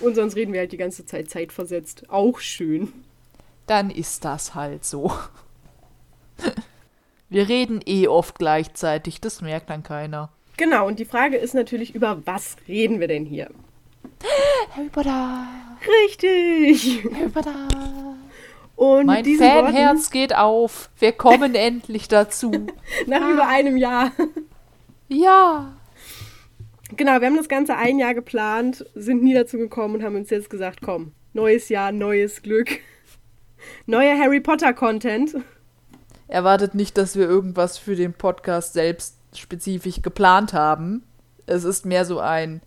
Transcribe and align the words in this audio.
Und 0.00 0.14
sonst 0.14 0.36
reden 0.36 0.52
wir 0.52 0.60
halt 0.60 0.72
die 0.72 0.76
ganze 0.76 1.06
Zeit 1.06 1.30
zeitversetzt. 1.30 2.08
Auch 2.08 2.38
schön. 2.38 2.92
Dann 3.66 3.90
ist 3.90 4.24
das 4.24 4.54
halt 4.54 4.84
so. 4.84 5.12
Wir 7.28 7.48
reden 7.48 7.80
eh 7.84 8.08
oft 8.08 8.38
gleichzeitig, 8.38 9.20
das 9.20 9.42
merkt 9.42 9.68
dann 9.68 9.82
keiner. 9.82 10.30
Genau, 10.56 10.86
und 10.86 10.98
die 10.98 11.04
Frage 11.04 11.36
ist 11.36 11.54
natürlich, 11.54 11.94
über 11.94 12.22
was 12.24 12.56
reden 12.66 13.00
wir 13.00 13.08
denn 13.08 13.26
hier? 13.26 13.50
Harry 14.74 14.88
Potter. 14.88 15.46
Richtig. 16.04 17.04
Harry 17.04 17.28
Potter. 17.28 17.68
Und 18.74 19.06
mein 19.06 19.24
Fanherz 19.24 20.04
Worten, 20.04 20.12
geht 20.12 20.34
auf. 20.36 20.88
Wir 20.98 21.12
kommen 21.12 21.54
endlich 21.54 22.08
dazu. 22.08 22.50
Nach 23.06 23.20
ah. 23.20 23.32
über 23.32 23.48
einem 23.48 23.76
Jahr. 23.76 24.12
Ja. 25.08 25.77
Genau, 26.96 27.20
wir 27.20 27.26
haben 27.26 27.36
das 27.36 27.48
Ganze 27.48 27.76
ein 27.76 27.98
Jahr 27.98 28.14
geplant, 28.14 28.84
sind 28.94 29.22
nie 29.22 29.34
dazu 29.34 29.58
gekommen 29.58 29.96
und 29.96 30.02
haben 30.02 30.16
uns 30.16 30.30
jetzt 30.30 30.48
gesagt, 30.48 30.80
komm, 30.82 31.12
neues 31.34 31.68
Jahr, 31.68 31.92
neues 31.92 32.42
Glück. 32.42 32.80
Neuer 33.86 34.18
Harry 34.18 34.40
Potter 34.40 34.72
Content. 34.72 35.36
Erwartet 36.28 36.74
nicht, 36.74 36.96
dass 36.96 37.16
wir 37.16 37.28
irgendwas 37.28 37.78
für 37.78 37.96
den 37.96 38.14
Podcast 38.14 38.72
selbst 38.72 39.16
spezifisch 39.34 40.02
geplant 40.02 40.52
haben. 40.52 41.02
Es 41.46 41.64
ist 41.64 41.86
mehr 41.86 42.04
so 42.04 42.20
ein 42.20 42.60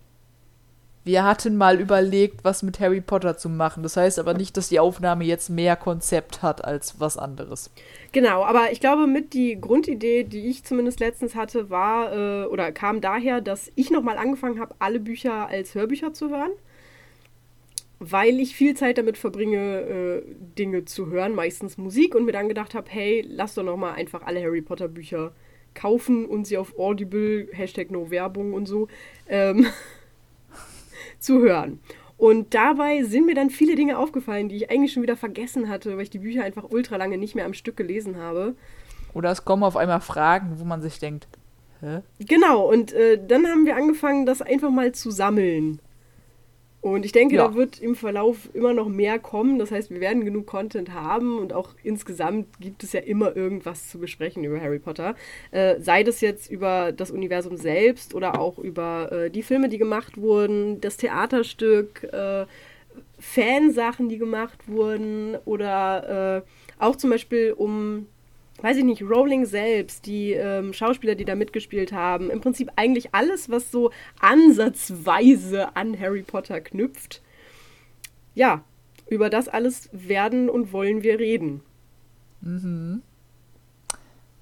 wir 1.04 1.24
hatten 1.24 1.56
mal 1.56 1.80
überlegt, 1.80 2.44
was 2.44 2.62
mit 2.62 2.78
Harry 2.78 3.00
Potter 3.00 3.36
zu 3.36 3.48
machen. 3.48 3.82
Das 3.82 3.96
heißt 3.96 4.18
aber 4.18 4.34
nicht, 4.34 4.56
dass 4.56 4.68
die 4.68 4.78
Aufnahme 4.78 5.24
jetzt 5.24 5.50
mehr 5.50 5.74
Konzept 5.74 6.42
hat 6.42 6.64
als 6.64 7.00
was 7.00 7.16
anderes. 7.16 7.70
Genau, 8.12 8.44
aber 8.44 8.70
ich 8.70 8.78
glaube, 8.78 9.06
mit 9.06 9.32
die 9.32 9.60
Grundidee, 9.60 10.22
die 10.22 10.46
ich 10.46 10.62
zumindest 10.64 11.00
letztens 11.00 11.34
hatte, 11.34 11.70
war 11.70 12.12
äh, 12.12 12.46
oder 12.46 12.70
kam 12.70 13.00
daher, 13.00 13.40
dass 13.40 13.72
ich 13.74 13.90
nochmal 13.90 14.16
angefangen 14.16 14.60
habe, 14.60 14.74
alle 14.78 15.00
Bücher 15.00 15.48
als 15.48 15.74
Hörbücher 15.74 16.12
zu 16.12 16.30
hören. 16.30 16.52
Weil 17.98 18.40
ich 18.40 18.54
viel 18.54 18.76
Zeit 18.76 18.98
damit 18.98 19.16
verbringe, 19.16 19.80
äh, 19.80 20.22
Dinge 20.58 20.84
zu 20.84 21.10
hören, 21.10 21.34
meistens 21.34 21.78
Musik, 21.78 22.14
und 22.14 22.24
mir 22.24 22.32
dann 22.32 22.48
gedacht 22.48 22.74
habe, 22.74 22.88
hey, 22.90 23.24
lass 23.26 23.54
doch 23.54 23.62
nochmal 23.62 23.94
einfach 23.94 24.22
alle 24.22 24.42
Harry 24.42 24.62
Potter 24.62 24.88
Bücher 24.88 25.32
kaufen 25.74 26.26
und 26.26 26.46
sie 26.46 26.58
auf 26.58 26.78
Audible, 26.78 27.48
Hashtag 27.52 27.90
No 27.90 28.10
Werbung 28.10 28.54
und 28.54 28.66
so, 28.66 28.88
ähm, 29.28 29.66
zu 31.22 31.40
hören. 31.40 31.80
Und 32.16 32.54
dabei 32.54 33.02
sind 33.02 33.26
mir 33.26 33.34
dann 33.34 33.50
viele 33.50 33.74
Dinge 33.74 33.98
aufgefallen, 33.98 34.48
die 34.48 34.56
ich 34.56 34.70
eigentlich 34.70 34.92
schon 34.92 35.02
wieder 35.02 35.16
vergessen 35.16 35.68
hatte, 35.68 35.96
weil 35.96 36.04
ich 36.04 36.10
die 36.10 36.20
Bücher 36.20 36.44
einfach 36.44 36.64
ultra 36.70 36.96
lange 36.96 37.18
nicht 37.18 37.34
mehr 37.34 37.46
am 37.46 37.54
Stück 37.54 37.76
gelesen 37.76 38.16
habe. 38.16 38.54
Oder 39.14 39.30
es 39.30 39.44
kommen 39.44 39.64
auf 39.64 39.76
einmal 39.76 40.00
Fragen, 40.00 40.58
wo 40.58 40.64
man 40.64 40.82
sich 40.82 40.98
denkt, 40.98 41.26
hä? 41.80 42.00
Genau, 42.20 42.70
und 42.70 42.92
äh, 42.92 43.18
dann 43.26 43.46
haben 43.46 43.66
wir 43.66 43.76
angefangen, 43.76 44.24
das 44.24 44.40
einfach 44.40 44.70
mal 44.70 44.92
zu 44.92 45.10
sammeln. 45.10 45.80
Und 46.82 47.04
ich 47.04 47.12
denke, 47.12 47.36
ja. 47.36 47.46
da 47.46 47.54
wird 47.54 47.80
im 47.80 47.94
Verlauf 47.94 48.50
immer 48.54 48.74
noch 48.74 48.88
mehr 48.88 49.20
kommen. 49.20 49.60
Das 49.60 49.70
heißt, 49.70 49.90
wir 49.90 50.00
werden 50.00 50.24
genug 50.24 50.48
Content 50.48 50.92
haben 50.92 51.38
und 51.38 51.52
auch 51.52 51.70
insgesamt 51.84 52.48
gibt 52.60 52.82
es 52.82 52.92
ja 52.92 52.98
immer 52.98 53.36
irgendwas 53.36 53.88
zu 53.88 54.00
besprechen 54.00 54.42
über 54.42 54.60
Harry 54.60 54.80
Potter. 54.80 55.14
Äh, 55.52 55.80
sei 55.80 56.02
das 56.02 56.20
jetzt 56.20 56.50
über 56.50 56.90
das 56.90 57.12
Universum 57.12 57.56
selbst 57.56 58.16
oder 58.16 58.40
auch 58.40 58.58
über 58.58 59.12
äh, 59.12 59.30
die 59.30 59.44
Filme, 59.44 59.68
die 59.68 59.78
gemacht 59.78 60.16
wurden, 60.16 60.80
das 60.80 60.96
Theaterstück, 60.96 62.02
äh, 62.12 62.46
Fansachen, 63.20 64.08
die 64.08 64.18
gemacht 64.18 64.58
wurden 64.66 65.36
oder 65.44 66.42
äh, 66.44 66.82
auch 66.82 66.96
zum 66.96 67.10
Beispiel 67.10 67.54
um 67.56 68.08
weiß 68.62 68.76
ich 68.78 68.84
nicht, 68.84 69.02
Rowling 69.02 69.44
selbst, 69.44 70.06
die 70.06 70.32
ähm, 70.32 70.72
Schauspieler, 70.72 71.14
die 71.14 71.24
da 71.24 71.34
mitgespielt 71.34 71.92
haben, 71.92 72.30
im 72.30 72.40
Prinzip 72.40 72.70
eigentlich 72.76 73.14
alles, 73.14 73.50
was 73.50 73.70
so 73.70 73.90
ansatzweise 74.20 75.76
an 75.76 75.98
Harry 75.98 76.22
Potter 76.22 76.60
knüpft. 76.60 77.22
Ja, 78.34 78.64
über 79.08 79.28
das 79.28 79.48
alles 79.48 79.90
werden 79.92 80.48
und 80.48 80.72
wollen 80.72 81.02
wir 81.02 81.18
reden. 81.18 81.60
Mhm. 82.40 83.02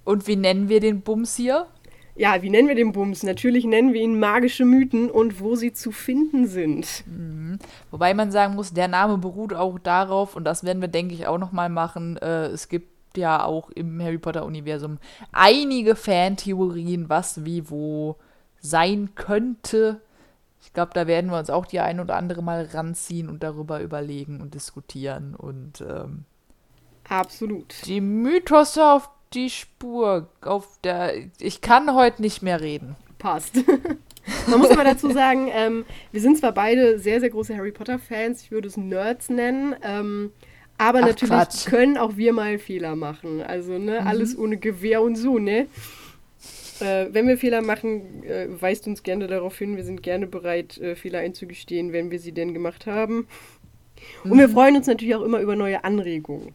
Und 0.05 0.27
wie 0.27 0.37
nennen 0.37 0.69
wir 0.69 0.81
den 0.81 1.00
Bums 1.00 1.37
hier? 1.37 1.67
Ja, 2.17 2.43
wie 2.43 2.50
nennen 2.50 2.69
wir 2.69 2.75
den 2.75 2.93
Bums? 2.93 3.23
Natürlich 3.23 3.65
nennen 3.65 3.94
wir 3.94 4.03
ihn 4.03 4.19
magische 4.19 4.65
Mythen 4.65 5.11
und 5.11 5.41
wo 5.41 5.56
sie 5.56 5.73
zu 5.73 5.91
finden 5.91 6.47
sind. 6.47 7.05
Mhm. 7.06 7.59
Wobei 7.91 8.12
man 8.12 8.31
sagen 8.31 8.55
muss, 8.55 8.75
der 8.75 8.89
Name 8.89 9.19
beruht 9.19 9.55
auch 9.55 9.78
darauf, 9.78 10.37
und 10.37 10.44
das 10.44 10.62
werden 10.65 10.83
wir, 10.83 10.89
denke 10.89 11.15
ich, 11.15 11.27
auch 11.27 11.39
nochmal 11.39 11.71
machen, 11.71 12.17
äh, 12.19 12.47
es 12.47 12.69
gibt 12.69 13.00
ja 13.16 13.44
auch 13.44 13.71
im 13.71 14.00
Harry 14.03 14.19
Potter-Universum 14.19 14.98
einige 15.32 15.97
Fantheorien, 15.97 17.09
was 17.09 17.44
wie 17.44 17.71
wo 17.71 18.16
sein 18.60 19.15
könnte. 19.15 20.00
Ich 20.62 20.72
glaube, 20.72 20.93
da 20.94 21.06
werden 21.06 21.31
wir 21.31 21.38
uns 21.38 21.50
auch 21.50 21.66
die 21.66 21.81
ein 21.81 22.00
oder 22.00 22.16
andere 22.16 22.43
mal 22.43 22.69
ranziehen 22.72 23.28
und 23.28 23.43
darüber 23.43 23.81
überlegen 23.81 24.41
und 24.41 24.54
diskutieren 24.54 25.34
und 25.34 25.81
ähm, 25.81 26.25
absolut 27.09 27.75
die 27.87 28.00
Mythos 28.00 28.76
auf 28.76 29.09
die 29.32 29.49
Spur 29.49 30.28
auf 30.43 30.78
der 30.82 31.15
ich 31.38 31.60
kann 31.60 31.94
heute 31.94 32.20
nicht 32.20 32.43
mehr 32.43 32.60
reden. 32.60 32.97
Passt. 33.19 33.56
Man 34.49 34.60
muss 34.60 34.70
aber 34.70 34.84
dazu 34.84 35.10
sagen, 35.10 35.49
ähm, 35.53 35.84
wir 36.12 36.20
sind 36.20 36.38
zwar 36.38 36.53
beide 36.53 36.99
sehr, 36.99 37.20
sehr 37.20 37.31
große 37.31 37.56
Harry 37.56 37.72
Potter-Fans, 37.72 38.43
ich 38.43 38.50
würde 38.50 38.69
es 38.69 38.76
Nerds 38.76 39.28
nennen. 39.28 39.75
Ähm, 39.82 40.32
aber 40.81 41.01
Ach, 41.01 41.09
natürlich 41.09 41.31
Quatsch. 41.31 41.67
können 41.67 41.99
auch 41.99 42.17
wir 42.17 42.33
mal 42.33 42.59
Fehler 42.59 42.97
machen. 42.97 43.43
Also, 43.43 43.77
ne, 43.77 44.01
mhm. 44.01 44.07
alles 44.07 44.37
ohne 44.37 44.57
Gewehr 44.57 45.03
und 45.03 45.15
so, 45.15 45.39
ne? 45.39 45.67
Äh, 46.81 47.09
wenn 47.13 47.29
wir 47.29 47.37
Fehler 47.37 47.61
machen, 47.61 48.25
äh, 48.25 48.47
weist 48.49 48.87
uns 48.87 49.03
gerne 49.03 49.27
darauf 49.27 49.59
hin. 49.59 49.77
Wir 49.77 49.85
sind 49.85 50.03
gerne 50.03 50.27
bereit, 50.27 50.79
äh, 50.79 50.97
Fehler 50.97 51.19
einzugestehen, 51.19 51.93
wenn 51.93 52.11
wir 52.11 52.19
sie 52.19 52.33
denn 52.33 52.55
gemacht 52.55 52.87
haben. 52.87 53.29
Und 54.25 54.33
mhm. 54.33 54.39
wir 54.39 54.49
freuen 54.49 54.77
uns 54.77 54.87
natürlich 54.87 55.15
auch 55.15 55.23
immer 55.23 55.41
über 55.41 55.55
neue 55.55 55.85
Anregungen. 55.85 56.55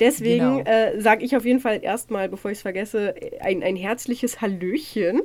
Deswegen 0.00 0.64
genau. 0.64 0.70
äh, 0.70 0.98
sage 0.98 1.22
ich 1.22 1.36
auf 1.36 1.44
jeden 1.44 1.60
Fall 1.60 1.80
erstmal, 1.82 2.30
bevor 2.30 2.50
ich 2.50 2.58
es 2.58 2.62
vergesse, 2.62 3.14
ein, 3.40 3.62
ein 3.62 3.76
herzliches 3.76 4.40
Hallöchen 4.40 5.20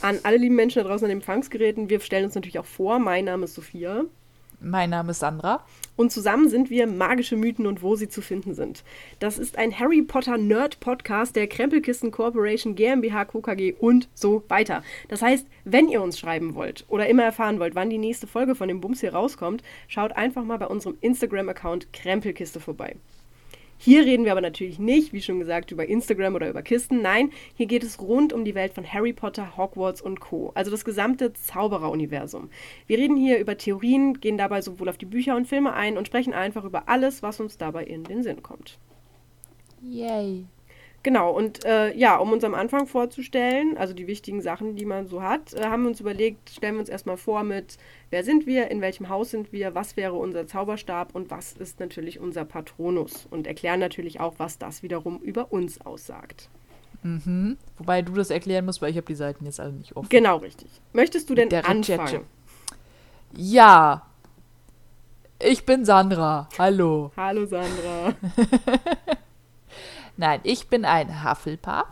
an 0.00 0.18
alle 0.24 0.38
lieben 0.38 0.56
Menschen 0.56 0.82
da 0.82 0.88
draußen 0.88 1.04
an 1.04 1.10
den 1.10 1.18
Empfangsgeräten. 1.18 1.88
Wir 1.88 2.00
stellen 2.00 2.24
uns 2.24 2.34
natürlich 2.34 2.58
auch 2.58 2.66
vor. 2.66 2.98
Mein 2.98 3.26
Name 3.26 3.44
ist 3.44 3.54
Sophia. 3.54 4.04
Mein 4.60 4.90
Name 4.90 5.12
ist 5.12 5.20
Sandra. 5.20 5.64
Und 5.94 6.10
zusammen 6.10 6.48
sind 6.48 6.68
wir 6.68 6.88
magische 6.88 7.36
Mythen 7.36 7.66
und 7.66 7.80
wo 7.80 7.94
sie 7.94 8.08
zu 8.08 8.20
finden 8.20 8.54
sind. 8.54 8.82
Das 9.20 9.38
ist 9.38 9.56
ein 9.56 9.78
Harry 9.78 10.02
Potter 10.02 10.36
Nerd 10.36 10.80
Podcast 10.80 11.36
der 11.36 11.46
Krempelkisten 11.46 12.10
Corporation 12.10 12.74
GmbH 12.74 13.24
KKG 13.24 13.74
und 13.78 14.08
so 14.14 14.42
weiter. 14.48 14.82
Das 15.08 15.22
heißt, 15.22 15.46
wenn 15.64 15.88
ihr 15.88 16.02
uns 16.02 16.18
schreiben 16.18 16.56
wollt 16.56 16.84
oder 16.88 17.08
immer 17.08 17.22
erfahren 17.22 17.60
wollt, 17.60 17.76
wann 17.76 17.90
die 17.90 17.98
nächste 17.98 18.26
Folge 18.26 18.56
von 18.56 18.68
dem 18.68 18.80
Bums 18.80 19.00
hier 19.00 19.14
rauskommt, 19.14 19.62
schaut 19.86 20.12
einfach 20.12 20.44
mal 20.44 20.58
bei 20.58 20.66
unserem 20.66 20.98
Instagram-Account 21.00 21.92
Krempelkiste 21.92 22.58
vorbei. 22.58 22.96
Hier 23.80 24.04
reden 24.04 24.24
wir 24.24 24.32
aber 24.32 24.40
natürlich 24.40 24.80
nicht, 24.80 25.12
wie 25.12 25.22
schon 25.22 25.38
gesagt, 25.38 25.70
über 25.70 25.88
Instagram 25.88 26.34
oder 26.34 26.50
über 26.50 26.62
Kisten. 26.62 27.00
Nein, 27.00 27.30
hier 27.54 27.66
geht 27.66 27.84
es 27.84 28.00
rund 28.00 28.32
um 28.32 28.44
die 28.44 28.56
Welt 28.56 28.72
von 28.72 28.84
Harry 28.92 29.12
Potter, 29.12 29.56
Hogwarts 29.56 30.02
und 30.02 30.18
Co. 30.18 30.50
Also 30.54 30.72
das 30.72 30.84
gesamte 30.84 31.32
Zauberer-Universum. 31.32 32.50
Wir 32.88 32.98
reden 32.98 33.16
hier 33.16 33.38
über 33.38 33.56
Theorien, 33.56 34.20
gehen 34.20 34.36
dabei 34.36 34.62
sowohl 34.62 34.88
auf 34.88 34.98
die 34.98 35.06
Bücher 35.06 35.36
und 35.36 35.46
Filme 35.46 35.74
ein 35.74 35.96
und 35.96 36.08
sprechen 36.08 36.34
einfach 36.34 36.64
über 36.64 36.88
alles, 36.88 37.22
was 37.22 37.38
uns 37.38 37.56
dabei 37.56 37.84
in 37.84 38.02
den 38.02 38.24
Sinn 38.24 38.42
kommt. 38.42 38.78
Yay. 39.80 40.46
Genau, 41.04 41.30
und 41.30 41.64
äh, 41.64 41.94
ja, 41.96 42.16
um 42.16 42.32
uns 42.32 42.42
am 42.42 42.54
Anfang 42.54 42.86
vorzustellen, 42.86 43.78
also 43.78 43.94
die 43.94 44.08
wichtigen 44.08 44.42
Sachen, 44.42 44.74
die 44.74 44.84
man 44.84 45.06
so 45.06 45.22
hat, 45.22 45.54
äh, 45.54 45.64
haben 45.64 45.82
wir 45.82 45.90
uns 45.90 46.00
überlegt, 46.00 46.50
stellen 46.50 46.74
wir 46.74 46.80
uns 46.80 46.88
erstmal 46.88 47.16
vor 47.16 47.44
mit, 47.44 47.78
wer 48.10 48.24
sind 48.24 48.46
wir, 48.46 48.70
in 48.70 48.80
welchem 48.80 49.08
Haus 49.08 49.30
sind 49.30 49.52
wir, 49.52 49.74
was 49.76 49.96
wäre 49.96 50.14
unser 50.14 50.46
Zauberstab 50.46 51.14
und 51.14 51.30
was 51.30 51.52
ist 51.52 51.78
natürlich 51.78 52.18
unser 52.18 52.44
Patronus 52.44 53.26
und 53.30 53.46
erklären 53.46 53.78
natürlich 53.78 54.18
auch, 54.18 54.34
was 54.38 54.58
das 54.58 54.82
wiederum 54.82 55.18
über 55.18 55.52
uns 55.52 55.80
aussagt. 55.80 56.48
Mhm. 57.04 57.56
Wobei 57.76 58.02
du 58.02 58.12
das 58.12 58.30
erklären 58.30 58.64
musst, 58.64 58.82
weil 58.82 58.90
ich 58.90 58.96
habe 58.96 59.06
die 59.06 59.14
Seiten 59.14 59.44
jetzt 59.44 59.60
alle 59.60 59.72
nicht 59.72 59.96
offen. 59.96 60.08
Genau, 60.08 60.38
richtig. 60.38 60.68
Möchtest 60.92 61.30
du 61.30 61.34
denn 61.36 61.48
Der 61.48 61.68
anfangen? 61.68 62.24
Ja. 63.36 64.04
Ich 65.40 65.64
bin 65.64 65.84
Sandra. 65.84 66.48
Hallo. 66.58 67.12
Hallo 67.16 67.46
Sandra. 67.46 68.14
Nein, 70.18 70.40
ich 70.42 70.68
bin 70.68 70.84
ein 70.84 71.24
Hufflepuff. 71.24 71.86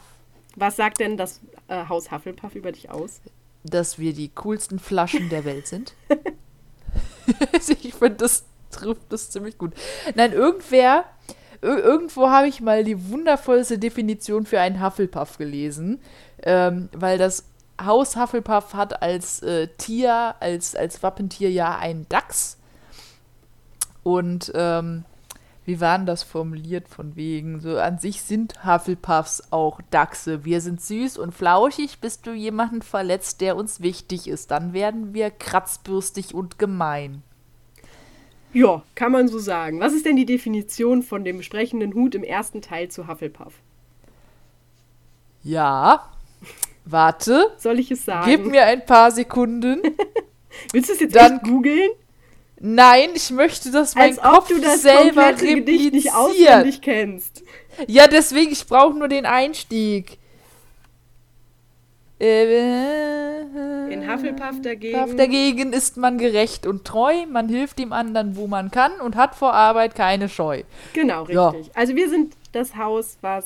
Was 0.57 0.77
sagt 0.77 0.99
denn 0.99 1.17
das 1.17 1.41
äh, 1.69 1.87
Haus 1.89 2.11
Hufflepuff 2.11 2.57
über 2.57 2.73
dich 2.73 2.91
aus? 2.91 3.21
Dass 3.63 4.01
wir 4.01 4.13
die 4.13 4.31
coolsten 4.31 4.81
Flaschen 4.81 5.29
der 5.29 5.45
Welt 5.45 5.69
sind. 5.69 5.95
ich 7.83 7.95
finde, 7.95 8.17
das 8.17 8.45
trifft 8.73 9.13
das 9.13 9.31
ziemlich 9.31 9.59
gut. 9.59 9.75
Nein, 10.17 10.33
irgendwer, 10.33 11.05
irgendwo 11.63 12.29
habe 12.29 12.49
ich 12.49 12.61
mal 12.61 12.83
die 12.83 13.11
wundervollste 13.11 13.79
Definition 13.79 14.45
für 14.45 14.61
einen 14.61 14.85
Hufflepuff 14.85 15.39
gelesen, 15.39 16.01
ähm, 16.43 16.89
weil 16.93 17.19
das 17.19 17.45
Haus 17.81 18.17
Hufflepuff 18.17 18.75
hat 18.75 19.03
als 19.03 19.41
äh, 19.43 19.69
Tier, 19.79 20.35
als, 20.41 20.75
als 20.75 21.01
Wappentier 21.05 21.51
ja 21.51 21.79
einen 21.79 22.09
Dachs. 22.09 22.59
Und 24.03 24.51
ähm, 24.57 25.05
wie 25.67 25.81
war 25.81 25.99
denn 25.99 26.07
das 26.07 26.23
formuliert 26.23 26.89
von 26.89 27.17
wegen? 27.17 27.61
So 27.61 27.77
an 27.77 27.99
sich 27.99 28.23
sind 28.23 28.65
Hufflepuffs 28.65 29.49
auch 29.51 29.81
Dachse. 29.91 30.45
Wir 30.45 30.61
sind 30.61 30.81
süß 30.81 31.19
und 31.19 31.35
flauschig, 31.35 31.99
bis 32.01 32.21
du 32.21 32.33
jemanden 32.33 32.83
verletzt, 32.83 33.41
der 33.41 33.57
uns 33.57 33.81
wichtig 33.81 34.29
ist. 34.29 34.53
Dann 34.53 34.73
werden 34.73 35.13
wir 35.13 35.29
kratzbürstig 35.31 36.35
und 36.35 36.61
gemein. 36.61 37.25
Ja, 38.53 38.85
kann 38.95 39.11
man 39.11 39.27
so 39.27 39.41
sagen. 39.41 39.81
Was 39.81 39.93
ist 39.93 40.07
denn 40.07 40.15
die 40.15 40.25
Definition 40.25 41.03
von 41.03 41.25
dem 41.25 41.43
sprechenden 41.43 41.95
Hut 41.95 42.15
im 42.15 42.23
ersten 42.23 42.63
Teil 42.63 42.89
zu 42.89 43.09
Hufflepuff? 43.09 43.55
Ja. 45.43 46.13
Warte. 46.85 47.53
Soll 47.59 47.81
ich 47.81 47.91
es 47.91 48.05
sagen? 48.05 48.31
Gib 48.31 48.47
mir 48.47 48.63
ein 48.63 48.87
paar 48.87 49.11
Sekunden. 49.11 49.83
Willst 50.73 50.91
du 50.91 50.95
es 50.95 51.01
jetzt 51.01 51.17
Dann 51.17 51.41
googeln? 51.41 51.91
Nein, 52.59 53.11
ich 53.15 53.31
möchte, 53.31 53.71
dass 53.71 53.95
mein 53.95 54.11
Als 54.11 54.17
Kopf 54.21 54.37
ob 54.37 54.49
du 54.49 54.61
das 54.61 54.83
selber 54.83 55.33
Gedicht 55.35 55.93
nicht 55.93 56.15
auswendig 56.15 56.81
kennst. 56.81 57.43
Ja, 57.87 58.07
deswegen, 58.07 58.53
ich 58.53 58.67
brauche 58.67 58.97
nur 58.97 59.09
den 59.09 59.27
Einstieg. 59.27 60.19
Äh, 62.19 63.41
In 63.93 64.11
Hufflepuff 64.11 64.63
dagegen. 64.63 64.97
Hufflepuff 64.97 65.17
dagegen 65.17 65.73
ist 65.75 65.99
man 65.99 66.17
gerecht 66.17 66.67
und 66.67 66.87
treu, 66.87 67.27
man 67.27 67.51
hilft 67.51 67.79
dem 67.79 67.93
anderen, 67.93 68.37
wo 68.37 68.47
man 68.47 68.71
kann 68.71 68.93
und 69.03 69.17
hat 69.17 69.35
vor 69.35 69.53
Arbeit 69.53 69.95
keine 69.95 70.31
Scheu. 70.31 70.63
Genau, 70.95 71.25
richtig. 71.25 71.35
Ja. 71.35 71.53
Also 71.75 71.95
wir 71.95 72.09
sind 72.09 72.35
das 72.53 72.75
Haus, 72.77 73.19
was 73.21 73.45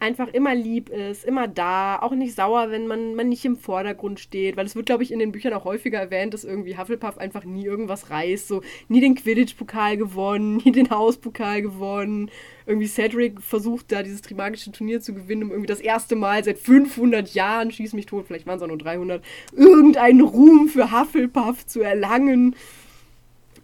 einfach 0.00 0.28
immer 0.28 0.54
lieb 0.54 0.90
ist, 0.90 1.24
immer 1.24 1.48
da, 1.48 1.98
auch 2.00 2.12
nicht 2.12 2.34
sauer, 2.34 2.70
wenn 2.70 2.86
man, 2.86 3.14
man 3.14 3.28
nicht 3.28 3.44
im 3.44 3.56
Vordergrund 3.56 4.20
steht, 4.20 4.56
weil 4.56 4.66
es 4.66 4.76
wird, 4.76 4.86
glaube 4.86 5.02
ich, 5.02 5.10
in 5.10 5.18
den 5.18 5.32
Büchern 5.32 5.54
auch 5.54 5.64
häufiger 5.64 5.98
erwähnt, 5.98 6.34
dass 6.34 6.44
irgendwie 6.44 6.76
Hufflepuff 6.76 7.16
einfach 7.16 7.44
nie 7.44 7.64
irgendwas 7.64 8.10
reißt, 8.10 8.48
so 8.48 8.62
nie 8.88 9.00
den 9.00 9.14
Quidditch-Pokal 9.14 9.96
gewonnen, 9.96 10.56
nie 10.64 10.72
den 10.72 10.90
Hauspokal 10.90 11.62
gewonnen. 11.62 12.30
Irgendwie 12.66 12.86
Cedric 12.86 13.40
versucht 13.40 13.92
da 13.92 14.02
dieses 14.02 14.22
Trimagische 14.22 14.72
Turnier 14.72 15.00
zu 15.00 15.14
gewinnen, 15.14 15.44
um 15.44 15.50
irgendwie 15.50 15.68
das 15.68 15.80
erste 15.80 16.16
Mal 16.16 16.44
seit 16.44 16.58
500 16.58 17.32
Jahren, 17.32 17.70
schieß 17.70 17.94
mich 17.94 18.06
tot, 18.06 18.26
vielleicht 18.26 18.46
waren 18.46 18.56
es 18.56 18.62
auch 18.62 18.68
nur 18.68 18.78
300, 18.78 19.24
irgendeinen 19.52 20.20
Ruhm 20.20 20.68
für 20.68 20.92
Hufflepuff 20.92 21.66
zu 21.66 21.80
erlangen. 21.80 22.56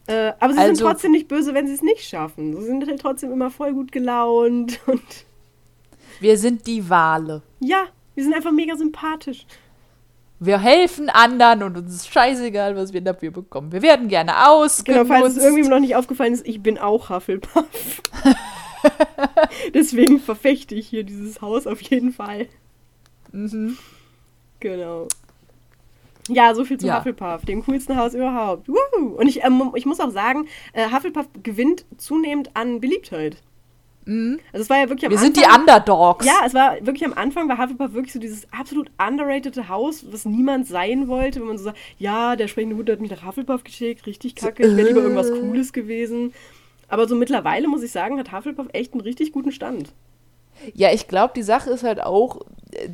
Äh, 0.07 0.33
aber 0.41 0.55
sie 0.55 0.59
also, 0.59 0.75
sind 0.75 0.87
trotzdem 0.87 1.13
nicht 1.13 1.29
böse, 1.29 1.55
wenn 1.55 1.67
sie 1.67 1.75
es 1.75 1.83
nicht 1.83 2.09
schaffen. 2.09 2.57
Sie 2.57 2.65
sind 2.65 2.87
halt 2.87 3.01
trotzdem 3.01 3.31
immer 3.31 3.51
voll 3.51 3.75
gut 3.75 3.93
gelaunt 3.93 4.81
und 4.87 5.03
wir 6.21 6.39
sind 6.39 6.67
die 6.67 6.89
Wale. 6.89 7.43
Ja, 7.61 7.87
wir 8.15 8.25
sind 8.25 8.35
einfach 8.35 8.53
mega 8.53 8.77
sympathisch. 8.77 9.47
Wir 10.43 10.59
helfen 10.59 11.11
anderen 11.11 11.63
und 11.63 11.77
uns 11.77 11.95
ist 11.95 12.13
scheißegal, 12.13 12.75
was 12.75 12.95
wir 12.95 13.03
dafür 13.03 13.31
bekommen. 13.31 13.73
Wir 13.73 13.83
werden 13.83 14.09
gerne 14.09 14.49
ausgenutzt. 14.49 14.85
Genau, 14.85 15.05
falls 15.05 15.37
es 15.37 15.45
irgendwie 15.45 15.69
noch 15.69 15.81
nicht 15.81 15.97
aufgefallen 15.97 16.33
ist, 16.33 16.47
ich 16.47 16.63
bin 16.63 16.79
auch 16.79 17.11
Hufflepuff. 17.11 18.03
Deswegen 19.75 20.19
verfechte 20.19 20.75
ich 20.75 20.89
hier 20.89 21.05
dieses 21.05 21.43
Haus 21.43 21.67
auf 21.67 21.83
jeden 21.83 22.13
Fall. 22.13 22.47
Mhm. 23.33 23.77
Genau. 24.61 25.09
Ja, 26.29 26.55
so 26.55 26.65
viel 26.65 26.79
zu 26.79 26.87
ja. 26.87 26.99
Hufflepuff, 26.99 27.45
dem 27.45 27.65
coolsten 27.65 27.97
Haus 27.97 28.15
überhaupt. 28.15 28.69
Woo! 28.69 29.17
Und 29.17 29.27
ich, 29.27 29.45
ähm, 29.45 29.73
ich 29.75 29.85
muss 29.85 30.01
auch 30.01 30.11
sagen, 30.11 30.47
äh, 30.73 30.91
Hufflepuff 30.91 31.27
gewinnt 31.43 31.85
zunehmend 31.99 32.57
an 32.57 32.81
Beliebtheit. 32.81 33.37
Mhm. 34.05 34.41
Also 34.53 34.63
es 34.63 34.71
war 34.71 34.79
ja 34.79 34.89
wirklich 34.89 35.07
am 35.07 35.11
Wir 35.11 35.19
Anfang, 35.19 35.35
sind 35.35 35.47
die 35.47 35.59
Underdogs. 35.59 36.27
Ja, 36.27 36.41
es 36.47 36.55
war 36.55 36.75
wirklich 36.81 37.05
am 37.05 37.13
Anfang, 37.13 37.49
war 37.49 37.59
Hufflepuff 37.59 37.93
wirklich 37.93 38.13
so 38.13 38.19
dieses 38.19 38.51
absolut 38.53 38.91
underrated 38.99 39.69
Haus, 39.69 40.05
was 40.11 40.25
niemand 40.25 40.67
sein 40.67 41.09
wollte, 41.09 41.41
wenn 41.41 41.49
man 41.49 41.59
so 41.59 41.65
sagt, 41.65 41.79
ja, 41.99 42.37
der 42.37 42.49
sprechende 42.49 42.77
Hut 42.77 42.89
hat 42.91 43.01
mich 43.01 43.11
nach 43.11 43.25
Hufflepuff 43.25 43.65
geschickt, 43.65 44.07
richtig 44.07 44.35
kacke, 44.35 44.67
ich 44.67 44.77
wäre 44.77 44.89
lieber 44.89 45.03
irgendwas 45.03 45.31
äh. 45.31 45.39
Cooles 45.39 45.73
gewesen. 45.73 46.33
Aber 46.89 47.07
so 47.07 47.15
mittlerweile, 47.15 47.69
muss 47.69 47.83
ich 47.83 47.93
sagen, 47.93 48.19
hat 48.19 48.33
Hufflepuff 48.33 48.67
echt 48.73 48.93
einen 48.95 49.03
richtig 49.03 49.33
guten 49.33 49.53
Stand. 49.53 49.93
Ja, 50.75 50.93
ich 50.93 51.07
glaube, 51.07 51.33
die 51.37 51.43
Sache 51.43 51.71
ist 51.71 51.85
halt 51.85 52.03
auch, 52.03 52.41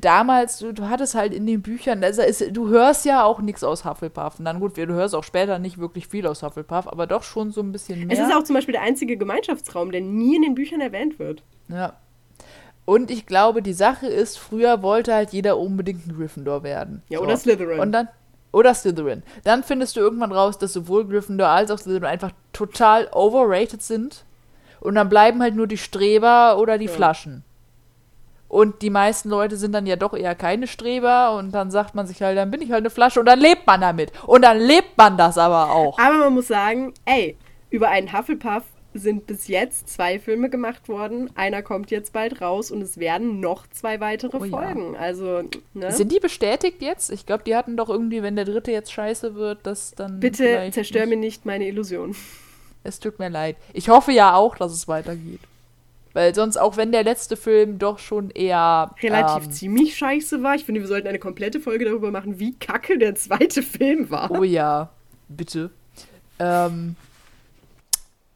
damals, 0.05 0.59
du, 0.59 0.73
du, 0.73 0.89
hattest 0.89 1.15
halt 1.15 1.33
in 1.33 1.47
den 1.47 1.63
Büchern, 1.63 2.03
also 2.03 2.23
ist, 2.23 2.45
du 2.57 2.69
hörst 2.69 3.05
ja 3.05 3.25
auch 3.25 3.41
nichts 3.41 3.65
aus 3.65 3.85
Hufflepuff. 3.85 4.39
Und 4.39 4.45
dann 4.45 4.61
gut, 4.61 4.77
du 4.77 4.87
hörst 4.87 5.15
auch 5.15 5.25
später 5.25 5.59
nicht 5.59 5.79
wirklich 5.79 6.09
viel 6.09 6.27
aus 6.27 6.43
Hufflepuff, 6.43 6.89
aber 6.89 7.07
doch 7.07 7.23
schon 7.23 7.51
so 7.51 7.61
ein 7.61 7.73
bisschen 7.73 8.07
mehr. 8.07 8.17
Es 8.17 8.23
ist 8.23 8.35
auch 8.35 8.43
zum 8.43 8.55
Beispiel 8.55 8.73
der 8.73 8.83
einzige 8.83 9.17
Gemeinschaftsraum, 9.17 9.93
der 9.93 10.01
nie 10.01 10.37
in 10.37 10.43
den 10.43 10.55
Büchern 10.55 10.81
erwähnt 10.81 11.19
wird. 11.19 11.43
Ja. 11.69 11.95
Und 12.85 13.11
ich 13.11 13.27
glaube, 13.27 13.63
die 13.63 13.73
Sache 13.73 14.07
ist, 14.07 14.39
früher 14.39 14.83
wollte 14.83 15.13
halt 15.13 15.33
jeder 15.33 15.59
unbedingt 15.59 16.07
ein 16.07 16.17
Gryffindor 16.17 16.63
werden. 16.63 17.03
Ja, 17.09 17.19
so. 17.19 17.25
oder 17.25 17.37
Slytherin. 17.37 17.81
Und 17.81 17.93
dann, 17.93 18.09
oder 18.53 18.75
Slytherin. 18.75 19.23
Dann 19.45 19.65
findest 19.65 19.97
du 19.97 20.01
irgendwann 20.01 20.33
raus, 20.33 20.57
dass 20.57 20.73
sowohl 20.73 21.07
Gryffindor 21.07 21.49
als 21.49 21.71
auch 21.71 21.79
Slytherin 21.79 22.09
einfach 22.09 22.31
total 22.53 23.09
overrated 23.13 23.83
sind. 23.83 24.25
Und 24.81 24.95
dann 24.95 25.09
bleiben 25.09 25.43
halt 25.43 25.57
nur 25.57 25.67
die 25.67 25.79
Streber 25.79 26.59
oder 26.59 26.79
die 26.79 26.87
ja. 26.87 26.93
Flaschen. 26.93 27.45
Und 28.49 28.83
die 28.83 28.91
meisten 28.91 29.29
Leute 29.29 29.57
sind 29.57 29.73
dann 29.73 29.87
ja 29.87 29.97
doch 29.97 30.15
eher 30.15 30.35
keine 30.35 30.67
Streber 30.67 31.37
und 31.37 31.53
dann 31.53 31.71
sagt 31.71 31.95
man 31.95 32.07
sich 32.07 32.23
halt, 32.23 32.39
dann 32.39 32.51
bin 32.51 32.63
ich 32.63 32.71
halt 32.71 32.83
eine 32.83 32.91
Flasche 32.91 33.21
und 33.21 33.27
dann 33.27 33.41
lebt 33.41 33.67
man 33.67 33.81
damit. 33.81 34.13
Und 34.27 34.43
dann 34.43 34.59
lebt 34.59 34.97
man 34.97 35.17
das 35.17 35.37
aber 35.37 35.73
auch. 35.73 35.99
Aber 35.99 36.19
man 36.19 36.35
muss 36.35 36.47
sagen, 36.47 36.95
ey, 37.05 37.37
über 37.71 37.89
einen 37.89 38.13
Hufflepuff 38.13 38.63
sind 38.95 39.27
bis 39.27 39.49
jetzt 39.49 39.89
zwei 39.89 40.19
Filme 40.19 40.49
gemacht 40.49 40.89
worden. 40.89 41.31
Einer 41.35 41.63
kommt 41.63 41.91
jetzt 41.91 42.13
bald 42.13 42.41
raus 42.41 42.71
und 42.71 42.83
es 42.83 42.99
werden 42.99 43.41
noch 43.41 43.67
zwei 43.69 44.01
weitere 44.01 44.37
oh, 44.37 44.45
Folgen. 44.45 44.95
Ja. 44.95 45.01
Also, 45.01 45.43
ne? 45.75 45.93
Sind 45.93 46.13
die 46.13 46.21
bestätigt 46.21 46.81
jetzt? 46.81 47.11
Ich 47.11 47.27
glaube, 47.27 47.45
die 47.45 47.57
hatten 47.57 47.77
doch 47.77 47.89
irgendwie, 47.89 48.23
wenn 48.23 48.37
der 48.37 48.45
dritte 48.45 48.71
jetzt 48.71 48.93
scheiße 48.93 49.35
wird, 49.35 49.67
dass 49.67 49.93
dann. 49.95 50.21
Bitte 50.21 50.69
zerstör 50.73 51.03
nicht. 51.03 51.11
mir 51.11 51.17
nicht 51.17 51.47
meine 51.47 51.67
Illusion. 51.67 52.15
Es 52.85 53.01
tut 53.01 53.19
mir 53.19 53.29
leid. 53.29 53.57
Ich 53.73 53.89
hoffe 53.89 54.13
ja 54.13 54.35
auch, 54.35 54.57
dass 54.57 54.73
es 54.73 54.87
weitergeht. 54.87 55.41
Weil 56.17 56.35
sonst, 56.35 56.57
auch 56.57 56.79
wenn 56.79 56.93
der 56.93 57.05
letzte 57.05 57.37
Film 57.37 57.79
doch 57.79 57.99
schon 57.99 58.31
eher. 58.31 58.91
Relativ 59.03 59.45
ähm, 59.45 59.53
ziemlich 59.53 59.99
scheiße 59.99 60.43
war. 60.43 60.55
Ich 60.55 60.65
finde, 60.65 60.81
wir 60.81 60.89
sollten 60.89 61.09
eine 61.09 61.19
komplette 61.19 61.61
Folge 61.61 61.85
darüber 61.85 62.11
machen, 62.11 62.39
wie 62.39 62.55
kacke 62.55 62.97
der 62.97 63.15
zweite 63.17 63.63
Film 63.63 64.09
war. 64.09 64.31
Oh 64.31 64.43
ja, 64.43 64.89
bitte. 65.29 65.69
Ähm, 66.39 66.97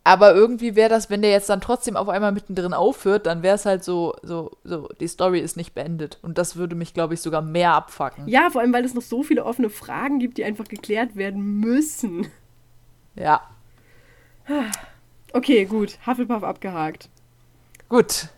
aber 0.04 0.34
irgendwie 0.34 0.76
wäre 0.76 0.90
das, 0.90 1.08
wenn 1.08 1.22
der 1.22 1.30
jetzt 1.30 1.48
dann 1.48 1.62
trotzdem 1.62 1.96
auf 1.96 2.10
einmal 2.10 2.32
mittendrin 2.32 2.74
aufhört, 2.74 3.24
dann 3.24 3.42
wäre 3.42 3.54
es 3.54 3.64
halt 3.64 3.82
so, 3.82 4.14
so, 4.22 4.50
so, 4.62 4.90
die 5.00 5.08
Story 5.08 5.40
ist 5.40 5.56
nicht 5.56 5.72
beendet. 5.72 6.18
Und 6.20 6.36
das 6.36 6.56
würde 6.56 6.76
mich, 6.76 6.92
glaube 6.92 7.14
ich, 7.14 7.22
sogar 7.22 7.40
mehr 7.40 7.72
abfacken. 7.72 8.28
Ja, 8.28 8.50
vor 8.50 8.60
allem, 8.60 8.74
weil 8.74 8.84
es 8.84 8.92
noch 8.92 9.00
so 9.00 9.22
viele 9.22 9.46
offene 9.46 9.70
Fragen 9.70 10.18
gibt, 10.18 10.36
die 10.36 10.44
einfach 10.44 10.66
geklärt 10.66 11.16
werden 11.16 11.60
müssen. 11.60 12.26
Ja. 13.14 13.40
Okay, 15.32 15.64
gut. 15.64 15.98
Hufflepuff 16.06 16.44
abgehakt. 16.44 17.08
Gut. 17.90 18.28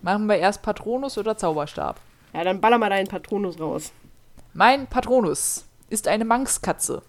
Machen 0.00 0.26
wir 0.26 0.36
erst 0.36 0.62
Patronus 0.62 1.18
oder 1.18 1.36
Zauberstab? 1.36 2.00
Ja, 2.32 2.44
dann 2.44 2.60
baller 2.60 2.78
mal 2.78 2.88
deinen 2.88 3.08
Patronus 3.08 3.60
raus. 3.60 3.92
Mein 4.54 4.86
Patronus 4.86 5.66
ist 5.90 6.08
eine 6.08 6.24
Manxkatze. 6.24 7.02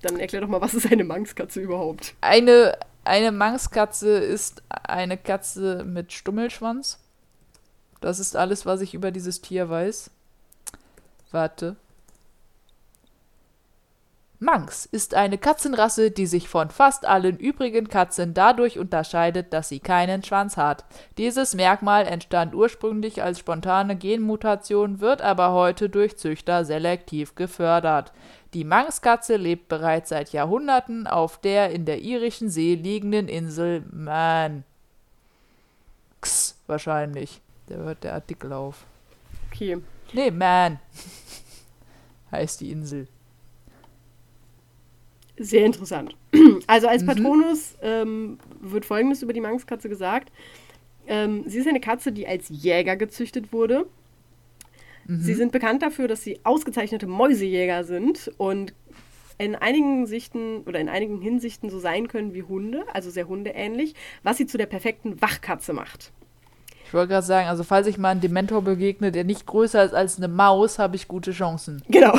Dann 0.00 0.18
erklär 0.18 0.40
doch 0.40 0.48
mal, 0.48 0.62
was 0.62 0.72
ist 0.72 0.90
eine 0.90 1.04
Manxkatze 1.04 1.60
überhaupt? 1.60 2.14
Eine, 2.22 2.78
eine 3.04 3.32
Manxkatze 3.32 4.16
ist 4.16 4.62
eine 4.70 5.18
Katze 5.18 5.84
mit 5.84 6.14
Stummelschwanz. 6.14 6.98
Das 8.00 8.18
ist 8.18 8.34
alles, 8.34 8.64
was 8.64 8.80
ich 8.80 8.94
über 8.94 9.10
dieses 9.10 9.42
Tier 9.42 9.68
weiß. 9.68 10.10
Warte. 11.32 11.76
Manx 14.44 14.84
ist 14.84 15.14
eine 15.14 15.38
Katzenrasse, 15.38 16.10
die 16.10 16.26
sich 16.26 16.48
von 16.48 16.68
fast 16.68 17.06
allen 17.06 17.38
übrigen 17.38 17.88
Katzen 17.88 18.34
dadurch 18.34 18.78
unterscheidet, 18.78 19.54
dass 19.54 19.70
sie 19.70 19.80
keinen 19.80 20.22
Schwanz 20.22 20.58
hat. 20.58 20.84
Dieses 21.16 21.54
Merkmal 21.54 22.06
entstand 22.06 22.54
ursprünglich 22.54 23.22
als 23.22 23.38
spontane 23.38 23.96
Genmutation, 23.96 25.00
wird 25.00 25.22
aber 25.22 25.52
heute 25.52 25.88
durch 25.88 26.18
Züchter 26.18 26.66
selektiv 26.66 27.34
gefördert. 27.34 28.12
Die 28.52 28.64
Manxkatze 28.64 29.36
lebt 29.36 29.68
bereits 29.68 30.10
seit 30.10 30.32
Jahrhunderten 30.32 31.06
auf 31.06 31.40
der 31.40 31.70
in 31.70 31.86
der 31.86 32.02
irischen 32.02 32.50
See 32.50 32.74
liegenden 32.74 33.28
Insel 33.28 33.82
Man. 33.90 34.64
X 36.18 36.60
wahrscheinlich. 36.66 37.40
Da 37.66 37.76
hört 37.76 38.04
der 38.04 38.12
Artikel 38.12 38.52
auf. 38.52 38.84
Okay. 39.50 39.78
Nee, 40.12 40.30
Man. 40.30 40.80
heißt 42.30 42.60
die 42.60 42.70
Insel. 42.70 43.08
Sehr 45.36 45.64
interessant. 45.64 46.16
Also 46.66 46.88
als 46.88 47.02
mhm. 47.02 47.06
Patronus 47.06 47.76
ähm, 47.82 48.38
wird 48.60 48.86
Folgendes 48.86 49.22
über 49.22 49.32
die 49.32 49.40
Manxkatze 49.40 49.88
gesagt. 49.88 50.30
Ähm, 51.06 51.44
sie 51.46 51.58
ist 51.58 51.68
eine 51.68 51.80
Katze, 51.80 52.10
die 52.10 52.26
als 52.26 52.48
Jäger 52.48 52.96
gezüchtet 52.96 53.52
wurde. 53.52 53.86
Mhm. 55.06 55.20
Sie 55.20 55.34
sind 55.34 55.52
bekannt 55.52 55.82
dafür, 55.82 56.08
dass 56.08 56.22
sie 56.22 56.40
ausgezeichnete 56.44 57.06
Mäusejäger 57.06 57.84
sind 57.84 58.30
und 58.38 58.72
in 59.36 59.56
einigen 59.56 60.06
Sichten 60.06 60.62
oder 60.64 60.80
in 60.80 60.88
einigen 60.88 61.20
Hinsichten 61.20 61.68
so 61.68 61.78
sein 61.78 62.08
können 62.08 62.34
wie 62.34 62.44
Hunde, 62.44 62.84
also 62.92 63.10
sehr 63.10 63.28
hundeähnlich, 63.28 63.94
was 64.22 64.36
sie 64.36 64.46
zu 64.46 64.56
der 64.56 64.66
perfekten 64.66 65.20
Wachkatze 65.20 65.72
macht. 65.72 66.12
Ich 66.86 66.94
wollte 66.94 67.08
gerade 67.08 67.26
sagen, 67.26 67.48
also 67.48 67.64
falls 67.64 67.88
ich 67.88 67.98
mal 67.98 68.10
einem 68.10 68.20
Dementor 68.20 68.62
begegne, 68.62 69.10
der 69.10 69.24
nicht 69.24 69.46
größer 69.46 69.84
ist 69.84 69.94
als 69.94 70.16
eine 70.16 70.28
Maus, 70.28 70.78
habe 70.78 70.94
ich 70.96 71.08
gute 71.08 71.32
Chancen. 71.32 71.82
Genau. 71.88 72.16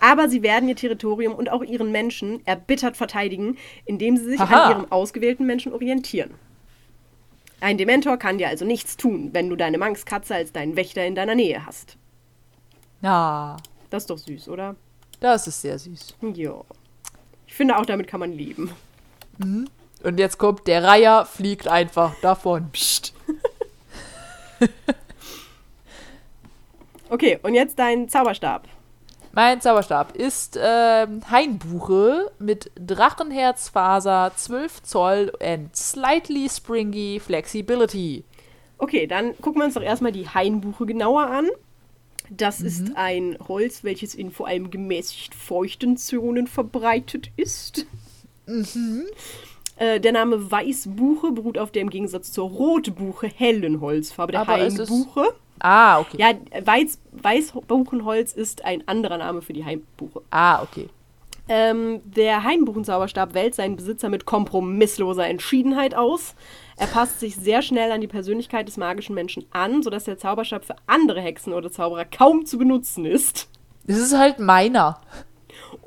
Aber 0.00 0.28
sie 0.28 0.42
werden 0.42 0.68
ihr 0.68 0.76
Territorium 0.76 1.34
und 1.34 1.50
auch 1.50 1.62
ihren 1.62 1.92
Menschen 1.92 2.46
erbittert 2.46 2.96
verteidigen, 2.96 3.56
indem 3.84 4.16
sie 4.16 4.24
sich 4.24 4.40
Aha. 4.40 4.64
an 4.64 4.70
ihrem 4.70 4.92
ausgewählten 4.92 5.46
Menschen 5.46 5.72
orientieren. 5.72 6.30
Ein 7.60 7.76
Dementor 7.76 8.16
kann 8.18 8.38
dir 8.38 8.48
also 8.48 8.64
nichts 8.64 8.96
tun, 8.96 9.30
wenn 9.32 9.48
du 9.48 9.56
deine 9.56 9.78
Manxkatze 9.78 10.34
als 10.34 10.52
deinen 10.52 10.76
Wächter 10.76 11.04
in 11.04 11.14
deiner 11.14 11.34
Nähe 11.34 11.66
hast. 11.66 11.96
Ja. 13.02 13.56
Das 13.90 14.04
ist 14.04 14.10
doch 14.10 14.18
süß, 14.18 14.48
oder? 14.48 14.76
Das 15.20 15.48
ist 15.48 15.62
sehr 15.62 15.78
süß. 15.78 16.14
Ja. 16.34 16.60
Ich 17.46 17.54
finde 17.54 17.76
auch, 17.76 17.86
damit 17.86 18.06
kann 18.06 18.20
man 18.20 18.32
leben. 18.32 18.70
Mhm. 19.38 19.68
Und 20.04 20.18
jetzt 20.20 20.38
kommt, 20.38 20.68
der 20.68 20.84
Reiher 20.84 21.26
fliegt 21.26 21.66
einfach 21.66 22.14
davon. 22.20 22.70
Psst. 22.70 23.12
okay, 27.08 27.38
und 27.42 27.54
jetzt 27.54 27.78
dein 27.78 28.08
Zauberstab. 28.08 28.68
Mein 29.38 29.60
Zauberstab 29.60 30.16
ist 30.16 30.58
ähm, 30.60 31.20
Hainbuche 31.30 32.32
mit 32.40 32.72
Drachenherzfaser, 32.74 34.32
12 34.34 34.82
Zoll 34.82 35.32
and 35.40 35.76
slightly 35.76 36.48
springy 36.50 37.20
flexibility. 37.20 38.24
Okay, 38.78 39.06
dann 39.06 39.40
gucken 39.40 39.60
wir 39.60 39.66
uns 39.66 39.74
doch 39.74 39.82
erstmal 39.82 40.10
die 40.10 40.28
Hainbuche 40.28 40.86
genauer 40.86 41.28
an. 41.28 41.46
Das 42.30 42.58
mhm. 42.58 42.66
ist 42.66 42.96
ein 42.96 43.38
Holz, 43.46 43.84
welches 43.84 44.16
in 44.16 44.32
vor 44.32 44.48
allem 44.48 44.72
gemäßigt 44.72 45.36
feuchten 45.36 45.96
Zonen 45.96 46.48
verbreitet 46.48 47.30
ist. 47.36 47.86
Mhm. 48.46 49.04
Äh, 49.78 50.00
der 50.00 50.12
Name 50.12 50.50
Weißbuche 50.50 51.30
beruht 51.30 51.56
auf 51.56 51.70
der 51.70 51.82
im 51.82 51.90
Gegensatz 51.90 52.32
zur 52.32 52.48
Rotbuche 52.48 53.28
hellen 53.28 53.80
Holzfarbe 53.80 54.32
der 54.32 54.46
Hainbuche. 54.46 55.34
Ah, 55.60 56.00
okay. 56.00 56.16
Ja, 56.18 56.32
Weiß, 56.64 56.98
Weißbuchenholz 57.12 58.32
ist 58.32 58.64
ein 58.64 58.86
anderer 58.86 59.18
Name 59.18 59.40
für 59.40 59.52
die 59.52 59.64
Hainbuche. 59.64 60.22
Ah, 60.30 60.62
okay. 60.62 60.88
Ähm, 61.48 62.00
der 62.04 62.42
Hainbuchenzauberstab 62.44 63.34
wählt 63.34 63.54
seinen 63.54 63.76
Besitzer 63.76 64.08
mit 64.08 64.26
kompromissloser 64.26 65.26
Entschiedenheit 65.26 65.94
aus. 65.94 66.34
Er 66.76 66.88
passt 66.88 67.20
sich 67.20 67.36
sehr 67.36 67.62
schnell 67.62 67.90
an 67.90 68.00
die 68.00 68.06
Persönlichkeit 68.06 68.68
des 68.68 68.76
magischen 68.76 69.14
Menschen 69.14 69.46
an, 69.52 69.82
sodass 69.82 70.04
der 70.04 70.18
Zauberstab 70.18 70.64
für 70.64 70.76
andere 70.86 71.20
Hexen 71.20 71.52
oder 71.54 71.70
Zauberer 71.70 72.04
kaum 72.04 72.44
zu 72.44 72.58
benutzen 72.58 73.06
ist. 73.06 73.48
Das 73.86 73.96
ist 73.96 74.16
halt 74.16 74.38
meiner. 74.38 75.00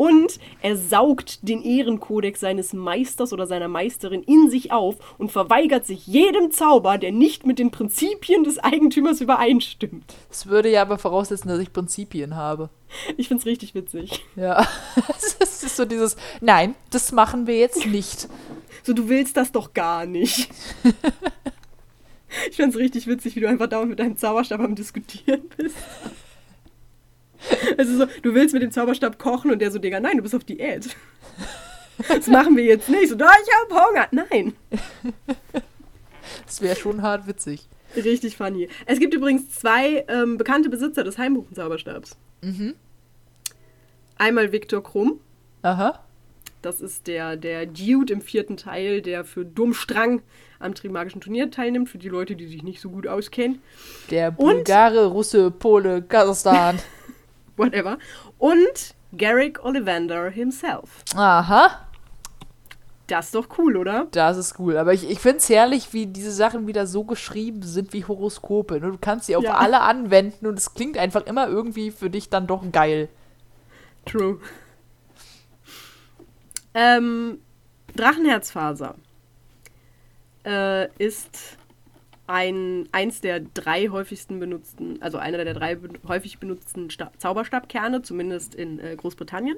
Und 0.01 0.39
er 0.63 0.77
saugt 0.77 1.47
den 1.47 1.61
Ehrenkodex 1.61 2.39
seines 2.39 2.73
Meisters 2.73 3.33
oder 3.33 3.45
seiner 3.45 3.67
Meisterin 3.67 4.23
in 4.23 4.49
sich 4.49 4.71
auf 4.71 4.95
und 5.19 5.31
verweigert 5.31 5.85
sich 5.85 6.07
jedem 6.07 6.49
Zauber, 6.49 6.97
der 6.97 7.11
nicht 7.11 7.45
mit 7.45 7.59
den 7.59 7.69
Prinzipien 7.69 8.43
des 8.43 8.57
Eigentümers 8.57 9.21
übereinstimmt. 9.21 10.15
Das 10.27 10.47
würde 10.47 10.71
ja 10.71 10.81
aber 10.81 10.97
voraussetzen, 10.97 11.49
dass 11.49 11.59
ich 11.59 11.71
Prinzipien 11.71 12.35
habe. 12.35 12.71
Ich 13.15 13.27
find's 13.27 13.45
richtig 13.45 13.75
witzig. 13.75 14.25
Ja. 14.35 14.67
Es 15.51 15.63
ist 15.63 15.77
so 15.77 15.85
dieses, 15.85 16.15
nein, 16.39 16.73
das 16.89 17.11
machen 17.11 17.45
wir 17.45 17.59
jetzt 17.59 17.85
nicht. 17.85 18.27
So, 18.81 18.93
du 18.93 19.07
willst 19.07 19.37
das 19.37 19.51
doch 19.51 19.75
gar 19.75 20.07
nicht. 20.07 20.49
ich 22.49 22.55
find's 22.55 22.75
richtig 22.75 23.05
witzig, 23.05 23.35
wie 23.35 23.41
du 23.41 23.47
einfach 23.47 23.67
da 23.67 23.85
mit 23.85 23.99
deinem 23.99 24.17
Zauberstab 24.17 24.61
am 24.61 24.73
Diskutieren 24.73 25.43
bist. 25.55 25.75
Also 27.77 27.97
so, 27.97 28.05
du 28.21 28.33
willst 28.33 28.53
mit 28.53 28.63
dem 28.63 28.71
Zauberstab 28.71 29.17
kochen 29.17 29.51
und 29.51 29.59
der 29.59 29.71
so, 29.71 29.79
Digga, 29.79 29.99
nein, 29.99 30.17
du 30.17 30.23
bist 30.23 30.35
auf 30.35 30.43
Diät. 30.43 30.89
Das 32.07 32.25
machen 32.25 32.57
wir 32.57 32.63
jetzt 32.63 32.89
nicht. 32.89 33.09
So, 33.09 33.15
da, 33.15 33.29
ich 33.29 33.49
hab 33.61 33.87
Hunger. 33.87 34.07
Nein. 34.09 34.53
Das 36.47 36.59
wäre 36.59 36.75
schon 36.75 37.03
hart 37.03 37.27
witzig. 37.27 37.69
Richtig 37.95 38.37
funny. 38.37 38.69
Es 38.87 38.99
gibt 38.99 39.13
übrigens 39.13 39.51
zwei 39.51 40.03
ähm, 40.07 40.37
bekannte 40.37 40.69
Besitzer 40.69 41.03
des 41.03 41.19
Heimbuchenzauberstabs. 41.19 42.17
Mhm. 42.41 42.73
Einmal 44.17 44.51
Viktor 44.51 44.81
Krumm. 44.81 45.19
Aha. 45.61 45.99
Das 46.61 46.79
ist 46.79 47.07
der, 47.07 47.37
der 47.37 47.65
Dude 47.65 48.13
im 48.13 48.21
vierten 48.21 48.55
Teil, 48.55 49.01
der 49.01 49.25
für 49.25 49.45
Dummstrang 49.45 50.21
am 50.59 50.75
Trimagischen 50.75 51.21
Turnier 51.21 51.49
teilnimmt, 51.49 51.89
für 51.89 51.97
die 51.97 52.09
Leute, 52.09 52.35
die 52.35 52.47
sich 52.47 52.61
nicht 52.61 52.81
so 52.81 52.89
gut 52.89 53.07
auskennen. 53.07 53.61
Der 54.11 54.31
Bulgare, 54.31 55.07
Und 55.07 55.13
Russe, 55.13 55.51
Pole, 55.51 56.01
Kasachstan. 56.03 56.79
whatever. 57.61 57.97
Und 58.37 58.95
Garrick 59.17 59.63
Ollivander 59.63 60.29
himself. 60.29 61.03
Aha. 61.15 61.87
Das 63.07 63.25
ist 63.25 63.35
doch 63.35 63.47
cool, 63.57 63.75
oder? 63.75 64.07
Das 64.11 64.37
ist 64.37 64.57
cool. 64.57 64.77
Aber 64.77 64.93
ich, 64.93 65.09
ich 65.09 65.19
finde 65.19 65.39
es 65.39 65.49
herrlich, 65.49 65.91
wie 65.91 66.07
diese 66.07 66.31
Sachen 66.31 66.65
wieder 66.65 66.87
so 66.87 67.03
geschrieben 67.03 67.61
sind 67.61 67.91
wie 67.91 68.05
Horoskope. 68.05 68.79
Ne? 68.79 68.91
Du 68.91 68.97
kannst 68.97 69.25
sie 69.25 69.35
auf 69.35 69.43
ja. 69.43 69.55
alle 69.55 69.81
anwenden 69.81 70.47
und 70.47 70.57
es 70.57 70.73
klingt 70.73 70.97
einfach 70.97 71.25
immer 71.25 71.47
irgendwie 71.47 71.91
für 71.91 72.09
dich 72.09 72.29
dann 72.29 72.47
doch 72.47 72.63
geil. 72.71 73.09
True. 74.05 74.39
Ähm, 76.73 77.39
Drachenherzfaser 77.95 78.95
äh, 80.45 80.87
ist 80.95 81.57
ein, 82.31 82.87
eins 82.91 83.21
der 83.21 83.41
drei 83.41 83.89
häufigsten 83.89 84.39
benutzten, 84.39 85.01
also 85.01 85.17
einer 85.17 85.43
der 85.43 85.53
drei 85.53 85.77
häufig 86.07 86.39
benutzten 86.39 86.89
Sta 86.89 87.11
Zauberstabkerne, 87.17 88.01
zumindest 88.01 88.55
in 88.55 88.79
äh, 88.79 88.95
Großbritannien. 88.95 89.57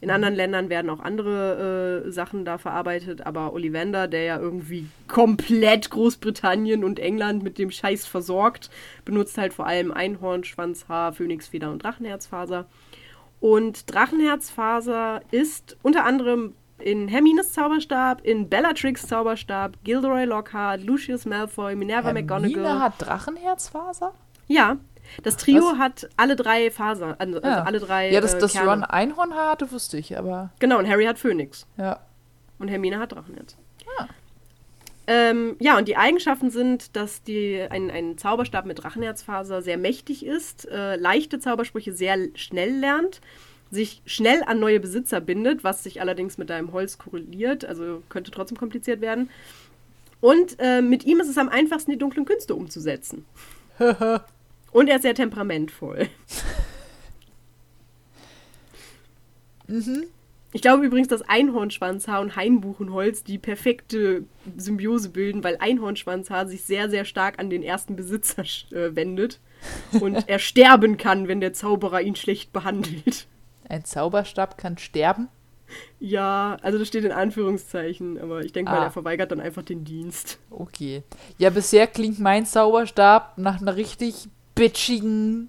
In 0.00 0.08
mhm. 0.08 0.14
anderen 0.14 0.34
Ländern 0.34 0.68
werden 0.68 0.90
auch 0.90 1.00
andere 1.00 2.04
äh, 2.06 2.10
Sachen 2.10 2.44
da 2.44 2.58
verarbeitet, 2.58 3.26
aber 3.26 3.52
Ollivander, 3.52 4.06
der 4.06 4.22
ja 4.22 4.38
irgendwie 4.38 4.86
komplett 5.08 5.90
Großbritannien 5.90 6.84
und 6.84 7.00
England 7.00 7.42
mit 7.42 7.58
dem 7.58 7.70
Scheiß 7.70 8.06
versorgt, 8.06 8.70
benutzt 9.04 9.36
halt 9.36 9.52
vor 9.52 9.66
allem 9.66 9.90
Einhorn, 9.90 10.44
Schwanzhaar, 10.44 11.12
Phönixfeder 11.12 11.70
und 11.72 11.82
Drachenherzfaser. 11.82 12.66
Und 13.40 13.92
Drachenherzfaser 13.92 15.22
ist 15.32 15.76
unter 15.82 16.04
anderem 16.04 16.54
in 16.82 17.08
Hermines 17.08 17.52
Zauberstab, 17.52 18.24
in 18.24 18.48
Bellatrix 18.48 19.06
Zauberstab, 19.06 19.76
Gilderoy 19.84 20.24
Lockhart, 20.24 20.82
Lucius 20.82 21.24
Malfoy, 21.24 21.74
Minerva 21.74 22.08
Hermine 22.08 22.26
McGonagall. 22.26 22.80
hat 22.80 22.94
Drachenherzfaser? 22.98 24.12
Ja. 24.48 24.76
Das 25.22 25.36
Trio 25.36 25.62
Was? 25.62 25.78
hat 25.78 26.08
alle 26.16 26.36
drei 26.36 26.70
Fasern, 26.70 27.14
also, 27.18 27.40
ja. 27.40 27.48
also 27.48 27.64
alle 27.64 27.80
drei. 27.80 28.10
Ja, 28.10 28.20
dass, 28.20 28.34
äh, 28.34 28.38
dass 28.38 28.56
Ron 28.56 28.84
Einhorn 28.84 29.34
hatte, 29.34 29.70
wusste 29.70 29.98
ich, 29.98 30.16
aber. 30.16 30.50
Genau, 30.58 30.78
und 30.78 30.88
Harry 30.88 31.04
hat 31.04 31.18
Phönix. 31.18 31.66
Ja. 31.76 32.00
Und 32.58 32.68
Hermine 32.68 32.98
hat 32.98 33.12
Drachenherz. 33.12 33.56
Ah. 33.98 34.06
Ähm, 35.08 35.56
ja, 35.58 35.76
und 35.76 35.88
die 35.88 35.96
Eigenschaften 35.96 36.50
sind, 36.50 36.96
dass 36.96 37.22
die, 37.22 37.60
ein, 37.68 37.90
ein 37.90 38.16
Zauberstab 38.16 38.64
mit 38.66 38.82
Drachenherzfaser 38.82 39.60
sehr 39.60 39.76
mächtig 39.76 40.24
ist, 40.24 40.68
äh, 40.70 40.96
leichte 40.96 41.40
Zaubersprüche 41.40 41.92
sehr 41.92 42.16
schnell 42.34 42.78
lernt 42.78 43.20
sich 43.72 44.02
schnell 44.04 44.42
an 44.44 44.60
neue 44.60 44.80
Besitzer 44.80 45.20
bindet, 45.20 45.64
was 45.64 45.82
sich 45.82 46.02
allerdings 46.02 46.36
mit 46.36 46.50
deinem 46.50 46.72
Holz 46.72 46.98
korreliert, 46.98 47.64
also 47.64 48.02
könnte 48.10 48.30
trotzdem 48.30 48.58
kompliziert 48.58 49.00
werden. 49.00 49.30
Und 50.20 50.56
äh, 50.58 50.82
mit 50.82 51.04
ihm 51.04 51.20
ist 51.20 51.28
es 51.28 51.38
am 51.38 51.48
einfachsten, 51.48 51.90
die 51.90 51.98
dunklen 51.98 52.26
Künste 52.26 52.54
umzusetzen. 52.54 53.24
Und 54.72 54.88
er 54.88 54.96
ist 54.96 55.02
sehr 55.02 55.14
temperamentvoll. 55.14 56.08
mhm. 59.66 60.04
Ich 60.54 60.60
glaube 60.60 60.84
übrigens, 60.84 61.08
dass 61.08 61.22
Einhornschwanzhaar 61.22 62.20
und 62.20 62.36
Hainbuchenholz 62.36 63.24
die 63.24 63.38
perfekte 63.38 64.24
Symbiose 64.58 65.08
bilden, 65.08 65.42
weil 65.42 65.56
Einhornschwanzhaar 65.58 66.46
sich 66.46 66.62
sehr, 66.62 66.90
sehr 66.90 67.06
stark 67.06 67.38
an 67.38 67.48
den 67.48 67.62
ersten 67.62 67.96
Besitzer 67.96 68.42
äh, 68.70 68.94
wendet 68.94 69.40
und 69.98 70.16
er 70.28 70.38
sterben 70.38 70.98
kann, 70.98 71.26
wenn 71.26 71.40
der 71.40 71.54
Zauberer 71.54 72.02
ihn 72.02 72.16
schlecht 72.16 72.52
behandelt. 72.52 73.28
Ein 73.68 73.84
Zauberstab 73.84 74.58
kann 74.58 74.78
sterben? 74.78 75.28
Ja, 75.98 76.56
also 76.62 76.78
das 76.78 76.88
steht 76.88 77.04
in 77.04 77.12
Anführungszeichen, 77.12 78.18
aber 78.20 78.44
ich 78.44 78.52
denke 78.52 78.70
ah. 78.72 78.74
mal, 78.74 78.82
er 78.84 78.90
verweigert 78.90 79.30
dann 79.30 79.40
einfach 79.40 79.62
den 79.62 79.84
Dienst. 79.84 80.38
Okay. 80.50 81.02
Ja, 81.38 81.50
bisher 81.50 81.86
klingt 81.86 82.18
mein 82.18 82.44
Zauberstab 82.44 83.38
nach 83.38 83.60
einer 83.60 83.76
richtig 83.76 84.28
bitchigen 84.54 85.48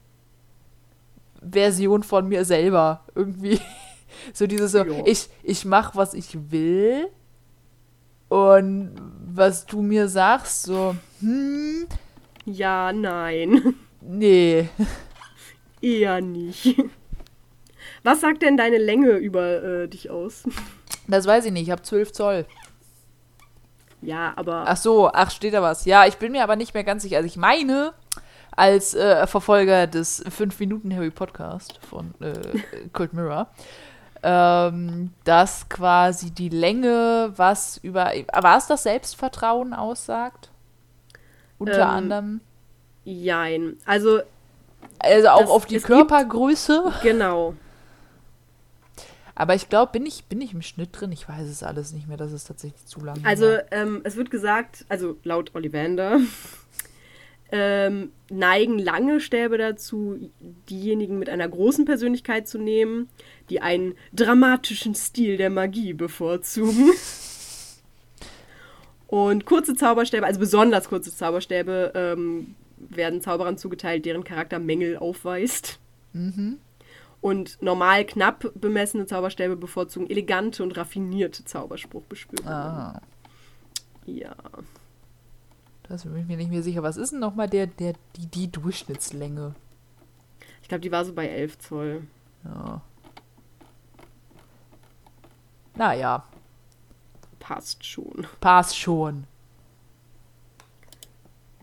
Version 1.41 2.03
von 2.03 2.27
mir 2.27 2.45
selber. 2.45 3.03
Irgendwie. 3.15 3.59
so 4.33 4.47
dieses 4.47 4.71
so, 4.71 4.85
ich, 5.05 5.27
ich 5.43 5.65
mach, 5.65 5.95
was 5.95 6.13
ich 6.13 6.51
will. 6.51 7.07
Und 8.29 8.95
was 9.25 9.65
du 9.65 9.81
mir 9.81 10.07
sagst, 10.07 10.63
so, 10.63 10.95
hm. 11.19 11.87
Ja, 12.45 12.91
nein. 12.91 13.75
Nee. 14.01 14.69
Eher 15.81 16.21
nicht. 16.21 16.75
Was 18.03 18.21
sagt 18.21 18.41
denn 18.41 18.57
deine 18.57 18.77
Länge 18.77 19.11
über 19.11 19.63
äh, 19.63 19.87
dich 19.87 20.09
aus? 20.09 20.43
Das 21.07 21.25
weiß 21.25 21.45
ich 21.45 21.51
nicht. 21.51 21.63
Ich 21.63 21.71
habe 21.71 21.81
12 21.81 22.11
Zoll. 22.11 22.45
Ja, 24.01 24.33
aber. 24.35 24.65
Ach 24.67 24.77
so, 24.77 25.09
ach, 25.11 25.31
steht 25.31 25.53
da 25.53 25.61
was. 25.61 25.85
Ja, 25.85 26.05
ich 26.05 26.17
bin 26.17 26.33
mir 26.33 26.43
aber 26.43 26.55
nicht 26.55 26.73
mehr 26.73 26.83
ganz 26.83 27.03
sicher. 27.03 27.17
Also, 27.17 27.27
ich 27.27 27.37
meine, 27.37 27.93
als 28.51 28.93
äh, 28.93 29.25
Verfolger 29.27 29.87
des 29.87 30.25
5-Minuten-Harry 30.25 31.11
Podcast 31.11 31.79
von 31.89 32.13
äh, 32.19 32.33
Cold 32.93 33.13
Mirror, 33.13 33.47
ähm, 34.21 35.11
dass 35.23 35.67
quasi 35.69 36.31
die 36.31 36.49
Länge 36.49 37.31
was 37.35 37.77
über. 37.77 38.11
War 38.33 38.57
es 38.57 38.67
das 38.67 38.83
Selbstvertrauen 38.83 39.73
aussagt? 39.73 40.49
Unter 41.57 41.83
ähm, 41.83 41.89
anderem. 41.89 42.41
Jein. 43.05 43.77
Also. 43.85 44.21
Also 44.99 45.29
auch 45.29 45.49
auf 45.49 45.65
die 45.65 45.79
Körpergröße. 45.79 46.83
Gibt, 46.85 47.01
genau. 47.01 47.55
Aber 49.35 49.55
ich 49.55 49.69
glaube, 49.69 49.91
bin 49.91 50.05
ich, 50.05 50.25
bin 50.25 50.41
ich 50.41 50.53
im 50.53 50.61
Schnitt 50.61 50.89
drin? 50.91 51.11
Ich 51.11 51.27
weiß 51.27 51.47
es 51.47 51.63
alles 51.63 51.91
nicht 51.93 52.07
mehr, 52.07 52.17
das 52.17 52.31
ist 52.31 52.45
tatsächlich 52.45 52.85
zu 52.85 53.03
lang. 53.03 53.19
Also, 53.23 53.57
ähm, 53.71 54.01
es 54.03 54.15
wird 54.15 54.29
gesagt, 54.29 54.85
also 54.89 55.17
laut 55.23 55.55
Ollivander, 55.55 56.19
ähm, 57.51 58.11
neigen 58.29 58.77
lange 58.77 59.19
Stäbe 59.19 59.57
dazu, 59.57 60.29
diejenigen 60.69 61.17
mit 61.17 61.29
einer 61.29 61.47
großen 61.47 61.85
Persönlichkeit 61.85 62.47
zu 62.47 62.59
nehmen, 62.59 63.09
die 63.49 63.61
einen 63.61 63.95
dramatischen 64.13 64.93
Stil 64.93 65.37
der 65.37 65.49
Magie 65.49 65.93
bevorzugen. 65.93 66.91
Und 69.07 69.45
kurze 69.45 69.75
Zauberstäbe, 69.75 70.25
also 70.25 70.39
besonders 70.39 70.89
kurze 70.89 71.15
Zauberstäbe, 71.15 71.91
ähm, 71.95 72.55
werden 72.77 73.21
Zauberern 73.21 73.57
zugeteilt, 73.57 74.05
deren 74.05 74.23
Charakter 74.23 74.57
Mängel 74.59 74.97
aufweist. 74.97 75.79
Mhm. 76.13 76.57
Und 77.23 77.61
normal 77.61 78.03
knapp 78.03 78.51
bemessene 78.53 79.05
Zauberstäbe 79.05 79.55
bevorzugen 79.55 80.09
elegante 80.09 80.61
und 80.61 80.75
raffinierte 80.75 81.45
Zauberspruchbeschwörungen. 81.45 82.51
Ah. 82.51 83.01
Ja. 84.05 84.35
Das 85.83 86.03
bin 86.03 86.17
ich 86.17 86.27
mir 86.27 86.35
nicht 86.35 86.51
mehr 86.51 86.61
sicher. 86.63 86.83
Was 86.83 86.97
ist 86.97 87.13
denn 87.13 87.21
nochmal 87.21 87.47
der, 87.47 87.67
der, 87.67 87.93
die, 88.17 88.25
die 88.25 88.51
Durchschnittslänge? 88.51 89.55
Ich 90.61 90.67
glaube, 90.67 90.81
die 90.81 90.91
war 90.91 91.05
so 91.05 91.13
bei 91.13 91.29
11 91.29 91.59
Zoll. 91.59 92.07
Ja. 92.43 92.81
Naja. 95.75 96.25
Passt 97.39 97.85
schon. 97.85 98.27
Passt 98.41 98.77
schon. 98.77 99.27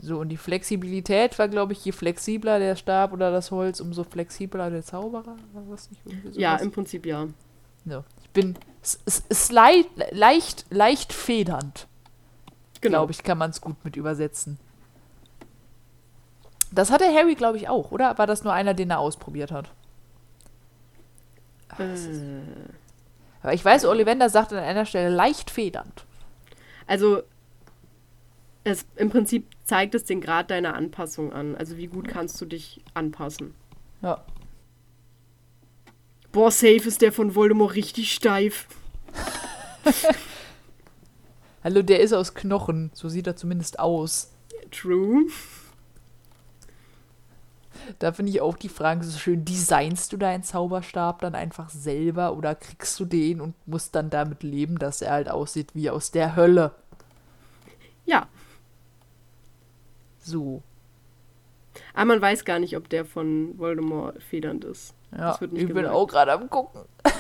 So, 0.03 0.19
und 0.19 0.31
die 0.31 0.39
Flexibilität 0.39 1.39
war, 1.39 1.49
glaube 1.49 1.75
ich, 1.75 1.85
je 1.85 1.93
flexibler 1.93 2.59
der 2.59 2.75
Stab 2.75 3.13
oder 3.13 3.31
das 3.31 3.51
Holz, 3.51 3.81
umso 3.81 4.03
flexibler 4.03 4.71
der 4.71 4.83
Zauberer. 4.83 5.37
War 5.53 5.63
das 5.71 5.91
nicht 5.91 6.01
irgendwie 6.07 6.33
so? 6.33 6.41
Ja, 6.41 6.57
im 6.57 6.73
Prinzip 6.73 7.05
ja. 7.05 7.29
ja. 7.85 8.03
Ich 8.23 8.31
bin. 8.31 8.57
Es, 8.83 8.99
es 9.05 9.19
ist 9.29 9.53
leicht, 9.53 9.91
leicht, 10.11 10.65
leicht 10.71 11.13
federnd. 11.13 11.87
Genau. 12.81 13.01
Glaube 13.01 13.13
ich, 13.13 13.23
kann 13.23 13.37
man 13.37 13.51
es 13.51 13.61
gut 13.61 13.77
mit 13.85 13.97
übersetzen. 13.97 14.59
Das 16.73 16.91
hatte 16.91 17.05
Harry, 17.05 17.35
glaube 17.35 17.59
ich, 17.59 17.69
auch, 17.69 17.91
oder? 17.91 18.17
War 18.17 18.27
das 18.27 18.43
nur 18.43 18.55
einer, 18.55 18.73
den 18.73 18.91
er 18.91 19.01
ausprobiert 19.01 19.53
hat? 19.53 19.71
Ach, 21.69 21.81
äh. 21.81 22.41
Aber 23.43 23.53
ich 23.53 23.65
weiß, 23.65 23.85
Ollivander 23.85 24.31
sagt 24.31 24.53
an 24.53 24.59
einer 24.61 24.87
Stelle 24.87 25.15
leicht 25.15 25.51
federnd. 25.51 26.05
Also, 26.87 27.23
es, 28.65 28.87
im 28.97 29.11
Prinzip 29.11 29.47
zeigt 29.65 29.95
es 29.95 30.05
den 30.05 30.21
Grad 30.21 30.51
deiner 30.51 30.75
Anpassung 30.75 31.33
an. 31.33 31.57
Also, 31.57 31.77
wie 31.77 31.87
gut 31.87 32.09
kannst 32.09 32.41
du 32.41 32.47
dich 32.47 32.83
anpassen? 32.95 33.55
Ja. 34.03 34.25
Boah, 36.33 36.51
safe 36.51 36.87
ist 36.87 37.03
der 37.03 37.13
von 37.13 37.35
Voldemort 37.35 37.75
richtig 37.75 38.13
steif. 38.13 38.69
Hallo, 41.65 41.83
der 41.83 42.01
ist 42.01 42.13
aus 42.13 42.35
Knochen. 42.35 42.91
So 42.95 43.09
sieht 43.09 43.27
er 43.27 43.37
zumindest 43.37 43.79
aus. 43.79 44.31
True. 44.71 45.27
Da 47.99 48.13
finde 48.13 48.31
ich 48.31 48.41
auch 48.41 48.57
die 48.57 48.69
Frage 48.69 49.05
so 49.05 49.19
schön: 49.19 49.45
Designst 49.45 50.13
du 50.13 50.17
deinen 50.17 50.45
Zauberstab 50.45 51.21
dann 51.21 51.35
einfach 51.35 51.71
selber 51.71 52.37
oder 52.37 52.55
kriegst 52.55 52.99
du 53.01 53.05
den 53.05 53.41
und 53.41 53.55
musst 53.67 53.95
dann 53.95 54.11
damit 54.11 54.43
leben, 54.43 54.79
dass 54.79 55.03
er 55.03 55.13
halt 55.13 55.31
aussieht 55.31 55.75
wie 55.75 55.91
aus 55.91 56.11
der 56.11 56.37
Hölle? 56.37 56.75
Ja. 58.07 58.29
So. 60.21 60.63
Aber 61.95 62.07
man 62.07 62.21
weiß 62.21 62.45
gar 62.45 62.59
nicht, 62.59 62.77
ob 62.77 62.89
der 62.89 63.05
von 63.05 63.59
Voldemort 63.59 64.23
federnd 64.23 64.65
ist. 64.65 64.95
Ja, 65.17 65.39
ich 65.41 65.49
bin 65.49 65.69
gesagt. 65.69 65.89
auch 65.89 66.07
gerade 66.07 66.33
am 66.33 66.49
gucken. 66.49 66.83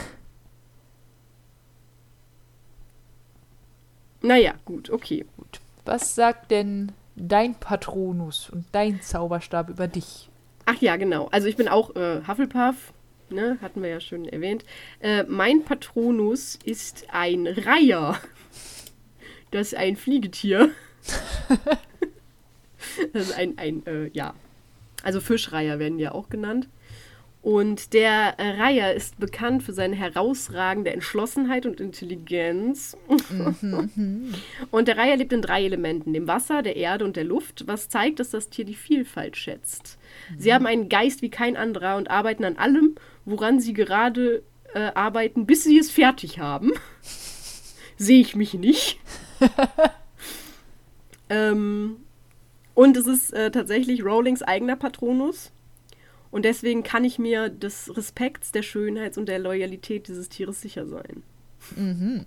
Naja, 4.23 4.54
gut, 4.64 4.90
okay. 4.90 5.25
Gut. 5.37 5.61
Was 5.85 6.14
sagt 6.14 6.50
denn 6.50 6.92
dein 7.16 7.54
Patronus 7.54 8.50
und 8.50 8.66
dein 8.73 9.00
Zauberstab 9.00 9.71
über 9.71 9.88
dich? 9.88 10.28
Ach 10.66 10.76
ja, 10.80 10.97
genau. 10.97 11.28
Also 11.33 11.49
ich 11.49 11.57
bin 11.57 11.69
auch 11.69 11.97
äh, 11.97 12.21
Hufflepuff, 12.26 12.92
ne? 13.30 13.59
hatten 13.62 13.83
wir 13.83 13.88
ja 13.88 14.00
schon 14.00 14.28
erwähnt. 14.28 14.64
Äh, 15.00 15.25
mein 15.25 15.64
Patronus 15.64 16.59
ist 16.64 17.07
ein 17.11 17.47
Reiher. 17.47 18.21
Das 19.50 19.69
ist 19.69 19.75
ein 19.75 19.97
Fliegetier. 19.97 20.71
das 23.13 23.30
ist 23.30 23.39
ein, 23.39 23.58
ein 23.58 23.86
äh, 23.86 24.08
ja. 24.13 24.34
Also 25.02 25.21
Fischreiher 25.21 25.78
werden 25.78 25.99
ja 25.99 26.13
auch 26.13 26.28
genannt. 26.28 26.69
Und 27.43 27.95
der 27.95 28.39
äh, 28.39 28.60
Reiher 28.60 28.95
ist 28.95 29.19
bekannt 29.19 29.63
für 29.63 29.73
seine 29.73 29.97
herausragende 29.97 30.93
Entschlossenheit 30.93 31.65
und 31.65 31.80
Intelligenz. 31.80 32.99
Mhm. 33.63 34.34
und 34.71 34.89
der 34.89 34.99
Reiher 34.99 35.17
lebt 35.17 35.32
in 35.32 35.41
drei 35.41 35.65
Elementen, 35.65 36.13
dem 36.13 36.28
Wasser, 36.28 36.60
der 36.60 36.76
Erde 36.76 37.06
und 37.06 37.17
der 37.17 37.25
Luft, 37.25 37.67
was 37.67 37.89
zeigt, 37.89 38.21
dass 38.21 38.30
das 38.30 38.50
Tier 38.50 38.67
die 38.67 38.75
Vielfalt 38.75 39.39
schätzt. 39.39 39.99
Mhm. 40.30 40.39
Sie 40.39 40.52
haben 40.52 40.67
einen 40.67 40.91
Geist 40.91 41.23
wie 41.23 41.30
kein 41.30 41.56
anderer 41.56 41.97
und 41.97 42.10
arbeiten 42.10 42.45
an 42.45 42.58
allem, 42.58 42.97
woran 43.25 43.58
sie 43.58 43.73
gerade 43.73 44.43
äh, 44.75 44.91
arbeiten, 44.95 45.47
bis 45.47 45.65
sie 45.65 45.78
es 45.78 45.91
fertig 45.91 46.41
haben. 46.41 46.73
Sehe 47.97 48.21
ich 48.21 48.36
mich 48.36 48.52
nicht. 48.52 48.99
ähm, 51.30 51.97
und 52.80 52.97
es 52.97 53.06
ist 53.06 53.34
äh, 53.34 53.50
tatsächlich 53.50 54.02
Rowlings 54.02 54.40
eigener 54.40 54.75
Patronus. 54.75 55.52
Und 56.30 56.47
deswegen 56.47 56.82
kann 56.82 57.04
ich 57.04 57.19
mir 57.19 57.50
des 57.50 57.95
Respekts, 57.95 58.52
der 58.52 58.62
Schönheit 58.62 59.19
und 59.19 59.28
der 59.28 59.38
Loyalität 59.38 60.08
dieses 60.08 60.30
Tieres 60.30 60.62
sicher 60.62 60.86
sein. 60.86 61.23
Mhm. 61.76 62.25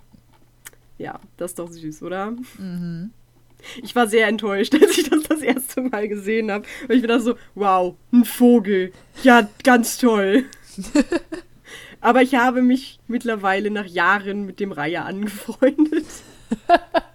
Ja, 0.96 1.18
das 1.38 1.50
ist 1.50 1.58
doch 1.58 1.68
süß, 1.68 2.04
oder? 2.04 2.36
Mhm. 2.56 3.10
Ich 3.82 3.96
war 3.96 4.06
sehr 4.06 4.28
enttäuscht, 4.28 4.74
als 4.80 4.96
ich 4.96 5.10
das 5.10 5.24
das 5.24 5.40
erste 5.40 5.80
Mal 5.80 6.06
gesehen 6.06 6.52
habe. 6.52 6.64
Weil 6.86 6.98
ich 6.98 7.02
mir 7.02 7.08
dachte 7.08 7.24
so, 7.24 7.34
wow, 7.56 7.96
ein 8.12 8.24
Vogel. 8.24 8.92
Ja, 9.24 9.50
ganz 9.64 9.98
toll. 9.98 10.44
Aber 12.00 12.22
ich 12.22 12.36
habe 12.36 12.62
mich 12.62 13.00
mittlerweile 13.08 13.72
nach 13.72 13.86
Jahren 13.86 14.46
mit 14.46 14.60
dem 14.60 14.70
Reihe 14.70 15.02
angefreundet. 15.02 16.06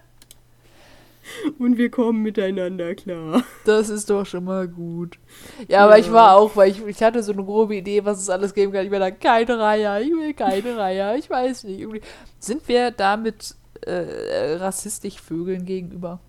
und 1.59 1.77
wir 1.77 1.89
kommen 1.89 2.21
miteinander 2.21 2.95
klar. 2.95 3.43
Das 3.65 3.89
ist 3.89 4.09
doch 4.09 4.25
schon 4.25 4.45
mal 4.45 4.67
gut. 4.67 5.19
Ja, 5.67 5.85
aber 5.85 5.99
ich 5.99 6.11
war 6.11 6.35
auch, 6.35 6.55
weil 6.55 6.71
ich, 6.71 6.85
ich 6.85 7.03
hatte 7.03 7.21
so 7.23 7.31
eine 7.31 7.43
grobe 7.43 7.75
Idee, 7.75 8.05
was 8.05 8.19
es 8.19 8.29
alles 8.29 8.53
geben 8.53 8.71
kann. 8.71 8.85
Ich 8.85 8.91
war 8.91 8.99
da, 8.99 9.11
keine 9.11 9.59
Reihe, 9.59 10.01
ich 10.01 10.11
will 10.11 10.33
keine 10.33 10.77
Reihe, 10.77 11.17
ich 11.17 11.29
weiß 11.29 11.65
nicht. 11.65 11.79
Irgendwie. 11.79 12.01
Sind 12.39 12.67
wir 12.67 12.91
damit 12.91 13.55
äh, 13.81 14.55
rassistisch 14.55 15.19
Vögeln 15.21 15.65
gegenüber? 15.65 16.19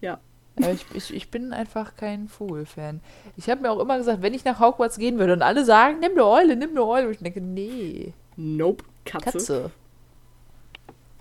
Ja. 0.00 0.18
ja 0.58 0.70
ich, 0.70 0.84
ich, 0.94 1.14
ich 1.14 1.30
bin 1.30 1.52
einfach 1.52 1.96
kein 1.96 2.28
Vogelfan. 2.28 3.00
Ich 3.36 3.48
habe 3.50 3.62
mir 3.62 3.70
auch 3.70 3.80
immer 3.80 3.98
gesagt, 3.98 4.22
wenn 4.22 4.34
ich 4.34 4.44
nach 4.44 4.60
Hogwarts 4.60 4.98
gehen 4.98 5.18
würde 5.18 5.32
und 5.34 5.42
alle 5.42 5.64
sagen, 5.64 6.00
nimm 6.00 6.12
eine 6.12 6.26
Eule, 6.26 6.56
nimm 6.56 6.70
eine 6.70 6.84
Eule, 6.84 7.06
und 7.06 7.12
ich 7.12 7.18
denke, 7.18 7.40
nee. 7.40 8.12
Nope, 8.36 8.84
Katze. 9.04 9.30
Katze. 9.30 9.70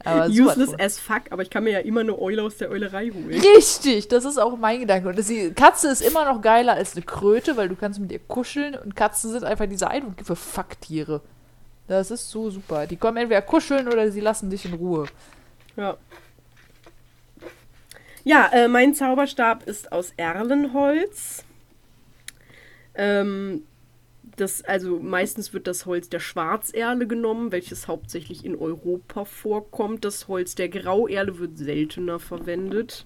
Aber 0.06 0.28
Useless 0.28 0.74
as 0.80 1.00
fuck, 1.00 1.24
aber 1.32 1.42
ich 1.42 1.50
kann 1.50 1.64
mir 1.64 1.72
ja 1.72 1.80
immer 1.80 2.02
eine 2.02 2.18
Eule 2.18 2.44
aus 2.44 2.58
der 2.58 2.70
Eulerei 2.70 3.10
holen. 3.10 3.42
Richtig, 3.56 4.08
das 4.08 4.24
ist 4.24 4.38
auch 4.38 4.56
mein 4.58 4.80
Gedanke. 4.82 5.10
Und 5.10 5.30
die 5.30 5.52
Katze 5.52 5.90
ist 5.90 6.02
immer 6.02 6.26
noch 6.32 6.42
geiler 6.42 6.74
als 6.74 6.96
eine 6.96 7.04
Kröte, 7.04 7.58
weil 7.58 7.70
du 7.70 7.76
kannst 7.76 8.00
mit 8.00 8.12
ihr 8.12 8.20
kuscheln 8.20 8.76
und 8.76 8.96
Katzen 8.96 9.32
sind 9.32 9.44
einfach 9.44 9.66
diese 9.66 9.90
Ein- 9.90 10.04
und 10.04 10.22
für 10.22 10.36
Fucktiere. 10.36 11.22
Das 11.88 12.12
ist 12.12 12.30
so 12.30 12.50
super. 12.50 12.88
Die 12.88 12.98
kommen 12.98 13.18
entweder 13.18 13.42
kuscheln 13.42 13.88
oder 13.88 14.12
sie 14.12 14.22
lassen 14.22 14.50
dich 14.50 14.66
in 14.66 14.74
Ruhe. 14.74 15.08
Ja. 15.76 15.98
Ja, 18.24 18.50
äh, 18.54 18.68
mein 18.68 18.96
Zauberstab 18.96 19.68
ist 19.68 19.92
aus 19.92 20.12
Erlenholz. 20.18 21.44
Ähm, 22.96 23.64
das, 24.36 24.64
also 24.64 25.00
meistens 25.00 25.54
wird 25.54 25.68
das 25.68 25.86
Holz 25.86 26.10
der 26.10 26.20
Schwarzerle 26.20 27.08
genommen, 27.08 27.52
welches 27.52 27.88
hauptsächlich 27.88 28.46
in 28.46 28.56
Europa 28.56 29.26
vorkommt. 29.26 30.06
Das 30.06 30.28
Holz 30.28 30.56
der 30.56 30.70
Grauerle 30.70 31.40
wird 31.40 31.58
seltener 31.58 32.20
verwendet. 32.20 33.06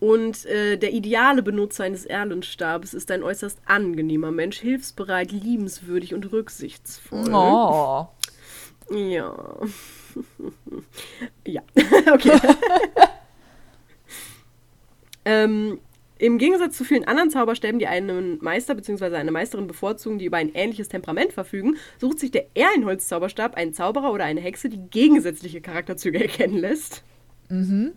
Und 0.00 0.44
äh, 0.46 0.76
der 0.76 0.92
ideale 0.92 1.42
Benutzer 1.42 1.84
eines 1.84 2.04
Erlenstabes 2.04 2.94
ist 2.94 3.10
ein 3.10 3.22
äußerst 3.22 3.58
angenehmer 3.64 4.32
Mensch, 4.32 4.58
hilfsbereit, 4.58 5.32
liebenswürdig 5.32 6.14
und 6.14 6.30
rücksichtsvoll. 6.30 7.32
Oh. 7.32 8.08
Ja. 8.90 9.56
ja, 11.46 11.62
okay. 12.12 12.38
ähm, 15.24 15.78
im 16.24 16.38
Gegensatz 16.38 16.78
zu 16.78 16.84
vielen 16.84 17.04
anderen 17.04 17.28
Zauberstäben, 17.28 17.78
die 17.78 17.86
einen 17.86 18.38
Meister 18.42 18.74
bzw. 18.74 19.16
eine 19.16 19.30
Meisterin 19.30 19.66
bevorzugen, 19.66 20.18
die 20.18 20.24
über 20.24 20.38
ein 20.38 20.54
ähnliches 20.54 20.88
Temperament 20.88 21.34
verfügen, 21.34 21.76
sucht 21.98 22.18
sich 22.18 22.30
der 22.30 22.46
Erlenholz-Zauberstab 22.54 23.54
einen 23.56 23.74
Zauberer 23.74 24.10
oder 24.10 24.24
eine 24.24 24.40
Hexe, 24.40 24.70
die 24.70 24.88
gegensätzliche 24.88 25.60
Charakterzüge 25.60 26.18
erkennen 26.22 26.56
lässt. 26.56 27.04
Mhm. 27.50 27.92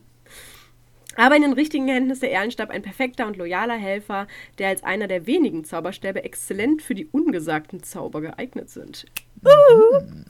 Aber 1.16 1.38
in 1.38 1.42
den 1.42 1.54
richtigen 1.54 1.88
Händen 1.88 2.12
ist 2.12 2.22
der 2.22 2.34
Erlenstab 2.34 2.70
ein 2.70 2.82
perfekter 2.82 3.28
und 3.28 3.38
loyaler 3.38 3.78
Helfer, 3.78 4.28
der 4.60 4.68
als 4.68 4.84
einer 4.84 5.08
der 5.08 5.26
wenigen 5.26 5.64
Zauberstäbe 5.64 6.24
exzellent 6.24 6.82
für 6.82 6.96
die 6.96 7.06
ungesagten 7.06 7.82
Zauber 7.82 8.20
geeignet 8.20 8.70
sind. 8.70 9.06
Mhm. 9.42 10.26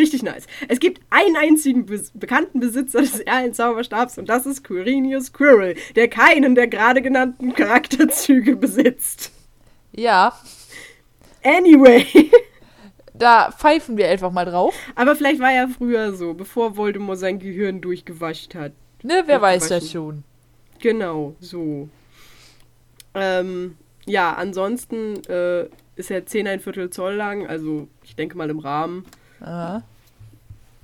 Richtig 0.00 0.22
nice. 0.22 0.46
Es 0.68 0.80
gibt 0.80 1.02
einen 1.10 1.36
einzigen 1.36 1.84
be 1.84 2.00
bekannten 2.14 2.58
Besitzer 2.58 3.02
des 3.02 3.20
Erlen-Zauberstabs 3.20 4.16
und 4.16 4.30
das 4.30 4.46
ist 4.46 4.64
Quirinius 4.64 5.34
Quirrell, 5.34 5.76
der 5.94 6.08
keinen 6.08 6.54
der 6.54 6.68
gerade 6.68 7.02
genannten 7.02 7.52
Charakterzüge 7.52 8.56
besitzt. 8.56 9.30
Ja. 9.92 10.32
Anyway. 11.44 12.06
Da 13.12 13.52
pfeifen 13.52 13.98
wir 13.98 14.08
einfach 14.08 14.32
mal 14.32 14.46
drauf. 14.46 14.74
Aber 14.94 15.14
vielleicht 15.14 15.40
war 15.40 15.52
er 15.52 15.68
früher 15.68 16.14
so, 16.14 16.32
bevor 16.32 16.78
Voldemort 16.78 17.18
sein 17.18 17.38
Gehirn 17.38 17.82
durchgewascht 17.82 18.54
hat. 18.54 18.72
Ne, 19.02 19.24
wer 19.26 19.42
weiß 19.42 19.68
das 19.68 19.92
schon. 19.92 20.24
Genau, 20.78 21.34
so. 21.38 21.90
Ähm, 23.12 23.76
ja, 24.06 24.32
ansonsten 24.32 25.22
äh, 25.28 25.66
ist 25.96 26.10
er 26.10 26.24
10 26.24 26.46
ein 26.46 26.60
Viertel 26.60 26.88
Zoll 26.88 27.14
lang, 27.14 27.46
also 27.46 27.88
ich 28.02 28.16
denke 28.16 28.38
mal 28.38 28.48
im 28.48 28.58
Rahmen. 28.58 29.04
Aha. 29.40 29.82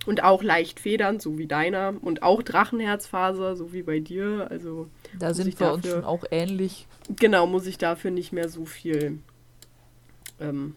Und 0.06 0.22
auch 0.22 0.42
leicht 0.42 0.78
federnd, 0.78 1.20
so 1.20 1.36
wie 1.36 1.46
deiner. 1.46 1.94
Und 2.00 2.22
auch 2.22 2.42
Drachenherzfaser, 2.42 3.56
so 3.56 3.72
wie 3.72 3.82
bei 3.82 3.98
dir. 3.98 4.46
Also 4.50 4.88
da 5.18 5.34
sind 5.34 5.58
wir 5.58 5.66
dafür, 5.66 5.74
uns 5.74 5.88
schon 5.88 6.04
auch 6.04 6.24
ähnlich. 6.30 6.86
Genau, 7.16 7.46
muss 7.46 7.66
ich 7.66 7.76
dafür 7.78 8.10
nicht 8.10 8.32
mehr 8.32 8.48
so 8.48 8.64
viel 8.64 9.18
ähm, 10.40 10.76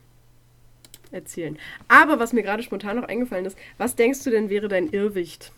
erzählen. 1.12 1.58
Aber 1.88 2.20
was 2.20 2.34
mir 2.34 2.44
gerade 2.44 2.64
spontan 2.64 2.98
noch 2.98 3.08
eingefallen 3.08 3.46
ist, 3.46 3.58
was 3.78 3.96
denkst 3.96 4.24
du 4.24 4.32
denn 4.32 4.50
wäre 4.50 4.68
dein 4.68 4.90
Irrwicht? 4.90 5.52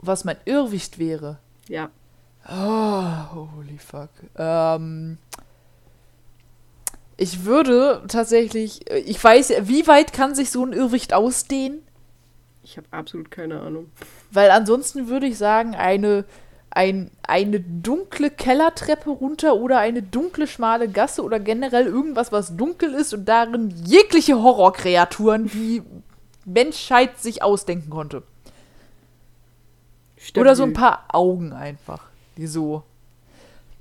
Was 0.00 0.24
mein 0.24 0.36
Irrwicht 0.44 0.98
wäre? 0.98 1.38
Ja. 1.68 1.90
Oh, 2.48 3.52
holy 3.56 3.78
fuck. 3.78 4.10
Ähm, 4.36 5.18
ich 7.20 7.44
würde 7.44 8.02
tatsächlich, 8.08 8.90
ich 8.90 9.22
weiß, 9.22 9.52
wie 9.64 9.86
weit 9.86 10.14
kann 10.14 10.34
sich 10.34 10.50
so 10.50 10.64
ein 10.64 10.72
Irrwicht 10.72 11.12
ausdehnen? 11.12 11.82
Ich 12.62 12.78
habe 12.78 12.86
absolut 12.92 13.30
keine 13.30 13.60
Ahnung. 13.60 13.90
Weil 14.30 14.50
ansonsten 14.50 15.08
würde 15.08 15.26
ich 15.26 15.36
sagen, 15.36 15.74
eine, 15.74 16.24
ein, 16.70 17.10
eine 17.22 17.60
dunkle 17.60 18.30
Kellertreppe 18.30 19.10
runter 19.10 19.56
oder 19.56 19.78
eine 19.78 20.02
dunkle, 20.02 20.46
schmale 20.46 20.88
Gasse 20.88 21.22
oder 21.22 21.38
generell 21.38 21.84
irgendwas, 21.84 22.32
was 22.32 22.56
dunkel 22.56 22.94
ist 22.94 23.12
und 23.12 23.26
darin 23.26 23.68
jegliche 23.84 24.42
Horrorkreaturen, 24.42 25.46
die 25.48 25.82
Menschheit 26.46 27.18
sich 27.18 27.42
ausdenken 27.42 27.90
konnte. 27.90 28.22
Stabil. 30.16 30.40
Oder 30.40 30.56
so 30.56 30.62
ein 30.62 30.72
paar 30.72 31.04
Augen 31.12 31.52
einfach, 31.52 32.00
die 32.38 32.46
so. 32.46 32.82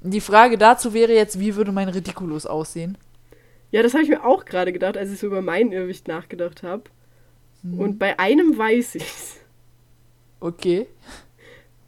Die 0.02 0.20
Frage 0.20 0.58
dazu 0.58 0.94
wäre 0.94 1.14
jetzt, 1.14 1.40
wie 1.40 1.56
würde 1.56 1.72
mein 1.72 1.88
Ridiculus 1.88 2.46
aussehen? 2.46 2.98
Ja, 3.72 3.84
das 3.84 3.94
habe 3.94 4.04
ich 4.04 4.10
mir 4.10 4.26
auch 4.26 4.46
gerade 4.46 4.74
gedacht, 4.74 4.98
als 4.98 5.12
ich 5.12 5.20
so 5.20 5.28
über 5.28 5.42
mein 5.42 5.72
Irrwicht 5.72 6.08
nachgedacht 6.08 6.64
habe. 6.64 6.84
Hm. 7.62 7.80
Und 7.80 8.00
bei 8.00 8.18
einem 8.20 8.58
weiß 8.58 8.96
ich's. 8.96 9.38
Okay. 10.40 10.88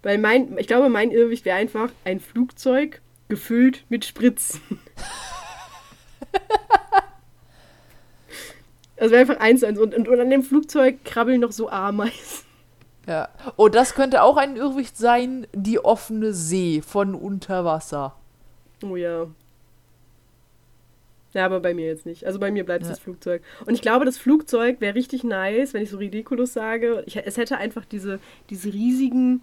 Weil 0.03 0.17
mein, 0.17 0.57
ich 0.57 0.67
glaube, 0.67 0.89
mein 0.89 1.11
Irrwicht 1.11 1.45
wäre 1.45 1.57
einfach 1.57 1.91
ein 2.03 2.19
Flugzeug 2.19 3.01
gefüllt 3.29 3.85
mit 3.89 4.03
Spritzen. 4.03 4.61
also 8.97 9.11
wäre 9.11 9.21
einfach 9.21 9.39
eins, 9.39 9.63
eins. 9.63 9.79
Und, 9.79 9.95
und, 9.95 10.07
und 10.07 10.19
an 10.19 10.29
dem 10.29 10.43
Flugzeug 10.43 11.05
krabbeln 11.05 11.41
noch 11.41 11.51
so 11.51 11.69
Ameisen. 11.69 12.45
Ja. 13.07 13.29
Oh, 13.57 13.67
das 13.67 13.95
könnte 13.95 14.21
auch 14.21 14.37
ein 14.37 14.55
Irrwicht 14.57 14.97
sein, 14.97 15.47
die 15.53 15.79
offene 15.79 16.33
See 16.33 16.81
von 16.81 17.15
Unterwasser. 17.15 18.15
Oh 18.83 18.95
ja. 18.95 19.27
Ja, 21.33 21.45
aber 21.45 21.59
bei 21.59 21.73
mir 21.73 21.85
jetzt 21.85 22.05
nicht. 22.05 22.25
Also 22.25 22.39
bei 22.39 22.51
mir 22.51 22.65
bleibt 22.65 22.83
es 22.83 22.89
ja. 22.89 22.95
das 22.95 22.99
Flugzeug. 23.01 23.41
Und 23.65 23.73
ich 23.73 23.81
glaube, 23.81 24.05
das 24.05 24.17
Flugzeug 24.17 24.81
wäre 24.81 24.95
richtig 24.95 25.23
nice, 25.23 25.73
wenn 25.73 25.81
ich 25.81 25.89
so 25.89 25.97
ridiculous 25.97 26.53
sage. 26.53 27.03
Ich, 27.05 27.15
es 27.17 27.37
hätte 27.37 27.57
einfach 27.57 27.85
diese, 27.85 28.19
diese 28.49 28.73
riesigen 28.73 29.41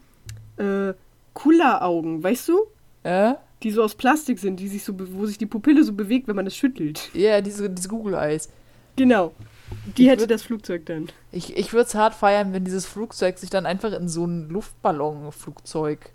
äh, 0.58 0.92
Kulleraugen, 1.32 2.22
weißt 2.22 2.48
du? 2.48 2.66
Äh? 3.04 3.34
Die 3.62 3.70
so 3.70 3.82
aus 3.82 3.94
Plastik 3.94 4.38
sind, 4.38 4.60
die 4.60 4.68
sich 4.68 4.84
so, 4.84 4.94
wo 4.96 5.26
sich 5.26 5.38
die 5.38 5.46
Pupille 5.46 5.82
so 5.82 5.92
bewegt, 5.92 6.28
wenn 6.28 6.36
man 6.36 6.46
es 6.46 6.56
schüttelt. 6.56 7.10
Ja, 7.14 7.40
diese, 7.40 7.70
diese 7.70 7.88
Google-Eyes. 7.88 8.50
Genau. 8.96 9.32
Die 9.96 10.04
ich 10.04 10.08
hätte 10.08 10.22
würd, 10.22 10.30
das 10.30 10.42
Flugzeug 10.42 10.86
dann. 10.86 11.08
Ich, 11.32 11.56
ich 11.56 11.72
würde 11.72 11.86
es 11.86 11.94
hart 11.94 12.14
feiern, 12.14 12.52
wenn 12.52 12.64
dieses 12.64 12.86
Flugzeug 12.86 13.38
sich 13.38 13.50
dann 13.50 13.66
einfach 13.66 13.92
in 13.92 14.08
so 14.08 14.26
ein 14.26 14.48
Luftballonflugzeug 14.48 16.10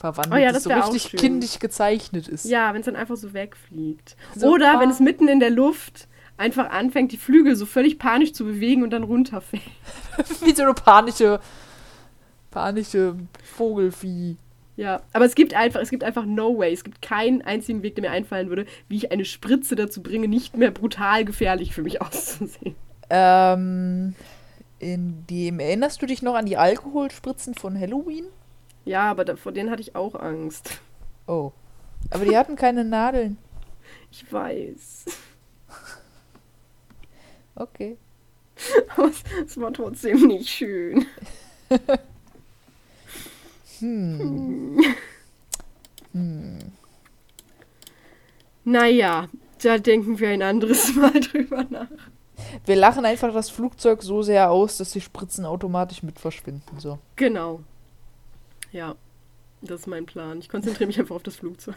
verwandelt, 0.00 0.34
oh 0.34 0.42
ja, 0.42 0.50
das, 0.50 0.64
so 0.64 0.70
richtig 0.70 1.12
kindisch 1.12 1.58
gezeichnet 1.58 2.26
ist. 2.26 2.46
Ja, 2.46 2.72
wenn 2.72 2.80
es 2.80 2.86
dann 2.86 2.96
einfach 2.96 3.16
so 3.16 3.32
wegfliegt. 3.32 4.16
So 4.34 4.48
Oder 4.48 4.80
wenn 4.80 4.90
es 4.90 4.98
mitten 4.98 5.28
in 5.28 5.40
der 5.40 5.50
Luft 5.50 6.08
einfach 6.38 6.70
anfängt, 6.70 7.12
die 7.12 7.18
Flügel 7.18 7.54
so 7.54 7.66
völlig 7.66 7.98
panisch 7.98 8.32
zu 8.32 8.44
bewegen 8.44 8.82
und 8.82 8.90
dann 8.90 9.02
runterfällt. 9.02 9.62
Wie 10.44 10.54
so 10.54 10.62
eine 10.62 10.74
panische, 10.74 11.38
panische 12.50 13.14
Vogelvieh. 13.44 14.36
Ja, 14.76 15.02
aber 15.12 15.26
es 15.26 15.34
gibt 15.34 15.52
einfach, 15.52 15.80
es 15.80 15.90
gibt 15.90 16.02
einfach 16.02 16.24
no 16.24 16.56
way. 16.56 16.72
Es 16.72 16.82
gibt 16.82 17.02
keinen 17.02 17.42
einzigen 17.42 17.82
Weg, 17.82 17.96
der 17.96 18.02
mir 18.02 18.10
einfallen 18.10 18.48
würde, 18.48 18.64
wie 18.88 18.96
ich 18.96 19.12
eine 19.12 19.26
Spritze 19.26 19.76
dazu 19.76 20.02
bringe, 20.02 20.26
nicht 20.26 20.56
mehr 20.56 20.70
brutal 20.70 21.26
gefährlich 21.26 21.74
für 21.74 21.82
mich 21.82 22.00
auszusehen. 22.02 22.74
Ähm, 23.10 24.14
in 24.78 25.26
dem 25.26 25.60
erinnerst 25.60 26.00
du 26.00 26.06
dich 26.06 26.22
noch 26.22 26.34
an 26.34 26.46
die 26.46 26.56
Alkoholspritzen 26.56 27.54
von 27.54 27.78
Halloween? 27.78 28.24
Ja, 28.90 29.08
aber 29.08 29.24
da, 29.24 29.36
vor 29.36 29.52
denen 29.52 29.70
hatte 29.70 29.82
ich 29.82 29.94
auch 29.94 30.16
Angst. 30.16 30.80
Oh. 31.28 31.52
Aber 32.10 32.24
die 32.24 32.36
hatten 32.36 32.56
keine 32.56 32.84
Nadeln. 32.84 33.38
Ich 34.10 34.32
weiß. 34.32 35.04
Okay. 37.54 37.98
Aber 38.96 39.08
es, 39.08 39.22
es 39.46 39.60
war 39.60 39.72
trotzdem 39.72 40.26
nicht 40.26 40.48
schön. 40.48 41.04
hm. 43.80 44.82
hm. 46.12 46.58
Naja, 48.64 49.28
da 49.62 49.78
denken 49.78 50.18
wir 50.18 50.30
ein 50.30 50.42
anderes 50.42 50.94
Mal 50.94 51.20
drüber 51.20 51.66
nach. 51.68 51.88
Wir 52.64 52.76
lachen 52.76 53.04
einfach 53.04 53.34
das 53.34 53.50
Flugzeug 53.50 54.02
so 54.02 54.22
sehr 54.22 54.50
aus, 54.50 54.78
dass 54.78 54.92
die 54.92 55.02
Spritzen 55.02 55.44
automatisch 55.44 56.02
mit 56.02 56.18
verschwinden. 56.18 56.78
So. 56.78 56.98
Genau. 57.16 57.60
Ja, 58.72 58.94
das 59.62 59.80
ist 59.80 59.86
mein 59.86 60.06
Plan. 60.06 60.38
Ich 60.38 60.48
konzentriere 60.48 60.86
mich 60.86 60.98
einfach 60.98 61.16
auf 61.16 61.22
das 61.22 61.36
Flugzeug. 61.36 61.76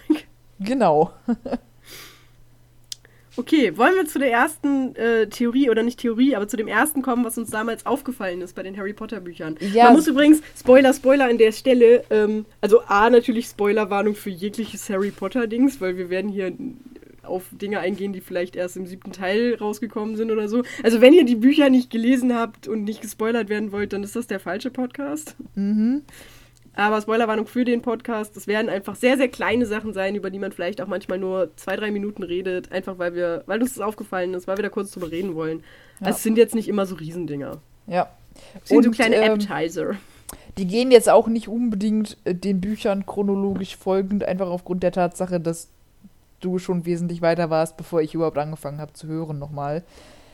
Genau. 0.60 1.12
okay, 3.38 3.76
wollen 3.78 3.96
wir 3.96 4.06
zu 4.06 4.20
der 4.20 4.32
ersten 4.32 4.96
äh, 4.96 5.28
Theorie, 5.28 5.70
oder 5.70 5.84
nicht 5.84 6.00
Theorie, 6.00 6.36
aber 6.36 6.48
zu 6.48 6.58
dem 6.58 6.68
ersten 6.68 7.02
kommen, 7.02 7.26
was 7.26 7.38
uns 7.38 7.50
damals 7.50 7.86
aufgefallen 7.86 8.42
ist 8.42 8.56
bei 8.56 8.64
den 8.64 8.78
Harry 8.78 8.94
Potter 8.94 9.20
Büchern. 9.20 9.58
Ja. 9.74 9.86
Man 9.86 9.96
muss 9.96 10.08
übrigens, 10.08 10.42
Spoiler, 10.58 10.94
Spoiler 10.94 11.26
an 11.26 11.38
der 11.38 11.52
Stelle, 11.52 12.04
ähm, 12.10 12.46
also 12.62 12.82
A, 12.88 13.10
natürlich 13.10 13.48
Spoilerwarnung 13.48 14.16
für 14.16 14.30
jegliches 14.30 14.90
Harry 14.90 15.12
Potter-Dings, 15.12 15.82
weil 15.82 15.98
wir 15.98 16.10
werden 16.10 16.30
hier 16.30 16.54
auf 17.24 17.46
Dinge 17.52 17.80
eingehen, 17.80 18.14
die 18.14 18.22
vielleicht 18.22 18.56
erst 18.56 18.78
im 18.78 18.86
siebten 18.86 19.12
Teil 19.12 19.56
rausgekommen 19.56 20.18
sind 20.18 20.32
oder 20.32 20.50
so. 20.50 20.64
Also 20.84 21.02
wenn 21.02 21.14
ihr 21.14 21.26
die 21.26 21.36
Bücher 21.36 21.70
nicht 21.70 21.90
gelesen 21.90 22.36
habt 22.36 22.68
und 22.68 22.84
nicht 22.84 23.02
gespoilert 23.02 23.50
werden 23.50 23.72
wollt, 23.72 23.94
dann 23.94 24.04
ist 24.04 24.16
das 24.16 24.28
der 24.28 24.40
falsche 24.40 24.70
Podcast. 24.70 25.36
Mhm. 25.56 26.04
Aber 26.76 27.02
Spoilerwarnung 27.02 27.46
für 27.46 27.66
den 27.66 27.82
Podcast, 27.82 28.36
das 28.36 28.48
werden 28.48 28.70
einfach 28.70 28.96
sehr, 28.96 29.18
sehr 29.18 29.28
kleine 29.28 29.66
Sachen 29.66 29.94
sein, 29.94 30.16
über 30.16 30.32
die 30.32 30.40
man 30.40 30.52
vielleicht 30.52 30.82
auch 30.82 30.88
manchmal 30.88 31.20
nur 31.20 31.52
zwei, 31.56 31.76
drei 31.76 31.92
Minuten 31.92 32.24
redet, 32.24 32.72
einfach 32.72 32.98
weil 32.98 33.14
wir, 33.14 33.44
weil 33.46 33.62
uns 33.62 33.76
das 33.76 33.84
aufgefallen 33.84 34.34
ist, 34.34 34.48
weil 34.48 34.58
wir 34.58 34.64
da 34.64 34.70
kurz 34.70 34.92
drüber 34.92 35.12
reden 35.12 35.36
wollen. 35.36 35.60
Ja. 36.00 36.08
Also 36.08 36.18
es 36.18 36.24
sind 36.24 36.38
jetzt 36.38 36.56
nicht 36.56 36.68
immer 36.68 36.86
so 36.86 36.96
Riesendinger. 36.96 37.60
Ja. 37.86 38.10
Es 38.64 38.70
sind 38.70 38.78
Und, 38.78 38.84
so 38.86 38.92
kleine 38.92 39.18
ähm, 39.18 39.34
Appetizer. 39.34 39.92
Die 40.58 40.66
gehen 40.66 40.92
jetzt 40.92 41.10
auch 41.10 41.28
nicht 41.28 41.48
unbedingt 41.48 42.18
äh, 42.26 42.34
den 42.34 42.60
Büchern 42.60 43.06
chronologisch 43.06 43.78
folgend, 43.78 44.24
einfach 44.24 44.48
aufgrund 44.48 44.82
der 44.82 44.92
Tatsache, 44.92 45.40
dass 45.40 45.70
du 46.40 46.58
schon 46.58 46.86
wesentlich 46.86 47.22
weiter 47.22 47.50
warst, 47.52 47.78
bevor 47.78 48.02
ich 48.02 48.16
überhaupt 48.16 48.38
angefangen 48.38 48.82
habe 48.82 48.94
zu 48.94 49.08
hören 49.08 49.38
nochmal. 49.38 49.84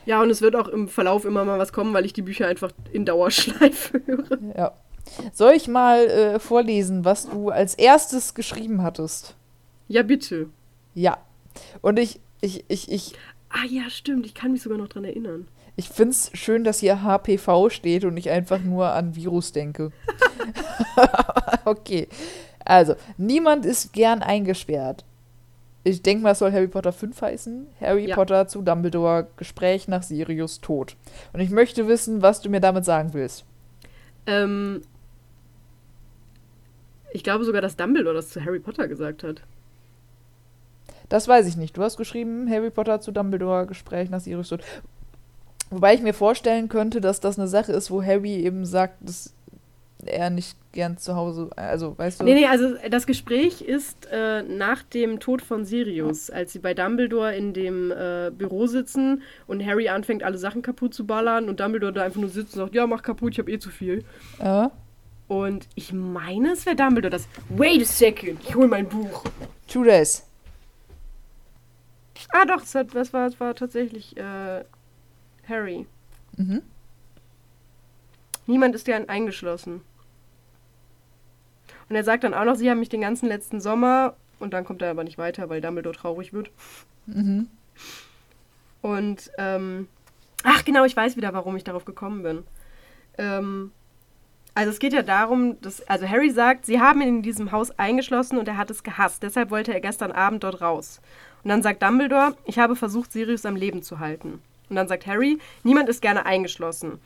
Ja, 0.06 0.22
und 0.22 0.30
es 0.30 0.40
wird 0.40 0.56
auch 0.56 0.68
im 0.68 0.88
Verlauf 0.88 1.26
immer 1.26 1.44
mal 1.44 1.58
was 1.58 1.72
kommen, 1.72 1.92
weil 1.92 2.06
ich 2.06 2.14
die 2.14 2.22
Bücher 2.22 2.46
einfach 2.46 2.72
in 2.92 3.04
Dauerschleife 3.04 4.00
höre. 4.06 4.38
Ja. 4.56 4.72
Soll 5.32 5.52
ich 5.52 5.68
mal 5.68 6.06
äh, 6.06 6.38
vorlesen, 6.38 7.04
was 7.04 7.28
du 7.28 7.50
als 7.50 7.74
erstes 7.74 8.34
geschrieben 8.34 8.82
hattest? 8.82 9.34
Ja, 9.88 10.02
bitte. 10.02 10.48
Ja. 10.94 11.18
Und 11.80 11.98
ich, 11.98 12.20
ich, 12.40 12.64
ich, 12.68 12.90
ich. 12.90 13.14
Ah 13.48 13.64
ja, 13.68 13.90
stimmt. 13.90 14.26
Ich 14.26 14.34
kann 14.34 14.52
mich 14.52 14.62
sogar 14.62 14.78
noch 14.78 14.88
dran 14.88 15.04
erinnern. 15.04 15.48
Ich 15.76 15.88
finde 15.88 16.12
es 16.12 16.30
schön, 16.34 16.64
dass 16.64 16.80
hier 16.80 17.02
HPV 17.02 17.70
steht 17.70 18.04
und 18.04 18.16
ich 18.16 18.30
einfach 18.30 18.60
nur 18.60 18.92
an 18.92 19.16
Virus 19.16 19.52
denke. 19.52 19.92
okay. 21.64 22.08
Also, 22.64 22.94
niemand 23.16 23.64
ist 23.64 23.92
gern 23.92 24.22
eingesperrt. 24.22 25.04
Ich 25.82 26.02
denke 26.02 26.22
mal, 26.22 26.32
es 26.32 26.38
soll 26.38 26.52
Harry 26.52 26.68
Potter 26.68 26.92
5 26.92 27.20
heißen. 27.20 27.66
Harry 27.80 28.08
ja. 28.08 28.14
Potter 28.14 28.46
zu 28.46 28.60
Dumbledore, 28.60 29.28
Gespräch 29.36 29.88
nach 29.88 30.02
Sirius 30.02 30.60
Tod. 30.60 30.96
Und 31.32 31.40
ich 31.40 31.50
möchte 31.50 31.88
wissen, 31.88 32.20
was 32.20 32.42
du 32.42 32.50
mir 32.50 32.60
damit 32.60 32.84
sagen 32.84 33.14
willst. 33.14 33.44
Ähm, 34.30 34.82
ich 37.12 37.24
glaube 37.24 37.44
sogar, 37.44 37.60
dass 37.60 37.76
Dumbledore 37.76 38.14
das 38.14 38.30
zu 38.30 38.44
Harry 38.44 38.60
Potter 38.60 38.86
gesagt 38.86 39.24
hat. 39.24 39.42
Das 41.08 41.26
weiß 41.26 41.48
ich 41.48 41.56
nicht. 41.56 41.76
Du 41.76 41.82
hast 41.82 41.96
geschrieben, 41.96 42.48
Harry 42.48 42.70
Potter 42.70 43.00
zu 43.00 43.10
Dumbledore, 43.10 43.66
Gespräch 43.66 44.10
nach 44.10 44.20
Sirius 44.20 44.50
Tod. 44.50 44.62
Wobei 45.70 45.94
ich 45.94 46.02
mir 46.02 46.14
vorstellen 46.14 46.68
könnte, 46.68 47.00
dass 47.00 47.20
das 47.20 47.38
eine 47.38 47.48
Sache 47.48 47.72
ist, 47.72 47.90
wo 47.90 48.02
Harry 48.02 48.36
eben 48.36 48.64
sagt, 48.64 48.96
dass 49.00 49.34
er 50.06 50.30
nicht 50.30 50.56
gern 50.72 50.98
zu 50.98 51.16
Hause, 51.16 51.50
also 51.56 51.96
weißt 51.98 52.20
du. 52.20 52.24
Nee, 52.24 52.34
nee, 52.34 52.46
also 52.46 52.74
das 52.88 53.06
Gespräch 53.06 53.62
ist 53.62 54.06
äh, 54.10 54.42
nach 54.42 54.82
dem 54.82 55.20
Tod 55.20 55.42
von 55.42 55.64
Sirius, 55.64 56.30
als 56.30 56.52
sie 56.52 56.58
bei 56.58 56.74
Dumbledore 56.74 57.34
in 57.34 57.52
dem 57.52 57.90
äh, 57.90 58.30
Büro 58.30 58.66
sitzen 58.66 59.22
und 59.46 59.64
Harry 59.64 59.88
anfängt, 59.88 60.22
alle 60.22 60.38
Sachen 60.38 60.62
kaputt 60.62 60.94
zu 60.94 61.06
ballern 61.06 61.48
und 61.48 61.60
Dumbledore 61.60 61.92
da 61.92 62.02
einfach 62.02 62.20
nur 62.20 62.30
sitzt 62.30 62.54
und 62.54 62.60
sagt, 62.60 62.74
ja, 62.74 62.86
mach 62.86 63.02
kaputt, 63.02 63.32
ich 63.32 63.38
hab 63.38 63.48
eh 63.48 63.58
zu 63.58 63.70
viel. 63.70 64.04
Ja. 64.38 64.70
Und 65.28 65.68
ich 65.74 65.92
meine, 65.92 66.52
es 66.52 66.66
wäre 66.66 66.76
Dumbledore, 66.76 67.10
das, 67.10 67.28
wait 67.50 67.82
a 67.82 67.84
second, 67.84 68.40
ich 68.42 68.54
hol 68.54 68.68
mein 68.68 68.88
Buch. 68.88 69.24
Two 69.66 69.84
days. 69.84 70.26
Ah, 72.30 72.44
doch, 72.44 72.60
das, 72.60 72.74
hat, 72.74 72.94
das, 72.94 73.12
war, 73.12 73.28
das 73.28 73.40
war 73.40 73.54
tatsächlich 73.54 74.16
äh, 74.16 74.64
Harry. 75.48 75.86
Mhm. 76.36 76.62
Niemand 78.46 78.74
ist 78.74 78.86
ja 78.88 78.96
eingeschlossen. 78.96 79.82
Und 81.90 81.96
er 81.96 82.04
sagt 82.04 82.24
dann 82.24 82.34
auch 82.34 82.44
noch, 82.44 82.54
sie 82.54 82.70
haben 82.70 82.78
mich 82.78 82.88
den 82.88 83.02
ganzen 83.02 83.28
letzten 83.28 83.60
Sommer, 83.60 84.14
und 84.38 84.54
dann 84.54 84.64
kommt 84.64 84.80
er 84.80 84.90
aber 84.90 85.04
nicht 85.04 85.18
weiter, 85.18 85.48
weil 85.50 85.60
Dumbledore 85.60 85.94
traurig 85.94 86.32
wird. 86.32 86.50
Mhm. 87.06 87.48
Und, 88.80 89.30
ähm, 89.36 89.88
ach 90.42 90.64
genau, 90.64 90.84
ich 90.84 90.96
weiß 90.96 91.16
wieder, 91.16 91.34
warum 91.34 91.56
ich 91.56 91.64
darauf 91.64 91.84
gekommen 91.84 92.22
bin. 92.22 92.44
Ähm, 93.18 93.72
also 94.54 94.70
es 94.70 94.78
geht 94.78 94.92
ja 94.92 95.02
darum, 95.02 95.60
dass, 95.60 95.86
also 95.88 96.08
Harry 96.08 96.30
sagt, 96.30 96.64
sie 96.64 96.80
haben 96.80 97.02
ihn 97.02 97.08
in 97.08 97.22
diesem 97.22 97.52
Haus 97.52 97.70
eingeschlossen 97.78 98.38
und 98.38 98.48
er 98.48 98.56
hat 98.56 98.70
es 98.70 98.82
gehasst. 98.82 99.22
Deshalb 99.22 99.50
wollte 99.50 99.74
er 99.74 99.80
gestern 99.80 100.12
Abend 100.12 100.42
dort 100.42 100.60
raus. 100.60 101.00
Und 101.44 101.50
dann 101.50 101.62
sagt 101.62 101.82
Dumbledore, 101.82 102.36
ich 102.46 102.58
habe 102.58 102.76
versucht, 102.76 103.12
Sirius 103.12 103.46
am 103.46 103.56
Leben 103.56 103.82
zu 103.82 103.98
halten. 103.98 104.40
Und 104.68 104.76
dann 104.76 104.88
sagt 104.88 105.06
Harry, 105.06 105.38
niemand 105.64 105.88
ist 105.88 106.02
gerne 106.02 106.24
eingeschlossen. 106.24 107.00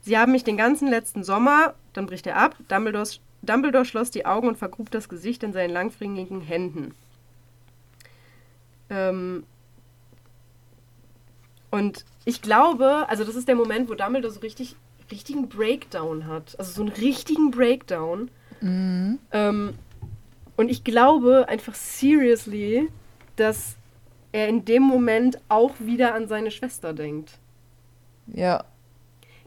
Sie 0.00 0.16
haben 0.16 0.32
mich 0.32 0.44
den 0.44 0.56
ganzen 0.56 0.88
letzten 0.88 1.24
Sommer, 1.24 1.74
dann 1.92 2.06
bricht 2.06 2.26
er 2.26 2.36
ab, 2.36 2.56
Dumbledores, 2.68 3.20
Dumbledore 3.42 3.84
schloss 3.84 4.10
die 4.10 4.26
Augen 4.26 4.48
und 4.48 4.58
vergrub 4.58 4.90
das 4.90 5.08
Gesicht 5.08 5.42
in 5.42 5.52
seinen 5.52 5.70
langfringigen 5.70 6.40
Händen. 6.40 6.94
Ähm 8.90 9.44
und 11.70 12.04
ich 12.24 12.42
glaube, 12.42 13.06
also 13.08 13.24
das 13.24 13.36
ist 13.36 13.48
der 13.48 13.54
Moment, 13.54 13.88
wo 13.88 13.94
Dumbledore 13.94 14.32
so 14.32 14.40
richtig 14.40 14.76
richtigen 15.10 15.48
Breakdown 15.48 16.26
hat. 16.26 16.58
Also 16.58 16.72
so 16.72 16.82
einen 16.82 16.92
richtigen 16.92 17.50
Breakdown. 17.50 18.30
Mhm. 18.60 19.18
Ähm, 19.32 19.74
und 20.56 20.70
ich 20.70 20.84
glaube 20.84 21.46
einfach 21.48 21.74
seriously, 21.74 22.88
dass 23.36 23.76
er 24.32 24.48
in 24.48 24.64
dem 24.64 24.82
Moment 24.82 25.38
auch 25.48 25.74
wieder 25.78 26.14
an 26.14 26.28
seine 26.28 26.50
Schwester 26.50 26.92
denkt. 26.92 27.38
Ja. 28.26 28.64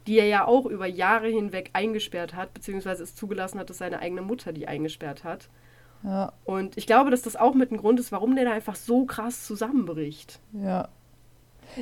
Die 0.07 0.17
er 0.17 0.25
ja 0.25 0.45
auch 0.45 0.65
über 0.65 0.87
Jahre 0.87 1.27
hinweg 1.27 1.69
eingesperrt 1.73 2.33
hat, 2.33 2.53
beziehungsweise 2.53 3.03
es 3.03 3.15
zugelassen 3.15 3.59
hat, 3.59 3.69
dass 3.69 3.77
seine 3.77 3.99
eigene 3.99 4.21
Mutter 4.21 4.51
die 4.51 4.67
eingesperrt 4.67 5.23
hat. 5.23 5.49
Ja. 6.03 6.33
Und 6.45 6.77
ich 6.77 6.87
glaube, 6.87 7.11
dass 7.11 7.21
das 7.21 7.35
auch 7.35 7.53
mit 7.53 7.71
ein 7.71 7.77
Grund 7.77 7.99
ist, 7.99 8.11
warum 8.11 8.35
der 8.35 8.45
da 8.45 8.51
einfach 8.51 8.75
so 8.75 9.05
krass 9.05 9.45
zusammenbricht. 9.45 10.39
Ja. 10.53 10.89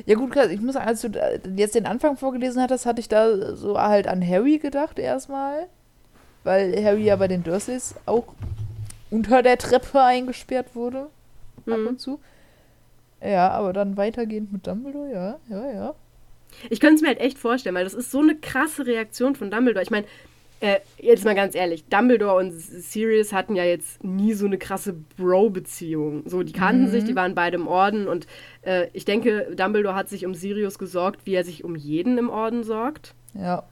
Ja 0.06 0.14
gut, 0.14 0.36
ich 0.36 0.60
muss 0.60 0.74
sagen, 0.74 0.86
als 0.86 1.00
du 1.00 1.08
jetzt 1.56 1.74
den 1.74 1.86
Anfang 1.86 2.16
vorgelesen 2.16 2.62
hattest, 2.62 2.86
hatte 2.86 3.00
ich 3.00 3.08
da 3.08 3.56
so 3.56 3.80
halt 3.80 4.06
an 4.06 4.24
Harry 4.26 4.58
gedacht 4.58 4.98
erstmal. 4.98 5.66
Weil 6.44 6.84
Harry 6.84 7.04
ja 7.04 7.16
bei 7.16 7.28
den 7.28 7.42
Dursleys 7.42 7.94
auch 8.06 8.24
unter 9.10 9.42
der 9.42 9.58
Treppe 9.58 10.00
eingesperrt 10.00 10.74
wurde. 10.74 11.06
Mhm. 11.66 11.72
Ab 11.72 11.80
und 11.88 12.00
zu. 12.00 12.20
Ja, 13.22 13.50
aber 13.50 13.72
dann 13.72 13.96
weitergehend 13.96 14.52
mit 14.52 14.66
Dumbledore, 14.66 15.10
ja, 15.12 15.38
ja, 15.48 15.72
ja. 15.72 15.94
Ich 16.68 16.80
könnte 16.80 16.96
es 16.96 17.02
mir 17.02 17.08
halt 17.08 17.20
echt 17.20 17.38
vorstellen, 17.38 17.74
weil 17.74 17.84
das 17.84 17.94
ist 17.94 18.10
so 18.10 18.20
eine 18.20 18.36
krasse 18.36 18.86
Reaktion 18.86 19.34
von 19.34 19.50
Dumbledore. 19.50 19.82
Ich 19.82 19.90
meine, 19.90 20.06
äh, 20.60 20.80
jetzt 20.98 21.24
mal 21.24 21.34
ganz 21.34 21.54
ehrlich, 21.54 21.84
Dumbledore 21.86 22.36
und 22.36 22.52
Sirius 22.52 23.32
hatten 23.32 23.56
ja 23.56 23.64
jetzt 23.64 24.04
nie 24.04 24.34
so 24.34 24.44
eine 24.44 24.58
krasse 24.58 24.94
Bro-Beziehung. 25.16 26.24
So, 26.26 26.42
die 26.42 26.52
kannten 26.52 26.84
mhm. 26.84 26.90
sich, 26.90 27.04
die 27.04 27.16
waren 27.16 27.34
beide 27.34 27.56
im 27.56 27.66
Orden 27.66 28.06
und 28.08 28.26
äh, 28.62 28.88
ich 28.92 29.06
denke, 29.06 29.54
Dumbledore 29.56 29.94
hat 29.94 30.10
sich 30.10 30.26
um 30.26 30.34
Sirius 30.34 30.78
gesorgt, 30.78 31.24
wie 31.24 31.34
er 31.34 31.44
sich 31.44 31.64
um 31.64 31.76
jeden 31.76 32.18
im 32.18 32.28
Orden 32.28 32.62
sorgt. 32.62 33.14
Ja. 33.32 33.64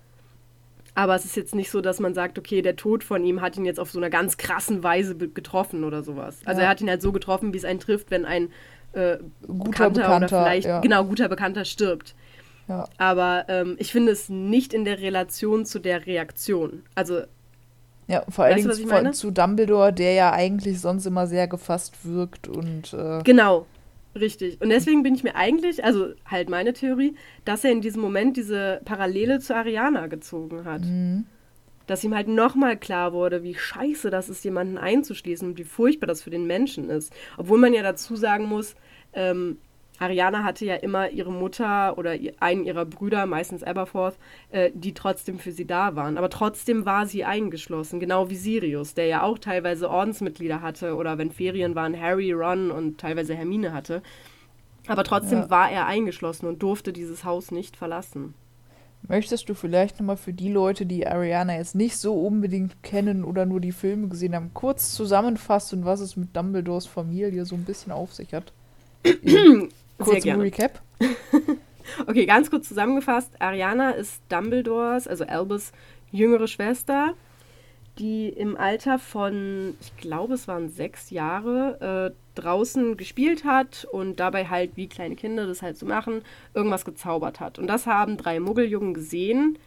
Aber 0.95 1.15
es 1.15 1.25
ist 1.27 1.37
jetzt 1.37 1.55
nicht 1.55 1.71
so, 1.71 1.81
dass 1.81 2.01
man 2.01 2.15
sagt, 2.15 2.39
okay, 2.39 2.63
der 2.63 2.75
Tod 2.75 3.05
von 3.05 3.23
ihm 3.23 3.43
hat 3.43 3.57
ihn 3.57 3.67
jetzt 3.67 3.79
auf 3.79 3.91
so 3.91 3.99
einer 3.99 4.11
ganz 4.11 4.37
krassen 4.39 4.83
Weise 4.83 5.15
getroffen 5.15 5.85
oder 5.85 6.03
sowas. 6.03 6.41
Also 6.47 6.61
ja. 6.61 6.67
er 6.67 6.71
hat 6.71 6.81
ihn 6.81 6.89
halt 6.89 7.03
so 7.03 7.13
getroffen, 7.13 7.53
wie 7.53 7.59
es 7.59 7.65
einen 7.65 7.81
trifft, 7.81 8.11
wenn 8.11 8.25
ein 8.25 8.51
äh, 8.95 9.19
guter 9.47 9.91
Bekannter, 9.91 9.91
Bekannter, 9.91 10.17
oder 10.17 10.29
vielleicht, 10.29 10.67
ja. 10.67 10.81
genau, 10.81 11.05
guter 11.05 11.29
Bekannter 11.29 11.65
stirbt. 11.67 12.15
Ja. 12.69 12.89
Aber 12.99 13.47
ähm, 13.49 13.77
ich 13.79 13.93
finde 13.93 14.13
es 14.13 14.29
nicht 14.29 14.75
in 14.75 14.85
der 14.85 15.01
Relation 15.01 15.65
zu 15.65 15.79
der 15.79 16.07
Reaktion. 16.07 16.83
Also. 16.95 17.23
Ja, 18.07 18.25
vor 18.29 18.45
allen 18.45 18.57
Dingen 18.57 19.13
zu 19.13 19.31
Dumbledore, 19.31 19.93
der 19.93 20.15
ja 20.15 20.33
eigentlich 20.33 20.81
sonst 20.81 21.05
immer 21.07 21.27
sehr 21.27 21.49
gefasst 21.49 22.05
wirkt 22.05 22.49
und. 22.49 22.95
Äh 22.95 23.23
genau, 23.23 23.67
richtig. 24.19 24.61
Und 24.63 24.71
deswegen 24.71 25.03
bin 25.03 25.15
ich 25.15 25.25
mir 25.25 25.35
eigentlich, 25.35 25.85
also 25.85 26.13
halt 26.25 26.49
meine 26.49 26.73
Theorie, 26.73 27.15
dass 27.45 27.65
er 27.65 27.73
in 27.73 27.81
diesem 27.81 28.01
Moment 28.01 28.37
diese 28.37 28.81
Parallele 28.85 29.41
zu 29.41 29.55
Ariana 29.55 30.07
gezogen 30.07 30.65
hat. 30.65 30.83
Mhm. 30.83 31.27
Dass 31.87 32.05
ihm 32.05 32.15
halt 32.15 32.29
nochmal 32.29 32.77
klar 32.77 33.15
wurde, 33.15 33.43
wie 33.43 33.55
scheiße 33.55 34.11
das 34.11 34.29
ist, 34.29 34.45
jemanden 34.45 34.77
einzuschließen 34.77 35.49
und 35.49 35.59
wie 35.59 35.65
furchtbar 35.65 36.07
das 36.07 36.23
für 36.23 36.31
den 36.31 36.47
Menschen 36.47 36.91
ist. 36.91 37.13
Obwohl 37.39 37.59
man 37.59 37.73
ja 37.73 37.83
dazu 37.83 38.15
sagen 38.15 38.45
muss, 38.45 38.75
ähm, 39.15 39.57
Ariana 39.99 40.45
hatte 40.45 40.65
ja 40.65 40.77
immer 40.77 41.11
ihre 41.11 41.33
Mutter 41.33 41.99
oder 41.99 42.17
einen 42.41 42.65
ihrer 42.65 42.85
Brüder, 42.85 43.27
meistens 43.27 43.63
Aberforth, 43.63 44.17
äh, 44.51 44.71
die 44.75 44.95
trotzdem 44.95 45.39
für 45.39 45.53
sie 45.53 45.67
da 45.67 45.97
waren. 45.97 46.19
Aber 46.19 46.31
trotzdem 46.31 46.87
war 46.87 47.07
sie 47.07 47.25
eingeschlossen, 47.25 47.99
genau 48.01 48.31
wie 48.31 48.37
Sirius, 48.37 48.95
der 48.95 49.07
ja 49.07 49.23
auch 49.23 49.39
teilweise 49.39 49.91
Ordensmitglieder 49.91 50.63
hatte 50.63 50.95
oder 50.95 51.19
wenn 51.19 51.31
Ferien 51.31 51.75
waren, 51.75 52.01
Harry, 52.01 52.33
Ron 52.33 52.71
und 52.71 52.99
teilweise 52.99 53.35
Hermine 53.35 53.73
hatte. 53.73 54.03
Aber 54.87 55.05
trotzdem 55.05 55.41
ja. 55.41 55.51
war 55.51 55.71
er 55.71 55.87
eingeschlossen 55.87 56.47
und 56.47 56.63
durfte 56.63 56.93
dieses 56.93 57.25
Haus 57.25 57.51
nicht 57.51 57.77
verlassen. 57.77 58.35
Möchtest 59.07 59.49
du 59.49 59.55
vielleicht 59.55 60.01
nochmal 60.01 60.17
für 60.17 60.33
die 60.33 60.51
Leute, 60.51 60.85
die 60.85 61.07
Ariana 61.07 61.57
jetzt 61.57 61.75
nicht 61.75 61.97
so 61.97 62.15
unbedingt 62.15 62.83
kennen 62.83 63.25
oder 63.25 63.47
nur 63.47 63.61
die 63.61 63.73
Filme 63.73 64.09
gesehen 64.09 64.35
haben, 64.35 64.51
kurz 64.55 64.93
zusammenfassen, 64.95 65.85
was 65.85 66.01
es 66.01 66.17
mit 66.17 66.35
Dumbledores 66.37 66.87
Familie 66.87 67.45
so 67.45 67.55
ein 67.55 67.65
bisschen 67.65 67.93
auf 67.93 68.13
sich 68.13 68.35
hat? 68.35 68.53
Kurz 69.99 70.27
ein 70.27 70.41
Recap. 70.41 70.81
okay, 72.07 72.27
ganz 72.27 72.51
kurz 72.51 72.69
zusammengefasst. 72.69 73.33
Ariana 73.41 73.91
ist 73.91 74.23
Dumbledores, 74.29 75.09
also 75.09 75.25
Albus 75.25 75.73
jüngere 76.11 76.47
Schwester, 76.47 77.15
die 77.99 78.29
im 78.29 78.57
Alter 78.57 78.99
von, 78.99 79.75
ich 79.81 79.97
glaube, 79.97 80.35
es 80.35 80.47
waren 80.47 80.69
sechs 80.69 81.11
Jahre, 81.11 82.15
äh, 82.15 82.41
draußen 82.41 82.97
gespielt 82.97 83.45
hat 83.45 83.87
und 83.91 84.21
dabei 84.21 84.47
halt, 84.47 84.77
wie 84.77 84.89
kleine 84.89 85.17
Kinder 85.17 85.47
das 85.47 85.63
halt 85.63 85.77
so 85.77 85.87
machen, 85.87 86.23
irgendwas 86.55 86.85
gezaubert 86.85 87.41
hat. 87.41 87.59
Und 87.59 87.67
das 87.67 87.87
haben 87.87 88.17
drei 88.17 88.39
Muggeljungen 88.39 88.95
gesehen 88.95 89.59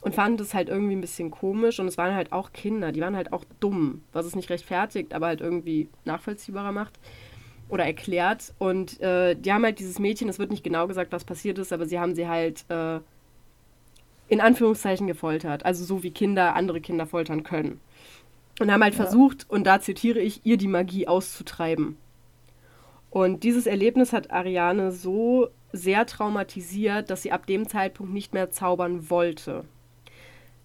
und 0.00 0.16
fanden 0.16 0.38
das 0.38 0.54
halt 0.54 0.68
irgendwie 0.68 0.96
ein 0.96 1.00
bisschen 1.00 1.30
komisch. 1.30 1.78
Und 1.78 1.86
es 1.86 1.96
waren 1.96 2.16
halt 2.16 2.32
auch 2.32 2.52
Kinder, 2.52 2.90
die 2.90 3.00
waren 3.00 3.14
halt 3.14 3.32
auch 3.32 3.44
dumm, 3.60 4.02
was 4.12 4.26
es 4.26 4.34
nicht 4.34 4.50
rechtfertigt, 4.50 5.14
aber 5.14 5.26
halt 5.26 5.40
irgendwie 5.40 5.88
nachvollziehbarer 6.04 6.72
macht 6.72 6.98
oder 7.68 7.84
erklärt. 7.84 8.52
Und 8.58 9.00
äh, 9.00 9.34
die 9.34 9.52
haben 9.52 9.64
halt 9.64 9.78
dieses 9.78 9.98
Mädchen, 9.98 10.28
es 10.28 10.38
wird 10.38 10.50
nicht 10.50 10.64
genau 10.64 10.86
gesagt, 10.86 11.12
was 11.12 11.24
passiert 11.24 11.58
ist, 11.58 11.72
aber 11.72 11.86
sie 11.86 11.98
haben 11.98 12.14
sie 12.14 12.28
halt 12.28 12.64
äh, 12.68 13.00
in 14.28 14.40
Anführungszeichen 14.40 15.06
gefoltert. 15.06 15.64
Also 15.64 15.84
so 15.84 16.02
wie 16.02 16.10
Kinder 16.10 16.54
andere 16.54 16.80
Kinder 16.80 17.06
foltern 17.06 17.42
können. 17.42 17.80
Und 18.60 18.72
haben 18.72 18.82
halt 18.82 18.94
ja. 18.94 19.04
versucht, 19.04 19.48
und 19.48 19.64
da 19.66 19.80
zitiere 19.80 20.18
ich, 20.18 20.40
ihr 20.44 20.56
die 20.56 20.68
Magie 20.68 21.06
auszutreiben. 21.06 21.96
Und 23.10 23.44
dieses 23.44 23.66
Erlebnis 23.66 24.12
hat 24.12 24.30
Ariane 24.30 24.92
so 24.92 25.48
sehr 25.72 26.06
traumatisiert, 26.06 27.10
dass 27.10 27.22
sie 27.22 27.32
ab 27.32 27.46
dem 27.46 27.68
Zeitpunkt 27.68 28.12
nicht 28.12 28.34
mehr 28.34 28.50
zaubern 28.50 29.10
wollte. 29.10 29.64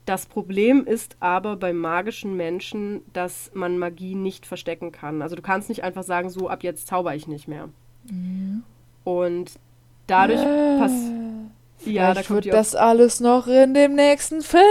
Das 0.05 0.25
Problem 0.25 0.85
ist 0.85 1.15
aber 1.21 1.55
bei 1.55 1.71
magischen 1.71 2.35
Menschen, 2.35 3.01
dass 3.13 3.51
man 3.53 3.77
Magie 3.77 4.15
nicht 4.15 4.45
verstecken 4.45 4.91
kann. 4.91 5.21
Also 5.21 5.35
du 5.35 5.41
kannst 5.41 5.69
nicht 5.69 5.83
einfach 5.83 6.03
sagen, 6.03 6.29
so 6.29 6.49
ab 6.49 6.63
jetzt 6.63 6.87
zauber 6.87 7.15
ich 7.15 7.27
nicht 7.27 7.47
mehr. 7.47 7.69
Mhm. 8.09 8.63
Und 9.05 9.59
dadurch 10.07 10.41
äh, 10.41 10.77
passiert. 10.77 11.13
Ja, 11.85 12.13
da 12.13 12.27
wird 12.29 12.45
das 12.47 12.75
alles 12.75 13.19
noch 13.19 13.47
in 13.47 13.73
dem 13.73 13.95
nächsten 13.95 14.41
Film. 14.41 14.63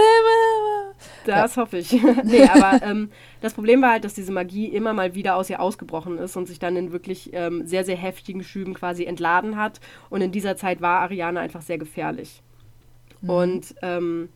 Das 1.25 1.55
ja. 1.55 1.61
hoffe 1.61 1.77
ich. 1.77 1.91
nee, 2.23 2.43
aber 2.43 2.81
ähm, 2.83 3.09
das 3.41 3.53
Problem 3.53 3.81
war 3.81 3.91
halt, 3.91 4.03
dass 4.03 4.13
diese 4.13 4.31
Magie 4.31 4.67
immer 4.67 4.93
mal 4.93 5.15
wieder 5.15 5.35
aus 5.35 5.49
ihr 5.49 5.59
ausgebrochen 5.59 6.17
ist 6.17 6.35
und 6.37 6.47
sich 6.47 6.59
dann 6.59 6.75
in 6.75 6.91
wirklich 6.91 7.31
ähm, 7.33 7.67
sehr, 7.67 7.85
sehr 7.85 7.97
heftigen 7.97 8.43
Schüben 8.43 8.73
quasi 8.73 9.05
entladen 9.05 9.57
hat. 9.57 9.79
Und 10.09 10.21
in 10.21 10.31
dieser 10.31 10.55
Zeit 10.55 10.81
war 10.81 11.01
Ariane 11.01 11.39
einfach 11.39 11.61
sehr 11.61 11.77
gefährlich. 11.77 12.41
Mhm. 13.21 13.29
Und 13.29 13.75
ähm, 13.81 14.29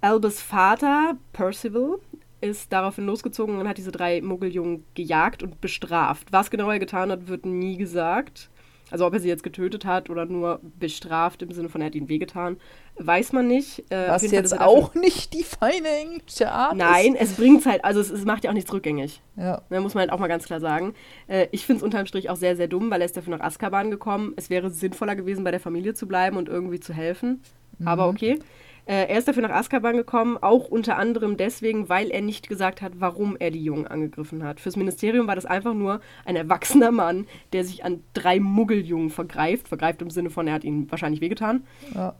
Albus 0.00 0.40
Vater, 0.40 1.16
Percival, 1.32 1.98
ist 2.40 2.72
daraufhin 2.72 3.06
losgezogen 3.06 3.58
und 3.58 3.68
hat 3.68 3.78
diese 3.78 3.92
drei 3.92 4.20
Muggeljungen 4.20 4.84
gejagt 4.94 5.42
und 5.42 5.60
bestraft. 5.60 6.32
Was 6.32 6.50
genau 6.50 6.70
er 6.70 6.78
getan 6.78 7.10
hat, 7.10 7.28
wird 7.28 7.46
nie 7.46 7.76
gesagt. 7.76 8.50
Also 8.90 9.04
ob 9.04 9.14
er 9.14 9.20
sie 9.20 9.28
jetzt 9.28 9.42
getötet 9.42 9.84
hat 9.84 10.10
oder 10.10 10.26
nur 10.26 10.60
bestraft 10.78 11.42
im 11.42 11.50
Sinne 11.50 11.68
von 11.68 11.80
er 11.80 11.88
hat 11.88 11.96
ihnen 11.96 12.08
wehgetan, 12.08 12.56
weiß 12.98 13.32
man 13.32 13.48
nicht. 13.48 13.80
Äh, 13.90 14.08
Was 14.08 14.30
jetzt 14.30 14.60
auch 14.60 14.94
nicht 14.94 15.34
die 15.34 15.42
feine 15.42 15.88
englische 15.88 16.52
Art 16.52 16.76
Nein, 16.76 17.14
ist. 17.14 17.32
es 17.32 17.36
bringt 17.36 17.66
halt, 17.66 17.84
also 17.84 17.98
es, 18.00 18.10
es, 18.10 18.24
macht 18.24 18.44
ja 18.44 18.50
auch 18.50 18.54
nichts 18.54 18.72
rückgängig. 18.72 19.20
Ja. 19.36 19.62
Da 19.68 19.74
ne, 19.74 19.80
muss 19.80 19.94
man 19.94 20.02
halt 20.02 20.12
auch 20.12 20.20
mal 20.20 20.28
ganz 20.28 20.44
klar 20.44 20.60
sagen. 20.60 20.94
Äh, 21.26 21.48
ich 21.50 21.66
finde 21.66 21.78
es 21.78 21.82
unterm 21.82 22.06
Strich 22.06 22.30
auch 22.30 22.36
sehr, 22.36 22.54
sehr 22.54 22.68
dumm, 22.68 22.88
weil 22.90 23.00
er 23.00 23.06
ist 23.06 23.16
dafür 23.16 23.36
nach 23.36 23.44
Azkaban 23.44 23.90
gekommen. 23.90 24.34
Es 24.36 24.50
wäre 24.50 24.70
sinnvoller 24.70 25.16
gewesen, 25.16 25.42
bei 25.42 25.50
der 25.50 25.60
Familie 25.60 25.94
zu 25.94 26.06
bleiben 26.06 26.36
und 26.36 26.48
irgendwie 26.48 26.78
zu 26.78 26.92
helfen. 26.92 27.42
Mhm. 27.78 27.88
Aber 27.88 28.08
okay. 28.08 28.38
Äh, 28.86 29.08
er 29.08 29.18
ist 29.18 29.26
dafür 29.26 29.42
nach 29.42 29.50
Azkaban 29.50 29.96
gekommen, 29.96 30.38
auch 30.40 30.68
unter 30.68 30.96
anderem 30.96 31.36
deswegen, 31.36 31.88
weil 31.88 32.10
er 32.10 32.22
nicht 32.22 32.48
gesagt 32.48 32.82
hat, 32.82 32.92
warum 32.98 33.36
er 33.36 33.50
die 33.50 33.62
Jungen 33.62 33.86
angegriffen 33.86 34.44
hat. 34.44 34.60
Fürs 34.60 34.76
Ministerium 34.76 35.26
war 35.26 35.34
das 35.34 35.44
einfach 35.44 35.74
nur 35.74 36.00
ein 36.24 36.36
erwachsener 36.36 36.92
Mann, 36.92 37.26
der 37.52 37.64
sich 37.64 37.84
an 37.84 38.04
drei 38.14 38.38
Muggeljungen 38.38 39.10
vergreift. 39.10 39.66
Vergreift 39.68 40.02
im 40.02 40.10
Sinne 40.10 40.30
von, 40.30 40.46
er 40.46 40.54
hat 40.54 40.64
ihnen 40.64 40.88
wahrscheinlich 40.90 41.20
wehgetan. 41.20 41.64
Ja. 41.94 42.14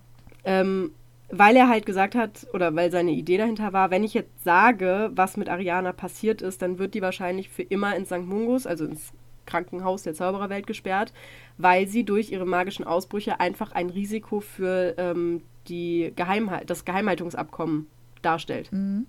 Ähm, 0.45 0.91
weil 1.31 1.57
er 1.57 1.69
halt 1.69 1.87
gesagt 1.87 2.15
hat, 2.15 2.47
oder 2.53 2.75
weil 2.75 2.91
seine 2.91 3.13
Idee 3.13 3.37
dahinter 3.37 3.73
war, 3.73 3.91
wenn 3.91 4.05
ich 4.05 4.15
jetzt 4.15 4.45
sage, 4.45 5.11
was 5.15 5.37
mit 5.37 5.49
Ariana 5.49 5.93
passiert 5.93 6.43
ist, 6.43 6.63
dann 6.63 6.79
wird 6.79 6.95
die 6.95 7.03
wahrscheinlich 7.03 7.49
für 7.49 7.63
immer 7.63 7.97
in 7.97 8.07
St. 8.07 8.27
Mungus, 8.27 8.67
also 8.67 8.85
ins 8.85 9.13
Krankenhaus 9.45 10.03
der 10.03 10.15
Zaubererwelt 10.15 10.67
gesperrt, 10.67 11.13
weil 11.59 11.87
sie 11.87 12.05
durch 12.05 12.31
ihre 12.31 12.47
magischen 12.47 12.85
Ausbrüche 12.85 13.40
einfach 13.40 13.73
ein 13.73 13.90
Risiko 13.90 14.40
für 14.40 14.95
ähm, 14.99 15.42
die 15.69 16.12
Geheimhalt, 16.14 16.71
das 16.71 16.85
Geheimhaltungsabkommen 16.85 17.87
darstellt. 18.23 18.71
Mhm. 18.73 19.07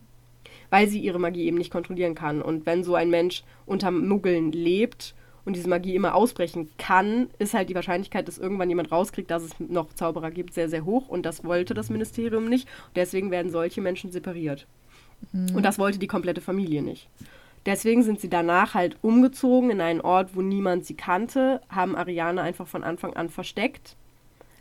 Weil 0.70 0.88
sie 0.88 1.00
ihre 1.00 1.20
Magie 1.20 1.46
eben 1.46 1.58
nicht 1.58 1.72
kontrollieren 1.72 2.16
kann. 2.16 2.42
Und 2.42 2.66
wenn 2.66 2.84
so 2.84 2.96
ein 2.96 3.10
Mensch 3.10 3.44
unter 3.66 3.92
Muggeln 3.92 4.52
lebt 4.52 5.16
und 5.46 5.56
diese 5.56 5.70
Magie 5.70 5.96
immer 5.96 6.16
ausbrechen 6.16 6.70
kann, 6.78 7.30
ist 7.40 7.54
halt 7.54 7.70
die 7.70 7.76
Wahrscheinlichkeit, 7.76 8.28
dass 8.28 8.38
irgendwann 8.38 8.70
jemand 8.70 8.92
rauskriegt, 8.92 9.32
dass 9.32 9.44
es 9.44 9.52
noch 9.60 9.94
Zauberer 9.94 10.32
gibt, 10.32 10.54
sehr, 10.54 10.70
sehr 10.70 10.84
hoch. 10.86 11.08
Und 11.08 11.26
das 11.26 11.44
wollte 11.44 11.74
das 11.74 11.90
Ministerium 11.90 12.50
nicht. 12.50 12.68
Deswegen 12.96 13.32
werden 13.32 13.52
solche 13.52 13.82
Menschen 13.82 14.12
separiert. 14.12 14.68
Mhm. 15.32 15.56
Und 15.56 15.64
das 15.64 15.80
wollte 15.80 16.00
die 16.00 16.08
komplette 16.08 16.42
Familie 16.42 16.82
nicht. 16.82 17.10
Deswegen 17.68 18.02
sind 18.02 18.20
sie 18.20 18.30
danach 18.30 18.74
halt 18.74 18.98
umgezogen 19.04 19.70
in 19.70 19.82
einen 19.82 20.02
Ort, 20.02 20.36
wo 20.36 20.42
niemand 20.42 20.88
sie 20.88 20.96
kannte, 20.96 21.62
haben 21.70 21.96
Ariane 21.96 22.42
einfach 22.42 22.68
von 22.68 22.84
Anfang 22.84 23.14
an 23.14 23.30
versteckt 23.30 23.96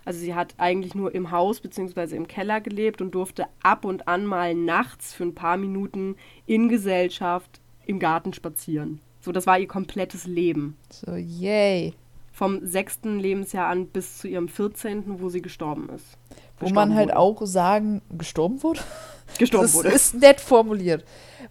also 0.07 0.21
sie 0.21 0.35
hat 0.35 0.55
eigentlich 0.57 0.95
nur 0.95 1.15
im 1.15 1.33
Haus 1.33 1.61
bzw. 1.61 2.15
im 2.15 2.29
Keller 2.29 2.61
gelebt 2.61 3.03
und 3.03 3.11
durfte 3.11 3.47
ab 3.61 3.85
und 3.85 4.07
an 4.07 4.25
mal 4.25 4.55
nachts 4.55 5.13
für 5.13 5.25
ein 5.25 5.35
paar 5.35 5.57
Minuten 5.57 6.15
in 6.47 6.69
Gesellschaft 6.69 7.61
im 7.87 7.99
Garten 7.99 8.33
spazieren. 8.33 9.01
So, 9.21 9.33
das 9.33 9.49
war 9.49 9.59
ihr 9.59 9.67
komplettes 9.67 10.25
Leben. 10.25 10.77
So, 10.91 11.17
yay. 11.17 11.93
Vom 12.37 12.67
sechsten 12.67 13.19
Lebensjahr 13.19 13.67
an 13.67 13.87
bis 13.87 14.19
zu 14.19 14.29
ihrem 14.29 14.49
14., 14.49 15.23
wo 15.23 15.31
sie 15.31 15.41
gestorben 15.41 15.89
ist. 15.89 16.19
Wo 16.59 16.69
man 16.69 16.95
halt 16.95 17.09
wurde. 17.09 17.19
auch 17.19 17.47
sagen, 17.47 18.03
gestorben 18.11 18.63
wurde? 18.63 18.81
Gestorben 19.39 19.65
das 19.65 19.75
wurde. 19.75 19.89
ist 19.89 20.15
nett 20.15 20.41
formuliert. 20.41 21.03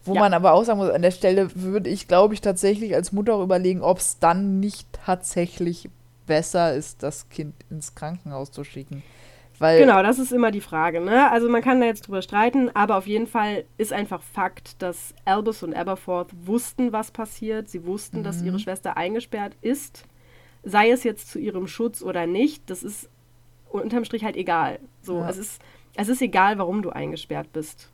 Wo 0.04 0.14
ja. 0.14 0.20
man 0.20 0.36
aber 0.36 0.54
auch 0.54 0.64
sagen 0.64 0.78
muss, 0.78 0.92
an 0.92 1.02
der 1.02 1.10
Stelle 1.10 1.50
würde 1.56 1.90
ich, 1.90 2.08
glaube 2.08 2.36
ich, 2.36 2.42
tatsächlich 2.42 2.94
als 2.94 3.12
Mutter 3.12 3.34
auch 3.34 3.44
überlegen, 3.44 3.82
ob 3.82 3.98
es 3.98 4.20
dann 4.20 4.60
nicht 4.60 4.88
tatsächlich 4.94 5.90
besser 6.28 6.76
ist, 6.76 7.02
das 7.02 7.30
Kind 7.30 7.56
ins 7.72 7.96
Krankenhaus 7.96 8.52
zu 8.52 8.64
schicken. 8.64 9.02
Weil 9.58 9.80
genau, 9.80 10.04
das 10.04 10.20
ist 10.20 10.32
immer 10.32 10.52
die 10.52 10.62
Frage. 10.62 11.02
Ne? 11.02 11.32
Also 11.32 11.50
man 11.50 11.64
kann 11.64 11.80
da 11.80 11.88
jetzt 11.88 12.08
drüber 12.08 12.22
streiten, 12.22 12.70
aber 12.76 12.98
auf 12.98 13.08
jeden 13.08 13.26
Fall 13.26 13.64
ist 13.80 13.92
einfach 13.92 14.22
Fakt, 14.22 14.80
dass 14.84 15.16
Albus 15.26 15.64
und 15.64 15.74
Aberforth 15.74 16.30
wussten, 16.46 16.94
was 16.94 17.10
passiert. 17.10 17.70
Sie 17.70 17.86
wussten, 17.86 18.20
mhm. 18.20 18.24
dass 18.24 18.44
ihre 18.44 18.60
Schwester 18.60 18.98
eingesperrt 18.98 19.54
ist. 19.62 20.06
Sei 20.66 20.90
es 20.90 21.04
jetzt 21.04 21.30
zu 21.30 21.40
ihrem 21.40 21.68
Schutz 21.68 22.02
oder 22.02 22.28
nicht, 22.28 22.70
das 22.70 22.84
ist 22.84 23.10
unterm 23.70 24.06
Strich 24.06 24.24
halt 24.24 24.36
egal. 24.36 24.80
So, 25.02 25.20
ja. 25.20 25.30
es, 25.30 25.38
ist, 25.38 25.62
es 25.96 26.10
ist 26.10 26.22
egal, 26.22 26.58
warum 26.58 26.82
du 26.82 26.90
eingesperrt 26.90 27.54
bist. 27.54 27.90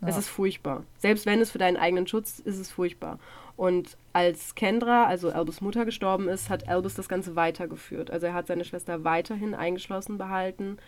Ja. 0.00 0.08
Es 0.08 0.16
ist 0.16 0.28
furchtbar. 0.28 0.84
Selbst 0.98 1.26
wenn 1.26 1.40
es 1.40 1.50
für 1.50 1.58
deinen 1.58 1.76
eigenen 1.76 2.06
Schutz 2.06 2.38
ist, 2.38 2.46
ist 2.46 2.58
es 2.58 2.70
furchtbar. 2.70 3.18
Und 3.56 3.96
als 4.12 4.54
Kendra, 4.54 5.04
also 5.04 5.30
Albus 5.30 5.60
Mutter, 5.60 5.84
gestorben 5.84 6.28
ist, 6.28 6.50
hat 6.50 6.68
Albus 6.68 6.94
das 6.94 7.08
Ganze 7.08 7.36
weitergeführt. 7.36 8.10
Also 8.10 8.26
er 8.26 8.34
hat 8.34 8.46
seine 8.46 8.64
Schwester 8.64 9.04
weiterhin 9.04 9.54
eingeschlossen 9.54 10.18
behalten, 10.18 10.78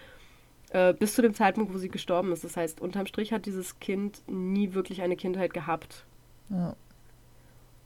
äh, 0.70 0.92
bis 0.92 1.14
zu 1.14 1.22
dem 1.22 1.34
Zeitpunkt, 1.34 1.72
wo 1.72 1.78
sie 1.78 1.88
gestorben 1.88 2.32
ist. 2.32 2.42
Das 2.42 2.56
heißt, 2.56 2.80
unterm 2.80 3.06
Strich 3.06 3.32
hat 3.32 3.46
dieses 3.46 3.78
Kind 3.78 4.22
nie 4.26 4.74
wirklich 4.74 5.02
eine 5.02 5.16
Kindheit 5.16 5.54
gehabt. 5.54 6.04
Ja. 6.50 6.74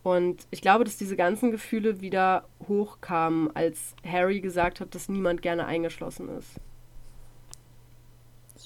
Und 0.03 0.47
ich 0.51 0.63
glaube, 0.63 0.85
dass 0.85 0.97
diese 0.97 1.17
ganzen 1.17 1.51
Gefühle 1.51 2.01
wieder 2.01 2.45
hochkamen, 2.69 3.55
als 3.55 3.95
Harry 4.07 4.41
gesagt 4.41 4.81
hat, 4.81 4.95
dass 4.95 5.09
niemand 5.09 5.43
gerne 5.43 5.67
eingeschlossen 5.67 6.29
ist. 6.39 6.61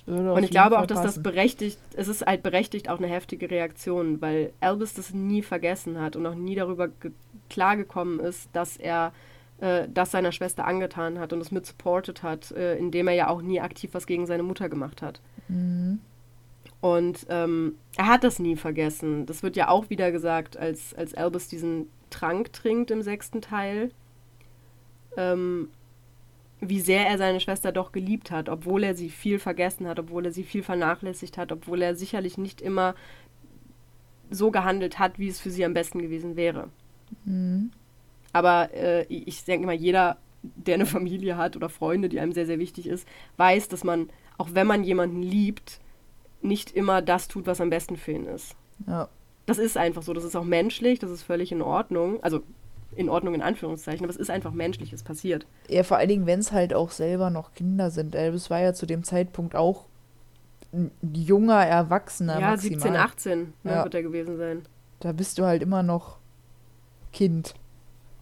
Und 0.06 0.42
ich 0.42 0.50
glaube 0.50 0.78
auch, 0.78 0.86
dass 0.86 1.02
das 1.02 1.22
berechtigt, 1.22 1.78
es 1.94 2.08
ist 2.08 2.24
halt 2.26 2.42
berechtigt 2.42 2.88
auch 2.88 2.98
eine 2.98 3.06
heftige 3.06 3.50
Reaktion, 3.50 4.20
weil 4.20 4.52
Elvis 4.60 4.94
das 4.94 5.12
nie 5.12 5.42
vergessen 5.42 6.00
hat 6.00 6.16
und 6.16 6.26
auch 6.26 6.34
nie 6.34 6.54
darüber 6.54 6.88
klargekommen 7.50 8.18
ist, 8.18 8.48
dass 8.52 8.78
er 8.78 9.12
äh, 9.60 9.86
das 9.92 10.10
seiner 10.10 10.32
Schwester 10.32 10.66
angetan 10.66 11.18
hat 11.18 11.32
und 11.32 11.40
es 11.40 11.52
mit 11.52 11.66
supported 11.66 12.22
hat, 12.22 12.50
äh, 12.52 12.76
indem 12.76 13.06
er 13.06 13.14
ja 13.14 13.28
auch 13.28 13.42
nie 13.42 13.60
aktiv 13.60 13.90
was 13.92 14.06
gegen 14.06 14.26
seine 14.26 14.42
Mutter 14.42 14.68
gemacht 14.68 15.02
hat. 15.02 15.20
Mhm. 15.48 16.00
Und 16.82 17.26
ähm, 17.30 17.76
er 17.96 18.08
hat 18.08 18.24
das 18.24 18.40
nie 18.40 18.56
vergessen. 18.56 19.24
Das 19.24 19.44
wird 19.44 19.54
ja 19.54 19.68
auch 19.68 19.88
wieder 19.88 20.10
gesagt, 20.10 20.56
als, 20.56 20.92
als 20.94 21.14
Albus 21.14 21.46
diesen 21.46 21.86
Trank 22.10 22.52
trinkt 22.52 22.90
im 22.90 23.02
sechsten 23.02 23.40
Teil. 23.40 23.92
Ähm, 25.16 25.68
wie 26.60 26.80
sehr 26.80 27.06
er 27.06 27.18
seine 27.18 27.38
Schwester 27.38 27.70
doch 27.70 27.92
geliebt 27.92 28.32
hat, 28.32 28.48
obwohl 28.48 28.82
er 28.82 28.96
sie 28.96 29.10
viel 29.10 29.38
vergessen 29.38 29.86
hat, 29.86 30.00
obwohl 30.00 30.26
er 30.26 30.32
sie 30.32 30.42
viel 30.42 30.64
vernachlässigt 30.64 31.38
hat, 31.38 31.52
obwohl 31.52 31.82
er 31.82 31.94
sicherlich 31.94 32.36
nicht 32.36 32.60
immer 32.60 32.96
so 34.30 34.50
gehandelt 34.50 34.98
hat, 34.98 35.20
wie 35.20 35.28
es 35.28 35.38
für 35.38 35.50
sie 35.50 35.64
am 35.64 35.74
besten 35.74 36.00
gewesen 36.00 36.34
wäre. 36.34 36.68
Mhm. 37.24 37.70
Aber 38.32 38.74
äh, 38.74 39.04
ich 39.04 39.44
denke 39.44 39.66
mal, 39.66 39.74
jeder, 39.74 40.18
der 40.42 40.74
eine 40.74 40.86
Familie 40.86 41.36
hat 41.36 41.54
oder 41.54 41.68
Freunde, 41.68 42.08
die 42.08 42.18
einem 42.18 42.32
sehr, 42.32 42.46
sehr 42.46 42.58
wichtig 42.58 42.88
ist, 42.88 43.06
weiß, 43.36 43.68
dass 43.68 43.84
man, 43.84 44.10
auch 44.36 44.48
wenn 44.52 44.66
man 44.66 44.82
jemanden 44.82 45.22
liebt, 45.22 45.80
nicht 46.42 46.72
immer 46.72 47.02
das 47.02 47.28
tut, 47.28 47.46
was 47.46 47.60
am 47.60 47.70
besten 47.70 47.96
für 47.96 48.12
ihn 48.12 48.26
ist. 48.26 48.54
Ja. 48.86 49.08
Das 49.46 49.58
ist 49.58 49.76
einfach 49.76 50.02
so, 50.02 50.12
das 50.12 50.24
ist 50.24 50.36
auch 50.36 50.44
menschlich, 50.44 50.98
das 50.98 51.10
ist 51.10 51.22
völlig 51.22 51.52
in 51.52 51.62
Ordnung. 51.62 52.22
Also 52.22 52.42
in 52.94 53.08
Ordnung 53.08 53.34
in 53.34 53.42
Anführungszeichen, 53.42 54.04
aber 54.04 54.10
es 54.10 54.18
ist 54.18 54.30
einfach 54.30 54.52
menschlich, 54.52 54.92
es 54.92 55.02
passiert. 55.02 55.46
Ja, 55.68 55.82
vor 55.82 55.96
allen 55.96 56.08
Dingen, 56.08 56.26
wenn 56.26 56.40
es 56.40 56.52
halt 56.52 56.74
auch 56.74 56.90
selber 56.90 57.30
noch 57.30 57.54
Kinder 57.54 57.90
sind. 57.90 58.14
Elvis 58.14 58.50
war 58.50 58.60
ja 58.60 58.74
zu 58.74 58.86
dem 58.86 59.02
Zeitpunkt 59.02 59.56
auch 59.56 59.86
ein 60.72 60.90
junger 61.02 61.64
Erwachsener. 61.64 62.40
Ja, 62.40 62.50
maximal. 62.50 62.80
17, 62.80 62.96
18 62.96 63.38
ne, 63.62 63.72
ja. 63.72 63.84
wird 63.84 63.94
er 63.94 64.02
gewesen 64.02 64.36
sein. 64.36 64.62
Da 65.00 65.12
bist 65.12 65.38
du 65.38 65.44
halt 65.44 65.62
immer 65.62 65.82
noch 65.82 66.18
Kind. 67.12 67.54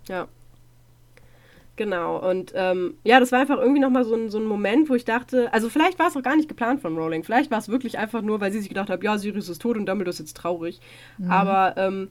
Ja. 0.09 0.29
Genau, 1.81 2.19
und 2.19 2.53
ähm, 2.55 2.99
ja, 3.05 3.21
das 3.21 3.33
war 3.33 3.41
einfach 3.41 3.57
irgendwie 3.57 3.81
nochmal 3.81 4.05
so 4.05 4.15
ein, 4.15 4.29
so 4.29 4.37
ein 4.37 4.45
Moment, 4.45 4.91
wo 4.91 4.95
ich 4.95 5.07
dachte, 5.07 5.51
also 5.55 5.71
vielleicht 5.71 5.99
war 5.99 6.09
es 6.09 6.15
auch 6.15 6.23
gar 6.23 6.37
nicht 6.37 6.47
geplant 6.47 6.83
von 6.83 6.95
Rowling, 6.95 7.25
vielleicht 7.25 7.51
war 7.51 7.57
es 7.57 7.71
wirklich 7.71 7.97
einfach 7.97 8.21
nur, 8.21 8.39
weil 8.39 8.53
sie 8.53 8.59
sich 8.59 8.69
gedacht 8.69 8.91
hat, 8.91 9.03
ja, 9.03 9.17
Sirius 9.17 9.49
ist 9.49 9.63
tot 9.63 9.79
und 9.79 9.87
Dumbledore 9.87 10.11
ist 10.11 10.19
jetzt 10.19 10.37
traurig. 10.37 10.79
Mhm. 11.17 11.31
Aber 11.31 11.79
ähm, 11.79 12.09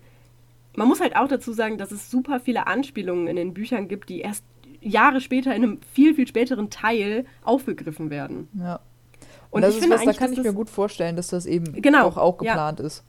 man 0.76 0.88
muss 0.88 1.02
halt 1.02 1.16
auch 1.16 1.28
dazu 1.28 1.54
sagen, 1.54 1.78
dass 1.78 1.92
es 1.92 2.10
super 2.10 2.40
viele 2.40 2.66
Anspielungen 2.66 3.28
in 3.28 3.36
den 3.36 3.54
Büchern 3.54 3.88
gibt, 3.88 4.10
die 4.10 4.22
erst 4.22 4.44
Jahre 4.82 5.22
später 5.22 5.56
in 5.56 5.62
einem 5.62 5.80
viel, 5.94 6.16
viel 6.16 6.28
späteren 6.28 6.72
Teil 6.72 7.26
aufgegriffen 7.44 8.10
werden. 8.10 8.48
Ja. 8.58 8.80
Und, 9.52 9.58
und 9.58 9.62
das 9.62 9.70
ich 9.70 9.76
ist 9.76 9.84
finde 9.84 9.98
was, 9.98 10.06
da 10.06 10.14
kann 10.14 10.34
ich 10.34 10.42
mir 10.42 10.54
gut 10.54 10.72
vorstellen, 10.72 11.16
dass 11.16 11.28
das 11.28 11.46
eben 11.46 11.80
genau, 11.80 12.08
auch, 12.08 12.18
auch 12.18 12.40
geplant 12.40 12.80
ja. 12.80 12.86
ist. 12.88 13.04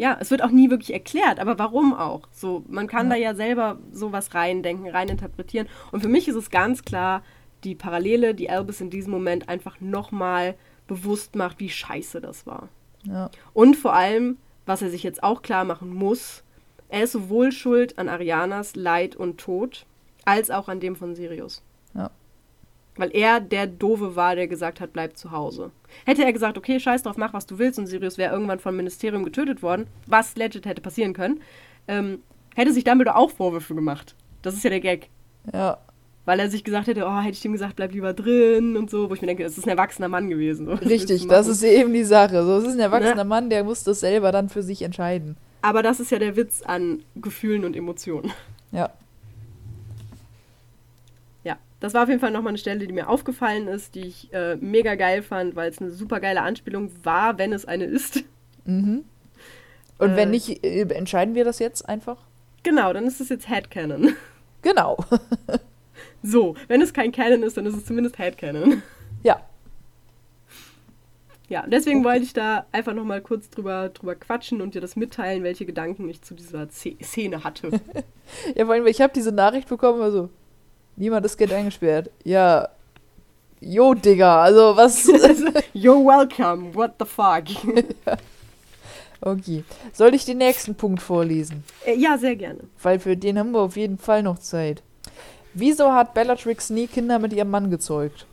Ja, 0.00 0.16
es 0.18 0.30
wird 0.30 0.42
auch 0.42 0.50
nie 0.50 0.70
wirklich 0.70 0.94
erklärt, 0.94 1.38
aber 1.40 1.58
warum 1.58 1.92
auch? 1.92 2.22
So, 2.32 2.64
man 2.68 2.86
kann 2.86 3.08
ja. 3.08 3.12
da 3.12 3.20
ja 3.20 3.34
selber 3.34 3.78
sowas 3.92 4.34
reindenken, 4.34 4.88
reininterpretieren. 4.88 5.68
Und 5.92 6.00
für 6.00 6.08
mich 6.08 6.26
ist 6.26 6.36
es 6.36 6.48
ganz 6.48 6.86
klar 6.86 7.22
die 7.64 7.74
Parallele, 7.74 8.34
die 8.34 8.48
Albus 8.48 8.80
in 8.80 8.88
diesem 8.88 9.12
Moment 9.12 9.50
einfach 9.50 9.78
nochmal 9.78 10.54
bewusst 10.86 11.36
macht, 11.36 11.60
wie 11.60 11.68
scheiße 11.68 12.22
das 12.22 12.46
war. 12.46 12.70
Ja. 13.02 13.30
Und 13.52 13.76
vor 13.76 13.92
allem, 13.92 14.38
was 14.64 14.80
er 14.80 14.88
sich 14.88 15.02
jetzt 15.02 15.22
auch 15.22 15.42
klar 15.42 15.66
machen 15.66 15.92
muss, 15.92 16.44
er 16.88 17.02
ist 17.02 17.12
sowohl 17.12 17.52
schuld 17.52 17.98
an 17.98 18.08
Arianas 18.08 18.76
Leid 18.76 19.16
und 19.16 19.38
Tod, 19.38 19.84
als 20.24 20.50
auch 20.50 20.70
an 20.70 20.80
dem 20.80 20.96
von 20.96 21.14
Sirius. 21.14 21.62
Ja. 21.92 22.10
Weil 23.00 23.16
er 23.16 23.40
der 23.40 23.66
Dove 23.66 24.14
war, 24.14 24.36
der 24.36 24.46
gesagt 24.46 24.78
hat, 24.78 24.92
bleib 24.92 25.16
zu 25.16 25.30
Hause. 25.30 25.70
Hätte 26.04 26.22
er 26.22 26.34
gesagt, 26.34 26.58
okay, 26.58 26.78
scheiß 26.78 27.02
drauf, 27.02 27.16
mach 27.16 27.32
was 27.32 27.46
du 27.46 27.58
willst 27.58 27.78
und 27.78 27.86
Sirius 27.86 28.18
wäre 28.18 28.34
irgendwann 28.34 28.58
vom 28.58 28.76
Ministerium 28.76 29.24
getötet 29.24 29.62
worden, 29.62 29.86
was 30.06 30.36
legit 30.36 30.66
hätte 30.66 30.82
passieren 30.82 31.14
können, 31.14 31.40
ähm, 31.88 32.18
hätte 32.54 32.74
sich 32.74 32.84
Dumbledore 32.84 33.16
auch 33.16 33.30
Vorwürfe 33.30 33.74
gemacht. 33.74 34.14
Das 34.42 34.52
ist 34.52 34.64
ja 34.64 34.68
der 34.68 34.80
Gag. 34.80 35.08
Ja. 35.50 35.78
Weil 36.26 36.40
er 36.40 36.50
sich 36.50 36.62
gesagt 36.62 36.88
hätte, 36.88 37.06
oh, 37.06 37.20
hätte 37.20 37.38
ich 37.38 37.44
ihm 37.46 37.52
gesagt, 37.52 37.76
bleib 37.76 37.92
lieber 37.92 38.12
drin 38.12 38.76
und 38.76 38.90
so, 38.90 39.08
wo 39.08 39.14
ich 39.14 39.22
mir 39.22 39.28
denke, 39.28 39.44
es 39.44 39.56
ist 39.56 39.64
ein 39.64 39.70
erwachsener 39.70 40.08
Mann 40.08 40.28
gewesen. 40.28 40.66
So. 40.66 40.72
Richtig, 40.74 41.26
das 41.26 41.46
ist 41.46 41.62
eben 41.62 41.94
die 41.94 42.04
Sache. 42.04 42.44
So, 42.44 42.58
es 42.58 42.64
ist 42.64 42.74
ein 42.74 42.80
erwachsener 42.80 43.14
ne? 43.14 43.24
Mann, 43.24 43.48
der 43.48 43.64
muss 43.64 43.82
das 43.82 44.00
selber 44.00 44.30
dann 44.30 44.50
für 44.50 44.62
sich 44.62 44.82
entscheiden. 44.82 45.38
Aber 45.62 45.82
das 45.82 46.00
ist 46.00 46.10
ja 46.10 46.18
der 46.18 46.36
Witz 46.36 46.60
an 46.60 47.02
Gefühlen 47.16 47.64
und 47.64 47.74
Emotionen. 47.74 48.30
Ja. 48.72 48.90
Das 51.80 51.94
war 51.94 52.02
auf 52.02 52.08
jeden 52.08 52.20
Fall 52.20 52.30
nochmal 52.30 52.50
eine 52.50 52.58
Stelle, 52.58 52.86
die 52.86 52.92
mir 52.92 53.08
aufgefallen 53.08 53.66
ist, 53.66 53.94
die 53.94 54.06
ich 54.06 54.32
äh, 54.32 54.56
mega 54.56 54.94
geil 54.94 55.22
fand, 55.22 55.56
weil 55.56 55.70
es 55.70 55.80
eine 55.80 55.90
super 55.90 56.20
geile 56.20 56.42
Anspielung 56.42 56.92
war, 57.02 57.38
wenn 57.38 57.54
es 57.54 57.64
eine 57.64 57.84
ist. 57.84 58.22
Mhm. 58.66 59.04
Und 59.98 60.10
äh, 60.10 60.16
wenn 60.16 60.30
nicht, 60.30 60.62
äh, 60.64 60.82
entscheiden 60.82 61.34
wir 61.34 61.44
das 61.44 61.58
jetzt 61.58 61.88
einfach? 61.88 62.18
Genau, 62.62 62.92
dann 62.92 63.06
ist 63.06 63.20
es 63.20 63.30
jetzt 63.30 63.48
Headcanon. 63.48 64.14
Genau. 64.62 64.98
so, 66.22 66.54
wenn 66.68 66.82
es 66.82 66.92
kein 66.92 67.12
Canon 67.12 67.42
ist, 67.42 67.56
dann 67.56 67.64
ist 67.64 67.76
es 67.76 67.86
zumindest 67.86 68.18
Headcanon. 68.18 68.82
Ja. 69.22 69.40
Ja, 71.48 71.66
deswegen 71.66 72.00
okay. 72.00 72.08
wollte 72.08 72.24
ich 72.24 72.32
da 72.32 72.66
einfach 72.70 72.94
nochmal 72.94 73.20
kurz 73.22 73.50
drüber, 73.50 73.88
drüber 73.88 74.14
quatschen 74.14 74.60
und 74.60 74.74
dir 74.74 74.80
das 74.80 74.94
mitteilen, 74.96 75.42
welche 75.42 75.66
Gedanken 75.66 76.08
ich 76.08 76.22
zu 76.22 76.34
dieser 76.34 76.68
Szene 76.68 77.42
hatte. 77.42 77.70
ja, 78.54 78.64
vor 78.64 78.74
allem, 78.74 78.86
ich 78.86 79.00
habe 79.00 79.12
diese 79.12 79.32
Nachricht 79.32 79.68
bekommen, 79.68 80.00
also 80.00 80.30
niemand 81.00 81.26
ist 81.26 81.36
Geld 81.36 81.52
eingesperrt. 81.52 82.10
Ja, 82.22 82.68
jo, 83.60 83.94
Digga, 83.94 84.42
also 84.42 84.76
was... 84.76 85.06
You're 85.74 86.04
welcome, 86.04 86.74
what 86.74 86.92
the 86.98 87.06
fuck. 87.06 87.44
Okay. 89.22 89.64
Soll 89.92 90.14
ich 90.14 90.24
den 90.24 90.38
nächsten 90.38 90.76
Punkt 90.76 91.02
vorlesen? 91.02 91.62
Äh, 91.84 91.94
ja, 91.94 92.16
sehr 92.16 92.36
gerne. 92.36 92.60
Weil 92.82 92.98
für 92.98 93.18
den 93.18 93.38
haben 93.38 93.50
wir 93.50 93.60
auf 93.60 93.76
jeden 93.76 93.98
Fall 93.98 94.22
noch 94.22 94.38
Zeit. 94.38 94.82
Wieso 95.52 95.92
hat 95.92 96.14
Bellatrix 96.14 96.70
nie 96.70 96.86
Kinder 96.86 97.18
mit 97.18 97.34
ihrem 97.34 97.50
Mann 97.50 97.70
gezeugt? 97.70 98.24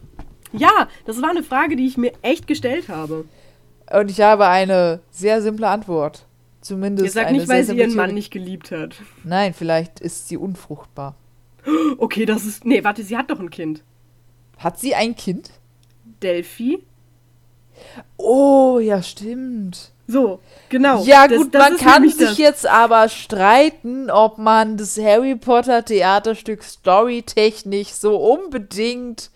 Ja, 0.54 0.88
das 1.06 1.22
war 1.22 1.30
eine 1.30 1.44
Frage, 1.44 1.76
die 1.76 1.88
ich 1.88 1.98
mir 1.98 2.14
echt 2.22 2.48
gestellt 2.48 2.88
habe. 2.88 3.26
Und 3.92 4.10
ich 4.10 4.22
habe 4.22 4.48
eine 4.48 5.02
sehr 5.12 5.42
simple 5.42 5.68
Antwort. 5.68 6.26
Zumindest. 6.62 7.06
Ihr 7.06 7.12
sagt 7.12 7.32
nicht, 7.32 7.50
weil 7.50 7.66
sie 7.66 7.78
ihren 7.78 7.94
Mann 7.94 8.14
nicht 8.14 8.32
geliebt 8.32 8.72
hat. 8.72 8.96
Nein, 9.26 9.54
vielleicht 9.54 10.00
ist 10.00 10.30
sie 10.30 10.38
unfruchtbar. 10.38 11.16
Okay, 11.98 12.26
das 12.26 12.46
ist. 12.46 12.66
Nee, 12.66 12.84
warte, 12.84 13.04
sie 13.04 13.18
hat 13.18 13.30
doch 13.30 13.40
ein 13.40 13.50
Kind. 13.50 13.84
Hat 14.58 14.80
sie 14.80 14.96
ein 14.96 15.16
Kind? 15.16 15.52
Delphi? 16.22 16.84
Oh, 18.18 18.80
ja, 18.80 19.04
stimmt. 19.04 19.92
So, 20.08 20.40
genau. 20.70 21.04
Ja, 21.04 21.28
gut, 21.28 21.54
das, 21.54 21.70
das 21.70 21.70
man 21.70 21.78
kann 21.78 22.10
sich 22.10 22.18
das. 22.18 22.38
jetzt 22.38 22.66
aber 22.66 23.10
streiten, 23.10 24.10
ob 24.10 24.38
man 24.38 24.78
das 24.78 24.98
Harry 24.98 25.36
Potter 25.36 25.84
Theaterstück 25.84 26.64
storytechnisch 26.64 27.90
so 27.90 28.16
unbedingt 28.16 29.30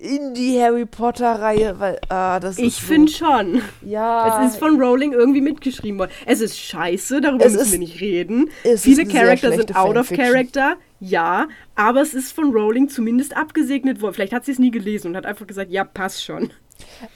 in 0.00 0.32
die 0.34 0.60
Harry 0.60 0.86
Potter 0.86 1.40
Reihe, 1.40 1.78
weil 1.80 1.98
ah, 2.08 2.38
das 2.38 2.58
Ich 2.58 2.80
finde 2.80 3.10
schon. 3.10 3.62
Ja. 3.82 4.44
Es 4.44 4.52
ist 4.52 4.58
von 4.58 4.80
Rowling 4.80 5.12
irgendwie 5.12 5.40
mitgeschrieben 5.40 5.98
worden. 5.98 6.12
Es 6.24 6.40
ist 6.40 6.58
scheiße, 6.58 7.20
darüber 7.20 7.44
es 7.44 7.52
müssen 7.52 7.64
ist, 7.64 7.72
wir 7.72 7.78
nicht 7.80 8.00
reden. 8.00 8.50
Viele 8.76 9.06
Charakter 9.06 9.52
sind 9.52 9.74
out 9.74 9.96
of 9.96 10.08
character. 10.10 10.76
Ja, 11.00 11.48
aber 11.74 12.02
es 12.02 12.14
ist 12.14 12.32
von 12.32 12.52
Rowling 12.52 12.88
zumindest 12.88 13.36
abgesegnet 13.36 14.00
worden. 14.00 14.14
Vielleicht 14.14 14.32
hat 14.32 14.44
sie 14.44 14.52
es 14.52 14.58
nie 14.58 14.70
gelesen 14.70 15.08
und 15.08 15.16
hat 15.16 15.26
einfach 15.26 15.46
gesagt, 15.46 15.70
ja, 15.70 15.84
passt 15.84 16.24
schon. 16.24 16.52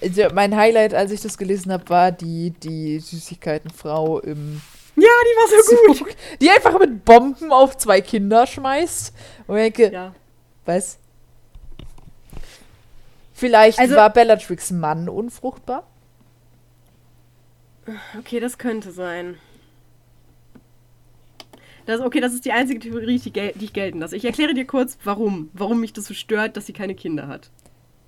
Also 0.01 0.23
mein 0.35 0.57
Highlight, 0.57 0.95
als 0.95 1.13
ich 1.13 1.21
das 1.21 1.39
gelesen 1.39 1.73
habe, 1.73 1.89
war 1.89 2.13
die, 2.13 2.51
die 2.51 2.99
Süßigkeitenfrau 2.99 4.19
im. 4.21 4.61
Ja, 4.97 5.03
die 5.03 5.07
war 5.07 5.49
so 5.49 5.77
Zug, 5.95 5.99
gut. 6.07 6.17
Die 6.41 6.51
einfach 6.51 6.79
mit 6.79 7.05
Bomben 7.05 7.53
auf 7.53 7.77
zwei 7.77 8.01
Kinder 8.01 8.47
schmeißt. 8.47 9.15
Und 9.47 9.57
ich 9.57 9.73
denke, 9.73 9.93
ja. 9.93 10.15
was? 10.65 10.99
Vielleicht 13.43 13.79
also, 13.79 13.97
war 13.97 14.11
Bellatrix 14.11 14.71
Mann 14.71 15.09
unfruchtbar? 15.09 15.87
Okay, 18.19 18.41
das 18.41 18.59
könnte 18.59 18.93
sein. 18.93 19.37
Das, 21.87 22.01
okay, 22.01 22.21
das 22.21 22.33
ist 22.33 22.45
die 22.45 22.53
einzige 22.53 22.81
Theorie, 22.81 23.19
die, 23.19 23.33
die 23.33 23.65
ich 23.65 23.73
gelten 23.73 23.99
lasse. 23.99 24.17
Ich 24.17 24.25
erkläre 24.25 24.55
dir 24.55 24.67
kurz, 24.67 24.97
warum. 25.03 25.51
Warum 25.53 25.81
mich 25.81 25.93
das 25.93 26.05
so 26.05 26.15
stört, 26.15 26.57
dass 26.57 26.67
sie 26.67 26.73
keine 26.73 26.95
Kinder 26.95 27.27
hat 27.27 27.51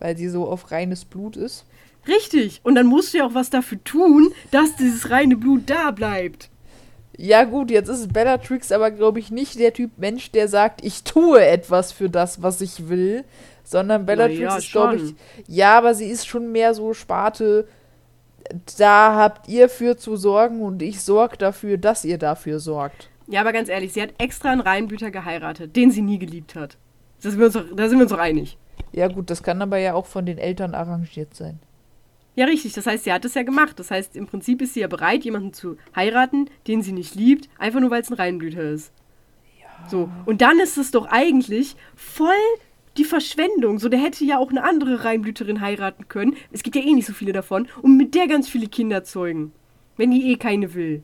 weil 0.04 0.18
sie 0.18 0.28
so 0.28 0.46
auf 0.46 0.70
reines 0.70 1.06
Blut 1.06 1.34
ist. 1.34 1.64
Richtig. 2.06 2.60
Und 2.62 2.74
dann 2.74 2.86
musst 2.86 3.14
du 3.14 3.18
ja 3.18 3.26
auch 3.26 3.32
was 3.32 3.48
dafür 3.48 3.82
tun, 3.84 4.32
dass 4.50 4.76
dieses 4.76 5.08
reine 5.08 5.36
Blut 5.36 5.62
da 5.70 5.90
bleibt. 5.90 6.50
Ja, 7.16 7.44
gut, 7.44 7.70
jetzt 7.70 7.88
ist 7.88 8.12
Bellatrix 8.12 8.70
aber, 8.70 8.90
glaube 8.90 9.20
ich, 9.20 9.30
nicht 9.30 9.58
der 9.58 9.72
Typ 9.72 9.92
Mensch, 9.96 10.30
der 10.32 10.48
sagt, 10.48 10.84
ich 10.84 11.04
tue 11.04 11.42
etwas 11.42 11.92
für 11.92 12.10
das, 12.10 12.42
was 12.42 12.60
ich 12.60 12.88
will, 12.88 13.24
sondern 13.64 14.06
Bellatrix 14.06 14.40
ja, 14.40 14.56
ist, 14.56 14.72
glaube 14.72 14.96
ich, 14.96 15.14
ja, 15.48 15.76
aber 15.76 15.94
sie 15.94 16.06
ist 16.06 16.26
schon 16.26 16.52
mehr 16.52 16.74
so 16.74 16.94
Sparte, 16.94 17.66
da 18.78 19.16
habt 19.16 19.48
ihr 19.48 19.68
für 19.68 19.96
zu 19.96 20.16
sorgen 20.16 20.62
und 20.62 20.82
ich 20.82 21.00
sorge 21.00 21.36
dafür, 21.36 21.78
dass 21.78 22.04
ihr 22.04 22.18
dafür 22.18 22.60
sorgt. 22.60 23.08
Ja, 23.26 23.40
aber 23.40 23.52
ganz 23.52 23.68
ehrlich, 23.68 23.92
sie 23.94 24.02
hat 24.02 24.14
extra 24.18 24.50
einen 24.50 24.60
Reinblüter 24.60 25.10
geheiratet, 25.10 25.74
den 25.76 25.90
sie 25.90 26.02
nie 26.02 26.18
geliebt 26.18 26.54
hat. 26.54 26.76
Da 27.22 27.30
sind 27.30 27.38
wir 27.38 27.46
uns 27.46 27.54
doch, 27.54 27.66
sind 27.66 27.92
wir 27.92 28.02
uns 28.02 28.10
doch 28.10 28.18
einig. 28.18 28.58
Ja, 28.92 29.08
gut, 29.08 29.30
das 29.30 29.42
kann 29.42 29.62
aber 29.62 29.78
ja 29.78 29.94
auch 29.94 30.06
von 30.06 30.26
den 30.26 30.38
Eltern 30.38 30.74
arrangiert 30.74 31.34
sein. 31.34 31.58
Ja, 32.36 32.46
richtig. 32.46 32.72
Das 32.72 32.86
heißt, 32.86 33.04
sie 33.04 33.12
hat 33.12 33.24
es 33.24 33.34
ja 33.34 33.42
gemacht. 33.42 33.78
Das 33.78 33.90
heißt, 33.90 34.16
im 34.16 34.26
Prinzip 34.26 34.60
ist 34.60 34.74
sie 34.74 34.80
ja 34.80 34.88
bereit, 34.88 35.24
jemanden 35.24 35.52
zu 35.52 35.76
heiraten, 35.94 36.50
den 36.66 36.82
sie 36.82 36.92
nicht 36.92 37.14
liebt, 37.14 37.48
einfach 37.58 37.80
nur 37.80 37.90
weil 37.90 38.02
es 38.02 38.10
ein 38.10 38.14
Reinblüter 38.14 38.62
ist. 38.62 38.92
Ja. 39.60 39.88
So. 39.88 40.10
Und 40.26 40.42
dann 40.42 40.58
ist 40.58 40.76
es 40.76 40.90
doch 40.90 41.06
eigentlich 41.06 41.76
voll 41.94 42.34
die 42.96 43.04
Verschwendung. 43.04 43.78
So, 43.78 43.88
der 43.88 44.00
hätte 44.00 44.24
ja 44.24 44.38
auch 44.38 44.50
eine 44.50 44.62
andere 44.62 45.04
Reinblüterin 45.04 45.60
heiraten 45.60 46.08
können. 46.08 46.36
Es 46.52 46.62
gibt 46.62 46.76
ja 46.76 46.82
eh 46.82 46.92
nicht 46.92 47.06
so 47.06 47.12
viele 47.12 47.32
davon. 47.32 47.68
Und 47.82 47.96
mit 47.96 48.14
der 48.14 48.26
ganz 48.28 48.48
viele 48.48 48.68
Kinder 48.68 49.04
zeugen. 49.04 49.52
Wenn 49.96 50.10
die 50.10 50.32
eh 50.32 50.36
keine 50.36 50.74
will. 50.74 51.02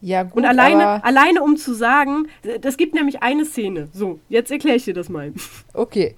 Ja, 0.00 0.22
gut. 0.22 0.34
Und 0.34 0.44
alleine, 0.44 1.02
alleine 1.04 1.42
um 1.42 1.56
zu 1.56 1.74
sagen, 1.74 2.28
das 2.60 2.76
gibt 2.76 2.94
nämlich 2.94 3.22
eine 3.22 3.44
Szene. 3.44 3.88
So, 3.92 4.20
jetzt 4.28 4.50
erkläre 4.50 4.76
ich 4.76 4.84
dir 4.84 4.94
das 4.94 5.08
mal. 5.08 5.32
Okay. 5.72 6.16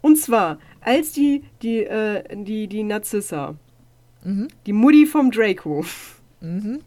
Und 0.00 0.16
zwar, 0.16 0.58
als 0.80 1.12
die, 1.12 1.42
die, 1.62 1.84
äh, 1.84 2.22
die, 2.32 2.68
die 2.68 2.84
Narzissa, 2.84 3.56
mhm. 4.24 4.48
die 4.64 4.72
Mutti 4.72 5.06
vom 5.06 5.32
Draco, 5.32 5.84
mhm. 6.40 6.80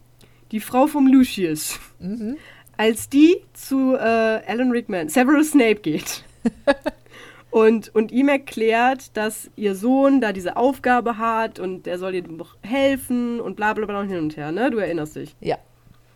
die 0.50 0.60
Frau 0.60 0.86
vom 0.86 1.06
Lucius, 1.06 1.78
mhm. 1.98 2.36
als 2.78 3.10
die 3.10 3.36
zu 3.52 3.94
äh, 3.94 3.98
Alan 3.98 4.70
Rickman, 4.70 5.10
Severus 5.10 5.50
Snape 5.50 5.76
geht 5.76 6.24
und, 7.50 7.94
und 7.94 8.12
ihm 8.12 8.28
erklärt, 8.28 9.16
dass 9.16 9.50
ihr 9.56 9.74
Sohn 9.74 10.20
da 10.20 10.32
diese 10.32 10.56
Aufgabe 10.56 11.18
hat 11.18 11.58
und 11.58 11.86
er 11.86 11.98
soll 11.98 12.14
ihr 12.14 12.24
helfen 12.62 13.40
und 13.40 13.56
bla 13.56 13.72
bla 13.74 13.86
bla 13.86 14.02
hin 14.02 14.18
und 14.18 14.36
her, 14.36 14.52
ne? 14.52 14.70
Du 14.70 14.78
erinnerst 14.78 15.16
dich. 15.16 15.34
Ja. 15.40 15.58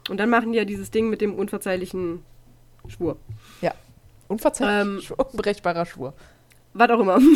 Und 0.08 0.18
dann 0.18 0.30
machen 0.30 0.52
die 0.52 0.58
ja 0.58 0.64
dieses 0.64 0.90
Ding 0.90 1.08
mit 1.08 1.20
dem 1.20 1.34
unverzeihlichen 1.34 2.22
Schwur. 2.88 3.16
Ja. 3.62 3.72
Unverzeihlich, 4.28 5.10
ähm, 5.10 5.16
unbrechbarer 5.32 5.86
Schwur 5.86 6.14
was 6.74 6.90
auch 6.90 7.00
immer. 7.00 7.18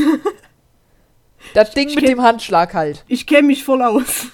Das 1.54 1.70
Ding 1.70 1.88
ich 1.88 1.94
mit 1.94 2.08
dem 2.08 2.20
Handschlag 2.20 2.74
halt. 2.74 3.04
Ich 3.06 3.24
kenne 3.24 3.46
mich 3.46 3.62
voll 3.62 3.80
aus. 3.80 4.26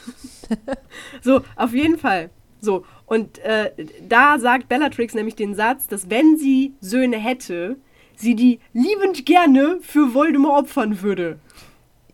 so, 1.20 1.42
auf 1.54 1.74
jeden 1.74 1.98
Fall. 1.98 2.30
So, 2.62 2.86
und 3.04 3.38
äh, 3.40 3.72
da 4.08 4.38
sagt 4.38 4.70
Bellatrix 4.70 5.12
nämlich 5.12 5.36
den 5.36 5.54
Satz, 5.54 5.86
dass 5.86 6.08
wenn 6.08 6.38
sie 6.38 6.72
Söhne 6.80 7.18
hätte, 7.18 7.76
sie 8.16 8.34
die 8.34 8.60
liebend 8.72 9.26
gerne 9.26 9.78
für 9.82 10.14
Voldemort 10.14 10.64
opfern 10.64 11.02
würde. 11.02 11.38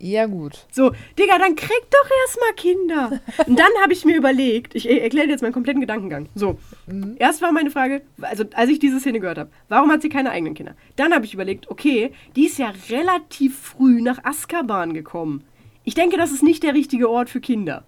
Ja, 0.03 0.25
gut. 0.25 0.67
So, 0.73 0.93
Digga, 1.19 1.39
dann 1.39 1.55
krieg 1.57 1.83
doch 1.91 2.11
erstmal 2.25 2.55
Kinder. 2.55 3.21
Und 3.47 3.59
dann 3.59 3.69
habe 3.83 3.93
ich 3.93 4.07
mir 4.07 4.17
überlegt, 4.17 4.75
ich 4.75 4.89
erkläre 4.89 5.27
dir 5.27 5.33
jetzt 5.33 5.43
meinen 5.43 5.53
kompletten 5.53 5.83
Gedankengang. 5.83 6.27
So, 6.35 6.59
mhm. 6.87 7.17
erst 7.19 7.43
war 7.43 7.53
meine 7.53 7.71
Frage, 7.71 8.01
also 8.23 8.45
als 8.55 8.71
ich 8.71 8.79
diese 8.79 8.99
Szene 8.99 9.21
gehört 9.21 9.37
habe, 9.37 9.51
warum 9.69 9.93
hat 9.93 10.01
sie 10.01 10.09
keine 10.09 10.31
eigenen 10.31 10.55
Kinder? 10.55 10.75
Dann 10.97 11.13
habe 11.13 11.27
ich 11.27 11.35
überlegt, 11.35 11.71
okay, 11.71 12.13
die 12.35 12.47
ist 12.47 12.59
ja 12.59 12.73
relativ 12.89 13.59
früh 13.59 14.01
nach 14.01 14.25
Azkaban 14.25 14.95
gekommen. 14.95 15.45
Ich 15.85 15.95
denke, 15.95 16.17
das 16.17 16.33
ist 16.33 16.43
nicht 16.43 16.63
der 16.63 16.73
richtige 16.73 17.11
Ort 17.11 17.29
für 17.29 17.41
Kinder. 17.41 17.85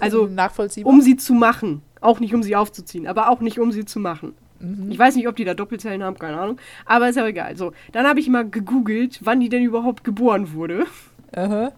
Also, 0.00 0.26
Nachvollziehbar. 0.30 0.92
um 0.92 1.00
sie 1.00 1.16
zu 1.16 1.34
machen. 1.34 1.82
Auch 2.00 2.18
nicht, 2.18 2.34
um 2.34 2.42
sie 2.42 2.56
aufzuziehen, 2.56 3.06
aber 3.06 3.30
auch 3.30 3.40
nicht, 3.40 3.60
um 3.60 3.70
sie 3.70 3.84
zu 3.84 4.00
machen. 4.00 4.34
Mhm. 4.60 4.90
Ich 4.90 4.98
weiß 4.98 5.16
nicht, 5.16 5.28
ob 5.28 5.36
die 5.36 5.44
da 5.44 5.54
Doppelzellen 5.54 6.02
haben, 6.02 6.18
keine 6.18 6.38
Ahnung. 6.38 6.58
Aber 6.84 7.08
ist 7.08 7.16
ja 7.16 7.26
egal. 7.26 7.56
So, 7.56 7.72
dann 7.92 8.06
habe 8.06 8.20
ich 8.20 8.28
mal 8.28 8.48
gegoogelt, 8.48 9.20
wann 9.22 9.40
die 9.40 9.48
denn 9.48 9.62
überhaupt 9.62 10.04
geboren 10.04 10.52
wurde. 10.52 10.86
Aha. 11.34 11.72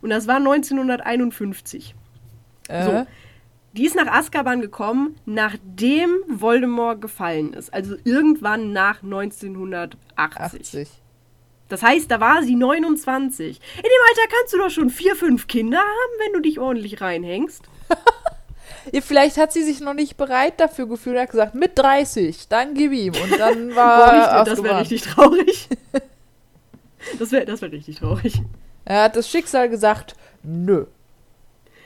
Und 0.00 0.10
das 0.10 0.26
war 0.26 0.36
1951. 0.36 1.94
Aha. 2.68 2.84
So. 2.84 3.06
Die 3.74 3.86
ist 3.86 3.96
nach 3.96 4.06
Azkaban 4.06 4.60
gekommen, 4.60 5.16
nachdem 5.24 6.10
Voldemort 6.28 7.00
gefallen 7.00 7.54
ist. 7.54 7.72
Also 7.72 7.96
irgendwann 8.04 8.72
nach 8.72 9.02
1980. 9.02 9.96
80. 10.16 10.88
Das 11.70 11.82
heißt, 11.82 12.10
da 12.10 12.20
war 12.20 12.42
sie 12.42 12.54
29. 12.54 13.60
In 13.76 13.82
dem 13.82 13.90
Alter 14.08 14.36
kannst 14.36 14.52
du 14.52 14.58
doch 14.58 14.68
schon 14.68 14.90
vier, 14.90 15.16
fünf 15.16 15.46
Kinder 15.46 15.78
haben, 15.78 16.18
wenn 16.18 16.34
du 16.34 16.40
dich 16.40 16.60
ordentlich 16.60 17.00
reinhängst. 17.00 17.64
Vielleicht 19.00 19.36
hat 19.36 19.52
sie 19.52 19.62
sich 19.62 19.80
noch 19.80 19.94
nicht 19.94 20.16
bereit 20.16 20.58
dafür 20.58 20.86
gefühlt 20.86 21.16
und 21.16 21.22
hat 21.22 21.30
gesagt, 21.30 21.54
mit 21.54 21.78
30, 21.78 22.48
dann 22.48 22.74
gib 22.74 22.92
ihm. 22.92 23.14
Und 23.14 23.38
dann 23.38 23.74
war. 23.76 24.44
Boah, 24.44 24.44
das 24.44 24.62
wäre 24.62 24.80
richtig 24.80 25.02
traurig. 25.02 25.68
das 27.18 27.32
wäre 27.32 27.44
das 27.44 27.62
wär 27.62 27.72
richtig 27.72 27.96
traurig. 27.96 28.42
Er 28.84 29.04
hat 29.04 29.16
das 29.16 29.28
Schicksal 29.28 29.68
gesagt, 29.68 30.16
nö. 30.42 30.86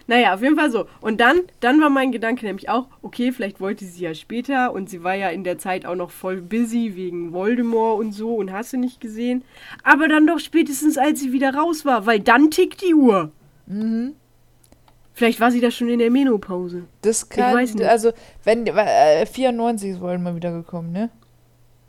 Naja, 0.09 0.35
auf 0.35 0.43
jeden 0.43 0.57
Fall 0.57 0.71
so. 0.71 0.87
Und 1.01 1.21
dann, 1.21 1.41
dann 1.61 1.81
war 1.81 1.91
mein 1.91 2.13
Gedanke 2.13 2.47
nämlich 2.47 2.69
auch, 2.69 2.87
okay, 3.03 3.33
vielleicht 3.33 3.61
wollte 3.61 3.85
sie 3.85 4.05
ja 4.05 4.15
später 4.15 4.73
und 4.73 4.89
sie 4.89 5.03
war 5.03 5.15
ja 5.15 5.31
in 5.31 5.43
der 5.43 5.59
Zeit 5.59 5.85
auch 5.85 5.97
noch 5.97 6.11
voll 6.11 6.41
busy 6.41 6.93
wegen 6.95 7.33
Voldemort 7.33 7.99
und 7.99 8.13
so 8.13 8.37
und 8.37 8.53
hast 8.53 8.73
du 8.73 8.77
nicht 8.77 9.01
gesehen. 9.01 9.43
Aber 9.83 10.07
dann 10.07 10.27
doch 10.27 10.39
spätestens, 10.39 10.97
als 10.97 11.21
sie 11.21 11.33
wieder 11.33 11.55
raus 11.55 11.85
war, 11.85 12.07
weil 12.07 12.21
dann 12.21 12.51
tickt 12.53 12.83
die 12.83 12.95
Uhr. 12.95 13.33
Mhm. 13.67 14.15
Vielleicht 15.17 15.41
war 15.41 15.51
sie 15.51 15.63
da 15.63 15.71
schon 15.71 15.89
in 15.89 15.99
der 15.99 16.11
Menopause. 16.11 16.85
Das 17.01 17.31
kann, 17.31 17.49
ich 17.49 17.57
weiß 17.57 17.75
nicht. 17.77 17.89
also, 17.89 18.13
wenn, 18.45 18.67
äh, 18.67 19.25
94 19.25 19.93
ist 19.93 20.01
Voldemort 20.03 20.37
wieder 20.37 20.53
gekommen, 20.53 20.93
ne? 20.93 21.09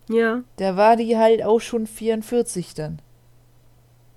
Ja. 0.08 0.44
Da 0.56 0.78
war 0.78 0.96
die 0.96 1.18
halt 1.18 1.44
auch 1.44 1.60
schon 1.60 1.88
44 1.88 2.74
dann. 2.74 3.02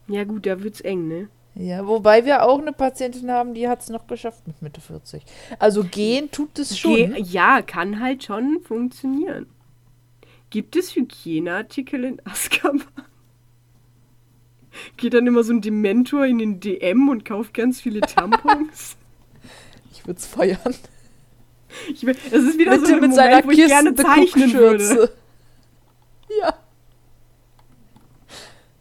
Ja 0.07 0.23
gut, 0.23 0.47
da 0.47 0.63
wird's 0.63 0.81
eng, 0.81 1.09
ne? 1.09 1.29
Ja, 1.57 1.89
wobei 1.89 2.25
wir 2.25 2.45
auch 2.45 2.61
eine 2.61 2.73
Patientin 2.73 3.33
haben, 3.33 3.53
die 3.53 3.67
hat 3.67 3.81
es 3.81 3.89
noch 3.89 4.07
geschafft 4.07 4.47
mit 4.47 4.63
Mitte 4.63 4.81
40. 4.81 5.25
Also 5.59 5.83
gehen 5.83 6.31
tut 6.31 6.57
es 6.61 6.79
schon. 6.79 6.95
Ge 6.95 7.21
ja, 7.21 7.63
kann 7.63 7.99
halt 7.99 8.23
schon 8.23 8.61
funktionieren. 8.63 9.47
Gibt 10.51 10.77
es 10.77 10.95
Hygieneartikel 10.95 12.05
in 12.05 12.23
Azkaban? 12.25 12.85
Geht 14.97 15.15
dann 15.15 15.27
immer 15.27 15.43
so 15.43 15.53
ein 15.53 15.63
Dementor 15.63 16.27
in 16.27 16.39
den 16.39 16.61
DM 16.61 17.09
und 17.09 17.25
kauft 17.25 17.55
ganz 17.55 17.81
viele 17.81 18.03
Tampons? 18.03 18.97
Ich 20.01 20.07
würde 20.07 20.19
es 20.19 20.27
feiern. 20.27 20.75
Ich 21.93 22.05
will, 22.05 22.17
das 22.31 22.43
ist 22.43 22.59
wieder 22.59 22.73
mit, 22.73 22.81
so 22.81 22.95
ein 22.95 23.01
mit 23.01 23.11
Moment, 23.11 23.15
seiner 23.15 23.45
wo 23.45 23.51
ich 23.51 23.67
gerne 23.67 23.95
zeichnen 23.95 24.53
würde. 24.55 25.13
Ja. 26.41 26.55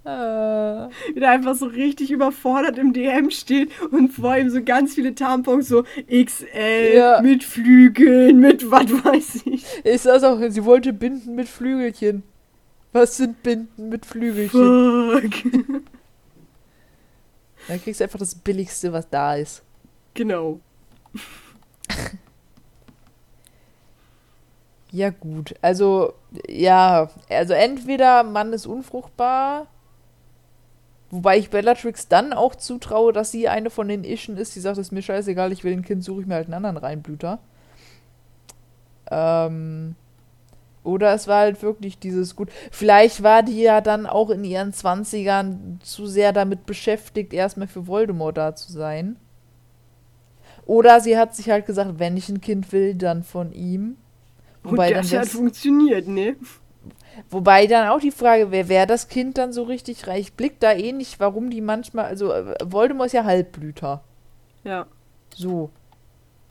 Äh. 0.05 0.89
Wieder 1.13 1.30
einfach 1.30 1.55
so 1.55 1.65
richtig 1.67 2.09
überfordert 2.11 2.78
im 2.78 2.93
DM 2.93 3.30
steht 3.32 3.70
und 3.91 4.09
vor 4.09 4.38
ihm 4.38 4.49
so 4.49 4.63
ganz 4.63 4.95
viele 4.95 5.13
Tampons, 5.13 5.67
so 5.67 5.84
XL, 6.07 6.95
ja. 6.95 7.22
mit 7.22 7.43
Flügeln, 7.43 8.39
mit 8.39 8.72
was 8.72 8.91
weiß 9.03 9.41
ich. 9.45 9.65
Ich 9.84 10.01
saß 10.01 10.24
auch, 10.24 10.39
sie 10.49 10.65
wollte 10.65 10.93
Binden 10.93 11.36
mit 11.36 11.47
Flügelchen. 11.47 12.24
Was 12.91 13.17
sind 13.17 13.43
Binden 13.43 13.89
mit 13.89 14.05
Flügelchen? 14.05 15.11
Fuck. 15.11 15.84
Dann 17.67 17.82
kriegst 17.84 17.99
du 17.99 18.05
einfach 18.05 18.20
das 18.20 18.34
Billigste, 18.34 18.91
was 18.91 19.07
da 19.09 19.36
ist. 19.36 19.61
Genau. 20.15 20.59
ja, 24.91 25.10
gut. 25.10 25.55
Also, 25.62 26.14
ja, 26.47 27.10
also 27.30 27.53
entweder 27.53 28.24
Mann 28.24 28.53
ist 28.53 28.66
unfruchtbar 28.66 29.68
Wobei 31.12 31.38
ich 31.39 31.49
Bellatrix 31.49 32.07
dann 32.07 32.34
auch 32.34 32.55
zutraue, 32.55 33.14
dass 33.14 33.32
sie 33.32 33.49
eine 33.49 33.70
von 33.72 33.88
den 33.88 34.03
Ischen 34.03 34.38
ist, 34.38 34.55
die 34.55 34.60
sagt, 34.60 34.78
es 34.78 34.88
ist 34.88 34.91
mir 34.91 35.01
scheißegal, 35.01 35.51
ich 35.51 35.64
will 35.64 35.74
ein 35.74 35.84
Kind, 35.84 36.03
suche 36.03 36.22
ich 36.22 36.28
mir 36.28 36.36
halt 36.36 36.45
einen 36.45 36.53
anderen 36.53 36.78
Reinblüter. 36.78 37.39
Ähm, 39.10 39.95
oder 40.84 41.14
es 41.14 41.28
war 41.28 41.39
halt 41.39 41.62
wirklich 41.64 41.97
dieses 41.97 42.36
gut. 42.36 42.49
Vielleicht 42.72 43.24
war 43.24 43.41
die 43.41 43.60
ja 43.60 43.82
dann 43.82 44.05
auch 44.05 44.30
in 44.30 44.43
ihren 44.43 44.72
20ern 44.72 45.82
zu 45.82 46.05
sehr 46.05 46.32
damit 46.32 46.68
beschäftigt, 46.68 47.34
erstmal 47.34 47.68
für 47.68 47.88
Voldemort 47.88 48.38
da 48.38 48.55
zu 48.55 48.72
sein. 48.72 49.16
Oder 50.70 50.99
sie 50.99 51.17
hat 51.17 51.36
sich 51.36 51.49
halt 51.49 51.65
gesagt, 51.65 51.97
wenn 51.97 52.15
ich 52.15 52.30
ein 52.30 52.41
Kind 52.41 52.72
will, 52.72 52.93
dann 52.93 53.24
von 53.24 53.51
ihm. 53.53 53.97
Wobei 54.61 54.89
Und 54.89 54.97
das 54.97 55.13
hat 55.13 55.28
funktioniert, 55.28 56.07
ne? 56.07 56.36
Wobei 57.32 57.65
dann 57.65 57.88
auch 57.88 57.99
die 57.99 58.11
Frage 58.11 58.51
wäre, 58.51 58.70
wer 58.70 58.86
das 58.86 59.07
Kind 59.07 59.39
dann 59.39 59.51
so 59.51 59.63
richtig 59.63 60.05
reich 60.05 60.34
blickt, 60.34 60.61
da 60.61 60.74
eh 60.74 60.91
nicht, 60.91 61.20
warum 61.20 61.49
die 61.49 61.61
manchmal, 61.61 62.05
also 62.05 62.32
äh, 62.32 62.53
Voldemort 62.63 63.07
ist 63.07 63.13
ja 63.13 63.24
Halbblüter. 63.24 64.03
Ja. 64.63 64.86
So. 65.34 65.72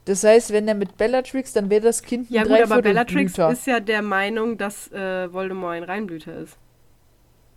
Das 0.04 0.24
heißt, 0.24 0.52
wenn 0.52 0.66
er 0.66 0.74
mit 0.74 0.96
Bellatrix, 0.96 1.52
dann 1.52 1.70
wäre 1.70 1.82
das 1.82 2.02
Kind 2.02 2.28
ein 2.28 2.34
Ja 2.34 2.42
gut, 2.42 2.60
aber 2.60 2.82
Bellatrix 2.82 3.34
Blüter. 3.34 3.52
ist 3.52 3.68
ja 3.68 3.78
der 3.78 4.02
Meinung, 4.02 4.58
dass 4.58 4.90
äh, 4.90 5.32
Voldemort 5.32 5.76
ein 5.76 5.84
Reinblüter 5.84 6.38
ist. 6.38 6.58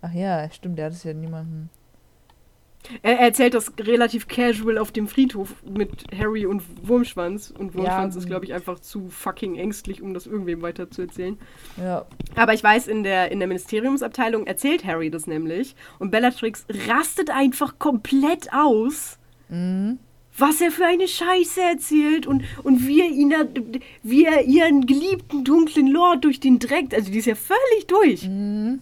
Ach 0.00 0.12
ja, 0.12 0.48
stimmt, 0.52 0.78
der 0.78 0.86
hat 0.86 0.92
es 0.92 1.02
ja 1.02 1.12
niemanden. 1.12 1.70
Er, 3.02 3.12
er, 3.12 3.26
erzählt 3.26 3.54
das 3.54 3.72
relativ 3.78 4.28
casual 4.28 4.78
auf 4.78 4.92
dem 4.92 5.06
Friedhof 5.06 5.54
mit 5.64 5.90
Harry 6.16 6.46
und 6.46 6.62
Wurmschwanz. 6.86 7.52
Und 7.56 7.74
Wurmschwanz 7.74 8.14
ja, 8.14 8.20
ist, 8.20 8.26
glaube 8.26 8.44
ich, 8.44 8.54
einfach 8.54 8.80
zu 8.80 9.08
fucking 9.08 9.56
ängstlich, 9.56 10.02
um 10.02 10.14
das 10.14 10.26
irgendwem 10.26 10.62
weiter 10.62 10.90
zu 10.90 11.02
erzählen. 11.02 11.38
Ja. 11.76 12.04
Aber 12.34 12.54
ich 12.54 12.62
weiß, 12.62 12.88
in 12.88 13.02
der, 13.02 13.30
in 13.30 13.38
der 13.38 13.48
Ministeriumsabteilung 13.48 14.46
erzählt 14.46 14.84
Harry 14.84 15.10
das 15.10 15.26
nämlich. 15.26 15.74
Und 15.98 16.10
Bellatrix 16.10 16.66
rastet 16.88 17.30
einfach 17.30 17.78
komplett 17.78 18.52
aus. 18.52 19.18
Mhm. 19.48 19.98
Was 20.36 20.62
er 20.62 20.70
für 20.70 20.86
eine 20.86 21.08
Scheiße 21.08 21.60
erzählt 21.60 22.26
und, 22.26 22.42
und 22.62 22.86
wie, 22.86 23.02
er 23.02 23.10
ihn, 23.10 23.34
wie 24.02 24.24
er 24.24 24.44
ihren 24.44 24.86
geliebten 24.86 25.44
dunklen 25.44 25.88
Lord 25.88 26.24
durch 26.24 26.40
den 26.40 26.58
Dreck. 26.58 26.94
Also, 26.94 27.12
die 27.12 27.18
ist 27.18 27.26
ja 27.26 27.34
völlig 27.34 27.86
durch. 27.86 28.26
Mhm. 28.26 28.80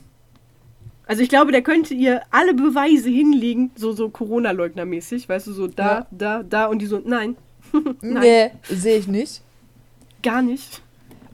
Also 1.10 1.24
ich 1.24 1.28
glaube, 1.28 1.50
der 1.50 1.62
könnte 1.62 1.92
ihr 1.92 2.22
alle 2.30 2.54
Beweise 2.54 3.10
hinlegen, 3.10 3.72
so, 3.74 3.90
so 3.90 4.10
Corona-Leugner-mäßig, 4.10 5.28
weißt 5.28 5.48
du, 5.48 5.52
so 5.52 5.66
da, 5.66 5.84
ja. 5.84 6.06
da, 6.12 6.42
da 6.44 6.66
und 6.66 6.78
die 6.78 6.86
so, 6.86 7.02
nein. 7.04 7.36
nein. 8.00 8.22
Nee, 8.22 8.50
sehe 8.68 8.96
ich 8.96 9.08
nicht. 9.08 9.42
Gar 10.22 10.40
nicht. 10.42 10.80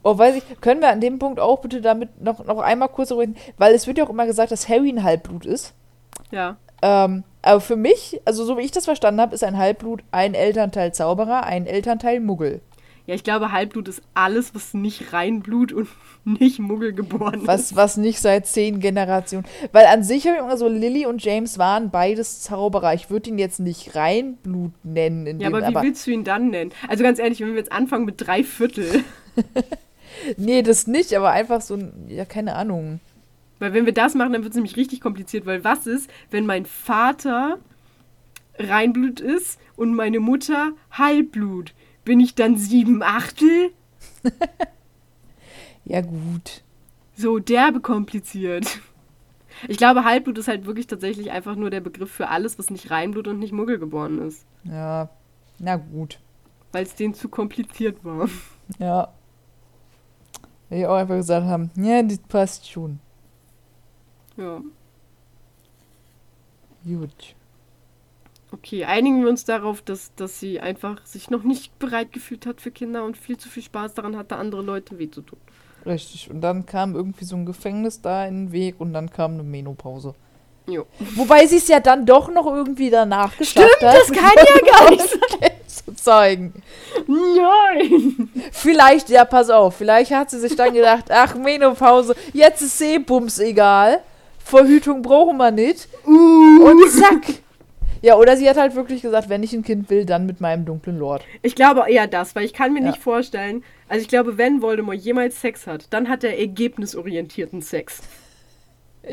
Oh, 0.01 0.17
weiß 0.17 0.37
ich, 0.37 0.61
können 0.61 0.81
wir 0.81 0.89
an 0.89 0.99
dem 0.99 1.19
Punkt 1.19 1.39
auch 1.39 1.61
bitte 1.61 1.81
damit 1.81 2.19
noch, 2.19 2.43
noch 2.43 2.57
einmal 2.57 2.89
kurz 2.89 3.11
reden, 3.11 3.35
weil 3.59 3.75
es 3.75 3.85
wird 3.85 3.99
ja 3.99 4.05
auch 4.05 4.09
immer 4.09 4.25
gesagt, 4.25 4.51
dass 4.51 4.67
Harry 4.67 4.89
ein 4.89 5.03
Halbblut 5.03 5.45
ist. 5.45 5.75
Ja. 6.31 6.57
Ähm, 6.81 7.23
aber 7.43 7.61
für 7.61 7.75
mich, 7.75 8.19
also 8.25 8.45
so 8.45 8.57
wie 8.57 8.63
ich 8.63 8.71
das 8.71 8.85
verstanden 8.85 9.21
habe, 9.21 9.35
ist 9.35 9.43
ein 9.43 9.59
Halbblut 9.59 10.01
ein 10.09 10.33
Elternteil 10.33 10.91
Zauberer, 10.91 11.43
ein 11.43 11.67
Elternteil 11.67 12.19
Muggel. 12.19 12.61
Ja, 13.07 13.15
ich 13.15 13.23
glaube, 13.23 13.53
Halbblut 13.53 13.87
ist 13.87 14.01
alles, 14.13 14.53
was 14.53 14.73
nicht 14.73 15.13
Reinblut 15.13 15.71
und 15.71 15.87
nicht 16.25 16.59
Muggel 16.59 16.91
geboren 16.91 17.41
was, 17.45 17.71
ist. 17.71 17.75
Was 17.77 17.95
nicht 17.95 18.19
seit 18.19 18.47
zehn 18.47 18.81
Generationen. 18.81 19.45
Weil 19.71 19.85
an 19.85 20.03
sich 20.03 20.27
habe 20.27 20.35
ich 20.35 20.43
immer 20.43 20.57
so, 20.57 20.67
Lily 20.67 21.05
und 21.05 21.23
James 21.23 21.57
waren 21.57 21.89
beides 21.89 22.41
Zauberer. 22.41 22.93
Ich 22.93 23.09
würde 23.09 23.29
ihn 23.29 23.39
jetzt 23.39 23.61
nicht 23.61 23.95
Reinblut 23.95 24.73
nennen. 24.83 25.39
ja, 25.39 25.47
aber 25.47 25.61
wie 25.61 25.65
aber 25.65 25.81
willst 25.83 26.05
du 26.05 26.11
ihn 26.11 26.25
dann 26.25 26.49
nennen? 26.49 26.73
Also 26.89 27.01
ganz 27.01 27.17
ehrlich, 27.17 27.39
wenn 27.39 27.47
wir 27.47 27.55
jetzt 27.55 27.71
anfangen 27.71 28.03
mit 28.03 28.15
drei 28.17 28.43
Viertel. 28.43 29.05
nee, 30.37 30.61
das 30.61 30.85
nicht, 30.85 31.15
aber 31.15 31.31
einfach 31.31 31.61
so 31.61 31.75
ein, 31.75 31.93
ja, 32.09 32.25
keine 32.25 32.55
Ahnung. 32.55 32.99
Weil 33.59 33.73
wenn 33.73 33.85
wir 33.85 33.93
das 33.93 34.15
machen, 34.15 34.33
dann 34.33 34.43
wird 34.43 34.51
es 34.51 34.55
nämlich 34.55 34.75
richtig 34.75 34.99
kompliziert, 34.99 35.45
weil 35.45 35.63
was 35.63 35.87
ist, 35.87 36.09
wenn 36.29 36.45
mein 36.45 36.65
Vater 36.65 37.57
Reinblut 38.59 39.21
ist 39.21 39.59
und 39.77 39.93
meine 39.93 40.19
Mutter 40.19 40.73
Halbblut? 40.91 41.73
Bin 42.07 42.21
ich 42.21 42.35
dann 42.35 42.55
sieben 42.55 43.03
Achtel? 43.03 43.73
ja, 45.83 45.99
gut. 45.99 46.63
So 47.17 47.37
derbe 47.39 47.81
kompliziert. 47.81 48.79
Ich 49.67 49.75
glaube, 49.75 50.05
Halbblut 50.05 50.37
ist 50.37 50.47
halt 50.47 50.65
wirklich 50.65 50.87
tatsächlich 50.87 51.31
einfach 51.31 51.57
nur 51.57 51.69
der 51.69 51.81
Begriff 51.81 52.09
für 52.09 52.29
alles, 52.29 52.57
was 52.57 52.69
nicht 52.69 52.91
Reinblut 52.91 53.27
und 53.27 53.39
nicht 53.39 53.51
Muggel 53.51 53.77
geboren 53.77 54.25
ist. 54.25 54.45
Ja, 54.63 55.09
na 55.59 55.75
gut. 55.75 56.21
Weil 56.71 56.85
es 56.85 56.95
denen 56.95 57.13
zu 57.13 57.27
kompliziert 57.27 58.05
war. 58.05 58.29
Ja. 58.79 59.13
Weil 60.69 60.79
die 60.79 60.87
auch 60.87 60.95
einfach 60.95 61.17
gesagt 61.17 61.45
haben, 61.45 61.71
ja, 61.75 62.01
das 62.03 62.19
passt 62.19 62.69
schon. 62.69 62.99
Ja. 64.37 64.61
Gut. 66.85 67.35
Okay, 68.51 68.85
einigen 68.85 69.21
wir 69.21 69.29
uns 69.29 69.43
darauf, 69.43 69.81
dass, 69.81 70.15
dass 70.15 70.39
sie 70.39 70.59
einfach 70.59 71.05
sich 71.05 71.29
noch 71.29 71.43
nicht 71.43 71.77
bereit 71.79 72.13
gefühlt 72.13 72.45
hat 72.45 72.61
für 72.61 72.71
Kinder 72.71 73.03
und 73.03 73.17
viel 73.17 73.37
zu 73.37 73.49
viel 73.49 73.63
Spaß 73.63 73.93
daran 73.93 74.15
hatte, 74.15 74.37
andere 74.37 74.61
Leute 74.61 74.97
weh 74.99 75.09
zu 75.11 75.21
tun. 75.21 75.39
Richtig. 75.85 76.29
Und 76.29 76.41
dann 76.41 76.65
kam 76.65 76.95
irgendwie 76.95 77.25
so 77.25 77.35
ein 77.35 77.45
Gefängnis 77.45 78.01
da 78.01 78.25
in 78.25 78.47
den 78.47 78.51
Weg 78.51 78.75
und 78.79 78.93
dann 78.93 79.09
kam 79.09 79.33
eine 79.33 79.43
Menopause. 79.43 80.15
Jo. 80.65 80.85
Wobei 81.15 81.45
sie 81.45 81.57
es 81.57 81.67
ja 81.67 81.79
dann 81.79 82.05
doch 82.05 82.29
noch 82.29 82.45
irgendwie 82.45 82.89
danach 82.89 83.37
geschafft 83.37 83.69
Stimmt, 83.77 83.91
hat. 83.91 83.97
das 83.97 84.11
kann 84.11 84.31
ja 84.35 84.71
gar 84.79 84.91
nicht 84.91 85.09
sein. 85.09 85.51
zu 85.67 85.95
zeigen. 85.95 86.53
Nein. 87.07 88.29
Vielleicht, 88.51 89.09
ja, 89.09 89.23
pass 89.23 89.49
auf, 89.49 89.75
vielleicht 89.77 90.11
hat 90.11 90.29
sie 90.29 90.39
sich 90.39 90.55
dann 90.55 90.73
gedacht, 90.73 91.05
ach, 91.09 91.35
Menopause, 91.35 92.15
jetzt 92.33 92.61
ist 92.61 92.77
Seebums 92.77 93.39
egal. 93.39 94.01
Verhütung 94.39 95.01
brauchen 95.01 95.37
wir 95.37 95.51
nicht. 95.51 95.87
Uh. 96.05 96.65
Und 96.65 96.89
zack. 96.91 97.43
Ja, 98.01 98.15
oder 98.15 98.37
sie 98.37 98.49
hat 98.49 98.57
halt 98.57 98.75
wirklich 98.75 99.01
gesagt, 99.01 99.29
wenn 99.29 99.43
ich 99.43 99.53
ein 99.53 99.63
Kind 99.63 99.89
will, 99.89 100.05
dann 100.05 100.25
mit 100.25 100.41
meinem 100.41 100.65
dunklen 100.65 100.97
Lord. 100.97 101.23
Ich 101.41 101.55
glaube 101.55 101.85
eher 101.89 102.07
das, 102.07 102.35
weil 102.35 102.45
ich 102.45 102.53
kann 102.53 102.73
mir 102.73 102.81
ja. 102.81 102.87
nicht 102.87 103.01
vorstellen, 103.01 103.63
also 103.87 104.01
ich 104.01 104.07
glaube, 104.07 104.37
wenn 104.37 104.61
Voldemort 104.61 104.97
jemals 104.97 105.39
Sex 105.39 105.67
hat, 105.67 105.87
dann 105.91 106.09
hat 106.09 106.23
er 106.23 106.37
ergebnisorientierten 106.39 107.61
Sex. 107.61 108.01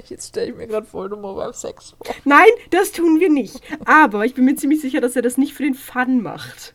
Jetzt 0.09 0.31
stelle 0.31 0.51
ich 0.51 0.57
mir 0.57 0.67
gerade 0.67 0.93
Voldemort 0.93 1.37
beim 1.37 1.53
Sex 1.53 1.91
vor. 1.91 2.15
Nein, 2.25 2.49
das 2.71 2.93
tun 2.93 3.21
wir 3.21 3.31
nicht. 3.31 3.61
Aber 3.85 4.25
ich 4.25 4.35
bin 4.35 4.45
mir 4.45 4.57
ziemlich 4.57 4.81
sicher, 4.81 5.01
dass 5.01 5.15
er 5.15 5.23
das 5.23 5.39
nicht 5.39 5.55
für 5.55 5.63
den 5.63 5.75
Fun 5.75 6.21
macht. 6.23 6.75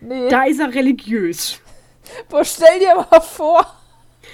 Nee. 0.00 0.28
Da 0.28 0.44
ist 0.44 0.60
er 0.60 0.74
religiös. 0.74 1.60
Boah, 2.28 2.44
stell 2.44 2.78
dir 2.80 2.94
mal 2.96 3.20
vor, 3.20 3.66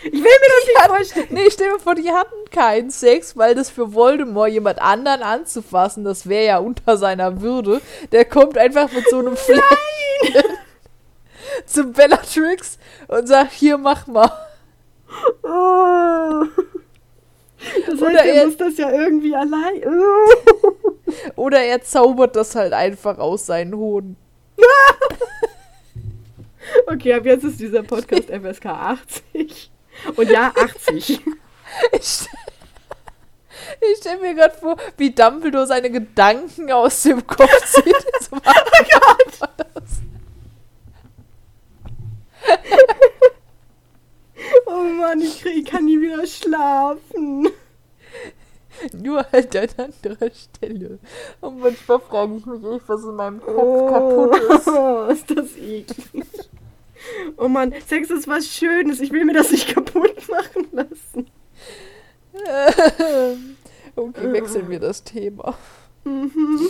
Ich 0.05 0.13
will 0.13 0.21
mir 0.21 0.25
das 0.25 0.67
nicht 0.67 0.79
hatten, 0.79 0.89
vorstellen. 0.95 1.27
Nee, 1.31 1.51
stell 1.51 1.73
mir 1.73 1.79
vor, 1.79 1.95
die 1.95 2.11
hatten 2.11 2.51
keinen 2.51 2.91
Sex, 2.91 3.37
weil 3.37 3.55
das 3.55 3.71
für 3.71 3.93
Voldemort 3.95 4.51
jemand 4.51 4.81
anderen 4.81 5.23
anzufassen, 5.23 6.05
das 6.05 6.29
wäre 6.29 6.47
ja 6.47 6.59
unter 6.59 6.97
seiner 6.97 7.41
Würde. 7.41 7.81
Der 8.13 8.25
kommt 8.25 8.57
einfach 8.59 8.91
mit 8.93 9.09
so 9.11 9.19
einem 9.19 9.37
Fläschchen 9.37 9.63
zu 11.67 11.85
Bellatrix 11.93 12.79
und 13.09 13.27
sagt, 13.29 13.53
hier, 13.53 13.77
mach 13.79 14.07
mal. 14.07 14.31
Oh. 15.43 16.47
Das 17.87 17.91
heißt, 17.93 18.03
Oder 18.03 18.25
er 18.25 18.35
er- 18.35 18.47
muss 18.47 18.57
das 18.57 18.77
ja 18.79 18.91
irgendwie 18.91 19.35
allein. 19.35 19.83
Oh. 19.87 20.93
Oder 21.37 21.61
er 21.63 21.83
zaubert 21.83 22.37
das 22.37 22.55
halt 22.55 22.73
einfach 22.73 23.19
aus 23.19 23.45
seinen 23.47 23.75
Hoden. 23.75 24.17
Okay, 26.87 27.15
ab 27.15 27.25
jetzt 27.27 27.45
ist 27.45 27.59
dieser 27.61 27.83
Podcast 27.83 28.29
FSK 28.31 28.67
80. 28.67 29.71
Und 30.17 30.31
ja, 30.31 30.53
80. 30.57 31.21
Ich, 31.93 32.29
ich 33.81 33.99
stelle 33.99 34.21
mir 34.21 34.35
gerade 34.35 34.57
vor, 34.57 34.77
wie 34.97 35.13
Dumbledore 35.13 35.69
seine 35.69 35.89
Gedanken 35.89 36.73
aus 36.73 37.03
dem 37.03 37.25
Kopf 37.27 37.49
zieht. 37.67 37.95
So 38.21 38.37
Oh 38.37 39.47
das. 39.57 40.01
Oh 44.67 44.83
Mann, 44.83 45.21
ich, 45.21 45.41
krieg, 45.41 45.57
ich 45.59 45.65
kann 45.65 45.85
nie 45.85 46.01
wieder 46.01 46.27
schlafen. 46.27 47.49
Nur 48.93 49.27
halt 49.31 49.57
an 49.57 49.93
anderer 50.03 50.31
Stelle. 50.33 50.99
Und 51.41 51.61
manchmal 51.61 52.01
frage 52.01 52.37
ich 52.37 52.47
mich 52.47 52.65
echt, 52.65 52.89
was 52.89 53.03
in 53.05 53.15
meinem 53.15 53.41
Kopf 53.41 53.93
kaputt 53.93 54.37
ist. 54.37 54.69
Oh, 54.69 55.07
ist 55.07 55.31
das 55.31 55.57
eklig. 55.57 56.27
Oh 57.37 57.49
Mann, 57.49 57.73
Sex 57.87 58.11
ist 58.11 58.29
was 58.29 58.47
Schönes. 58.47 59.01
Ich 59.01 59.11
will 59.13 59.25
mir 59.25 59.33
das 59.35 59.51
nicht 59.51 59.75
kaputt 59.75 60.29
machen 60.29 60.67
lassen. 60.73 61.31
okay, 63.97 64.33
wechseln 64.33 64.69
wir 64.69 64.81
das 64.81 65.03
Thema. 65.05 65.57
Mhm. 66.05 66.61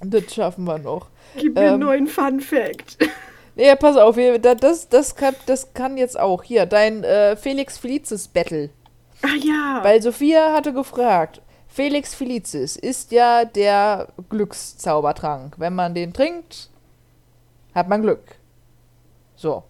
Das 0.00 0.34
schaffen 0.34 0.64
wir 0.64 0.78
noch. 0.78 1.08
Gib 1.36 1.54
mir 1.54 1.62
Ähm. 1.62 1.72
einen 1.74 1.80
neuen 1.80 2.06
Fun 2.06 2.40
Fact. 2.40 2.98
Nee, 3.54 3.74
pass 3.76 3.96
auf, 3.96 4.16
das, 4.60 4.88
das, 4.90 5.16
kann, 5.16 5.34
das 5.46 5.72
kann 5.72 5.96
jetzt 5.96 6.18
auch. 6.18 6.42
Hier, 6.42 6.66
dein 6.66 7.02
äh, 7.04 7.36
Felix 7.36 7.78
Felicis 7.78 8.28
Battle. 8.28 8.68
Ah 9.22 9.34
ja. 9.42 9.80
Weil 9.82 10.02
Sophia 10.02 10.52
hatte 10.52 10.74
gefragt, 10.74 11.40
Felix 11.66 12.14
Felicis 12.14 12.76
ist 12.76 13.12
ja 13.12 13.46
der 13.46 14.08
Glückszaubertrank. 14.28 15.54
Wenn 15.58 15.74
man 15.74 15.94
den 15.94 16.12
trinkt, 16.12 16.70
hat 17.74 17.88
man 17.88 18.02
Glück. 18.02 18.36
So. 19.36 19.62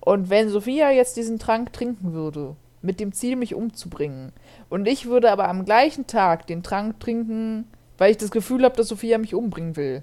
Und 0.00 0.30
wenn 0.30 0.48
Sophia 0.48 0.90
jetzt 0.90 1.16
diesen 1.16 1.38
Trank 1.38 1.72
trinken 1.72 2.12
würde, 2.12 2.56
mit 2.80 2.98
dem 2.98 3.12
Ziel, 3.12 3.36
mich 3.36 3.54
umzubringen, 3.54 4.32
und 4.68 4.88
ich 4.88 5.06
würde 5.06 5.30
aber 5.30 5.48
am 5.48 5.64
gleichen 5.64 6.06
Tag 6.06 6.46
den 6.46 6.62
Trank 6.62 6.98
trinken, 6.98 7.68
weil 7.98 8.10
ich 8.10 8.16
das 8.16 8.30
Gefühl 8.32 8.64
habe, 8.64 8.76
dass 8.76 8.88
Sophia 8.88 9.18
mich 9.18 9.34
umbringen 9.34 9.76
will, 9.76 10.02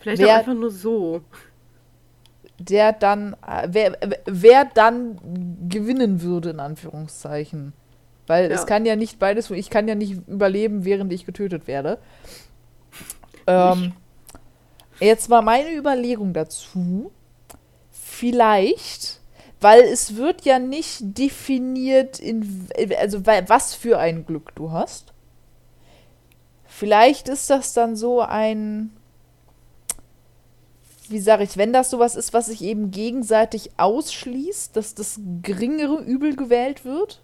Vielleicht 0.00 0.20
wer- 0.22 0.34
auch 0.34 0.38
einfach 0.38 0.54
nur 0.54 0.70
so. 0.70 1.20
der 2.58 2.92
dann, 2.92 3.36
wer, 3.68 3.96
wer 4.26 4.64
dann 4.64 5.18
gewinnen 5.68 6.22
würde, 6.22 6.50
in 6.50 6.60
Anführungszeichen. 6.60 7.72
Weil 8.28 8.50
Ja. 8.50 8.54
es 8.56 8.66
kann 8.66 8.86
ja 8.86 8.94
nicht 8.96 9.18
beides, 9.18 9.50
ich 9.50 9.68
kann 9.70 9.88
ja 9.88 9.94
nicht 9.96 10.28
überleben, 10.28 10.84
während 10.84 11.12
ich 11.12 11.26
getötet 11.26 11.66
werde. 11.66 11.98
Ähm, 13.48 13.92
jetzt 15.00 15.28
war 15.30 15.42
meine 15.42 15.72
Überlegung 15.74 16.32
dazu, 16.32 17.10
vielleicht, 18.22 19.18
weil 19.60 19.80
es 19.80 20.14
wird 20.14 20.44
ja 20.44 20.60
nicht 20.60 21.18
definiert, 21.18 22.20
in, 22.20 22.68
also 23.00 23.26
was 23.26 23.74
für 23.74 23.98
ein 23.98 24.24
Glück 24.24 24.54
du 24.54 24.70
hast. 24.70 25.12
Vielleicht 26.64 27.28
ist 27.28 27.50
das 27.50 27.72
dann 27.72 27.96
so 27.96 28.20
ein, 28.20 28.92
wie 31.08 31.18
sage 31.18 31.42
ich, 31.42 31.56
wenn 31.56 31.72
das 31.72 31.90
sowas 31.90 32.14
ist, 32.14 32.32
was 32.32 32.46
sich 32.46 32.62
eben 32.62 32.92
gegenseitig 32.92 33.72
ausschließt, 33.76 34.76
dass 34.76 34.94
das 34.94 35.18
geringere 35.42 36.00
Übel 36.00 36.36
gewählt 36.36 36.84
wird. 36.84 37.20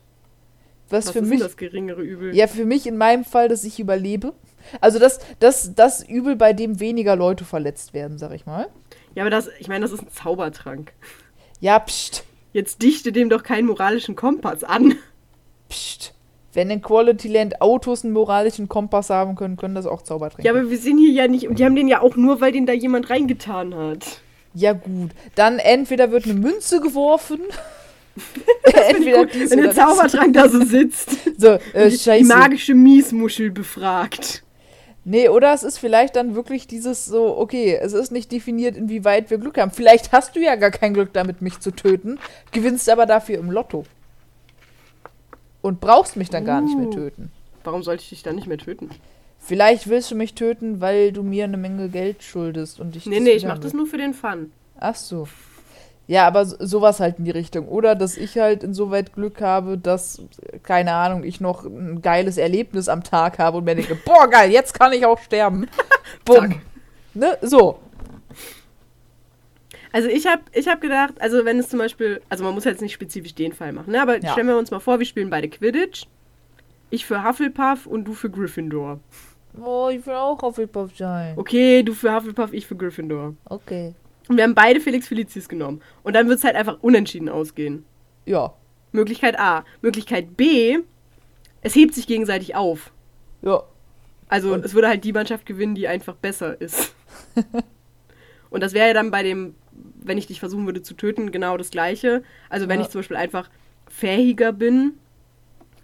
Was, 0.91 1.07
Was 1.07 1.13
für 1.13 1.23
mich, 1.23 1.39
das 1.39 1.57
geringere 1.57 2.03
Übel? 2.03 2.35
ja, 2.35 2.49
für 2.49 2.65
mich 2.65 2.89
in 2.89 2.97
meinem 2.97 3.25
Fall, 3.25 3.49
dass 3.49 3.63
ich 3.63 3.79
überlebe. 3.79 4.33
Also 4.81 4.99
das, 4.99 5.21
das, 5.39 5.77
das 5.77 6.03
Übel, 6.03 6.35
bei 6.35 6.53
dem 6.53 6.81
weniger 6.81 7.15
Leute 7.15 7.45
verletzt 7.45 7.95
werden, 7.95 8.19
sag 8.19 8.33
ich 8.33 8.47
mal. 8.47 8.67
Ja, 9.19 9.25
aber 9.25 9.31
das, 9.31 9.51
ich 9.59 9.67
meine, 9.67 9.81
das 9.81 9.91
ist 9.91 10.03
ein 10.03 10.13
Zaubertrank. 10.13 10.93
Ja, 11.59 11.81
pst, 11.81 12.23
Jetzt 12.53 12.83
dichte 12.83 13.11
dem 13.11 13.29
doch 13.29 13.43
keinen 13.43 13.67
moralischen 13.67 14.15
Kompass 14.15 14.63
an. 14.63 14.95
pst. 15.69 16.15
Wenn 16.53 16.71
in 16.71 16.81
Quality 16.81 17.27
Land 17.27 17.61
Autos 17.61 18.05
einen 18.05 18.13
moralischen 18.13 18.69
Kompass 18.69 19.11
haben 19.11 19.35
können, 19.35 19.57
können 19.57 19.75
das 19.75 19.87
auch 19.87 20.03
Zaubertränke. 20.03 20.45
Ja, 20.47 20.53
aber 20.53 20.71
wir 20.71 20.79
sind 20.79 20.99
hier 20.99 21.11
ja 21.11 21.27
nicht. 21.27 21.49
Und 21.49 21.59
die 21.59 21.65
haben 21.65 21.75
den 21.75 21.89
ja 21.89 22.01
auch 22.01 22.15
nur, 22.15 22.41
weil 22.41 22.53
den 22.53 22.65
da 22.65 22.73
jemand 22.73 23.11
reingetan 23.11 23.75
hat. 23.75 24.21
ja, 24.55 24.73
gut. 24.73 25.11
Dann 25.35 25.59
entweder 25.59 26.13
wird 26.13 26.27
eine 26.27 26.35
Münze 26.35 26.81
geworfen. 26.81 27.41
entweder 28.63 29.27
Gut, 29.27 29.51
wenn 29.51 29.63
der. 29.63 29.75
Zaubertrank 29.75 30.33
da 30.35 30.49
so 30.49 30.65
sitzt. 30.65 31.11
So, 31.37 31.59
äh, 31.73 31.91
die, 31.91 31.99
scheiße. 31.99 32.23
die 32.23 32.25
magische 32.25 32.75
Miesmuschel 32.77 33.51
befragt. 33.51 34.45
Nee, 35.11 35.31
oder 35.31 35.55
es 35.55 35.63
ist 35.63 35.79
vielleicht 35.79 36.17
dann 36.17 36.35
wirklich 36.35 36.67
dieses 36.67 37.07
so, 37.07 37.39
okay, 37.39 37.79
es 37.81 37.95
ist 37.95 38.13
nicht 38.13 38.31
definiert, 38.31 38.77
inwieweit 38.77 39.31
wir 39.31 39.39
Glück 39.39 39.57
haben. 39.57 39.71
Vielleicht 39.71 40.13
hast 40.13 40.37
du 40.37 40.41
ja 40.41 40.55
gar 40.55 40.71
kein 40.71 40.93
Glück 40.93 41.15
damit, 41.15 41.41
mich 41.41 41.61
zu 41.61 41.71
töten, 41.71 42.19
gewinnst 42.53 42.91
aber 42.91 43.07
dafür 43.07 43.39
im 43.39 43.51
Lotto. 43.51 43.87
Und 45.63 45.81
brauchst 45.81 46.17
mich 46.17 46.29
dann 46.29 46.45
gar 46.45 46.61
nicht 46.61 46.77
mehr 46.77 46.89
Uh. 46.89 46.93
töten. 46.93 47.33
Warum 47.65 47.83
sollte 47.83 48.03
ich 48.03 48.11
dich 48.11 48.23
dann 48.23 48.35
nicht 48.35 48.49
mehr 48.49 48.59
töten? 48.59 48.91
Vielleicht 49.39 49.89
willst 49.89 50.11
du 50.11 50.15
mich 50.15 50.35
töten, 50.35 50.83
weil 50.83 51.13
du 51.13 51.23
mir 51.23 51.45
eine 51.45 51.57
Menge 51.57 51.89
Geld 51.89 52.23
schuldest 52.23 52.79
und 52.79 52.95
ich 52.95 53.07
Nee, 53.07 53.21
nee, 53.21 53.31
ich 53.31 53.47
mach 53.47 53.59
das 53.59 53.73
nur 53.73 53.87
für 53.87 53.97
den 53.97 54.13
Fun. 54.13 54.53
Ach 54.79 54.95
so. 54.95 55.27
Ja, 56.09 56.27
aber 56.27 56.45
so- 56.47 56.57
sowas 56.59 56.99
halt 57.01 57.19
in 57.19 57.27
die 57.27 57.31
Richtung. 57.31 57.69
Oder 57.69 57.95
dass 57.95 58.17
ich 58.17 58.37
halt 58.39 58.65
insoweit 58.65 59.13
Glück 59.13 59.41
habe, 59.43 59.77
dass, 59.79 60.21
keine 60.63 60.95
Ahnung, 60.95 61.23
ich 61.23 61.41
noch 61.41 61.65
ein 61.65 62.01
geiles 62.03 62.39
Erlebnis 62.39 62.89
am 62.89 63.05
Tag 63.05 63.39
habe 63.39 63.59
und 63.59 63.65
mir 63.65 63.75
denke, 63.77 63.95
boah, 64.07 64.27
geil, 64.29 64.51
jetzt 64.51 64.73
kann 64.79 64.93
ich 64.95 65.05
auch 65.07 65.19
sterben. 65.21 65.69
Bumm. 66.25 66.61
Ne? 67.15 67.37
So. 67.43 67.79
Also 69.93 70.09
ich 70.09 70.27
habe 70.27 70.43
ich 70.53 70.69
hab 70.69 70.81
gedacht, 70.81 71.15
also 71.19 71.45
wenn 71.45 71.59
es 71.59 71.69
zum 71.69 71.79
Beispiel, 71.79 72.21
also 72.29 72.45
man 72.45 72.55
muss 72.55 72.65
jetzt 72.65 72.83
nicht 72.83 72.93
spezifisch 72.93 73.35
den 73.35 73.53
Fall 73.53 73.73
machen, 73.73 73.93
ne? 73.93 74.01
aber 74.03 74.21
Ja. 74.23 74.33
stellen 74.33 74.47
wir 74.47 74.59
uns 74.59 74.71
mal 74.71 74.81
vor, 74.81 74.99
wir 74.99 75.07
spielen 75.07 75.31
beide 75.31 75.49
Quidditch. 75.49 76.07
Ich 76.91 77.05
für 77.05 77.23
Hufflepuff 77.23 77.87
und 77.87 78.05
du 78.05 78.15
für 78.15 78.31
Gryffindor. 78.31 79.01
Oh, 79.63 79.89
ich 79.91 80.07
will 80.07 80.15
auch 80.15 80.41
Hufflepuff 80.41 80.97
sein. 80.97 81.35
Okay, 81.37 81.83
du 81.83 81.93
für 81.95 82.15
Hufflepuff, 82.15 82.53
ich 82.53 82.67
für 82.67 82.77
Gryffindor. 82.77 83.35
Okay. 83.47 83.95
Und 84.29 84.37
wir 84.37 84.45
haben 84.45 84.55
beide 84.55 84.81
Felix 84.81 85.09
Felicis 85.09 85.49
genommen. 85.49 85.81
Und 86.03 86.15
dann 86.15 86.29
wird 86.29 86.39
es 86.39 86.45
halt 86.45 86.55
einfach 86.57 86.79
unentschieden 86.83 87.29
ausgehen. 87.29 87.85
Ja. 88.27 88.53
Möglichkeit 88.93 89.39
A. 89.39 89.65
Möglichkeit 89.83 90.37
B, 90.37 90.79
es 91.63 91.75
hebt 91.75 91.95
sich 91.95 92.07
gegenseitig 92.07 92.55
auf. 92.55 92.93
Ja. 93.43 93.63
Also 94.29 94.53
Und- 94.53 94.65
es 94.65 94.75
würde 94.75 94.89
halt 94.89 95.05
die 95.05 95.13
Mannschaft 95.13 95.47
gewinnen, 95.47 95.75
die 95.75 95.89
einfach 95.89 96.15
besser 96.15 96.61
ist. 96.61 96.95
Und 98.51 98.63
das 98.63 98.73
wäre 98.73 98.89
ja 98.89 98.95
dann 98.95 99.11
bei 99.11 99.23
dem, 99.23 99.55
wenn 100.03 100.19
ich 100.19 100.27
dich 100.27 100.41
versuchen 100.41 100.67
würde 100.67 100.83
zu 100.83 100.95
töten, 100.95 101.31
genau 101.33 101.57
das 101.57 101.71
gleiche. 101.71 102.23
Also 102.49 102.69
wenn 102.69 102.81
Ja. 102.81 102.85
ich 102.87 102.91
zum 102.91 103.01
Beispiel 103.01 103.17
einfach 103.17 103.51
fähiger 103.89 104.53
bin 104.53 104.93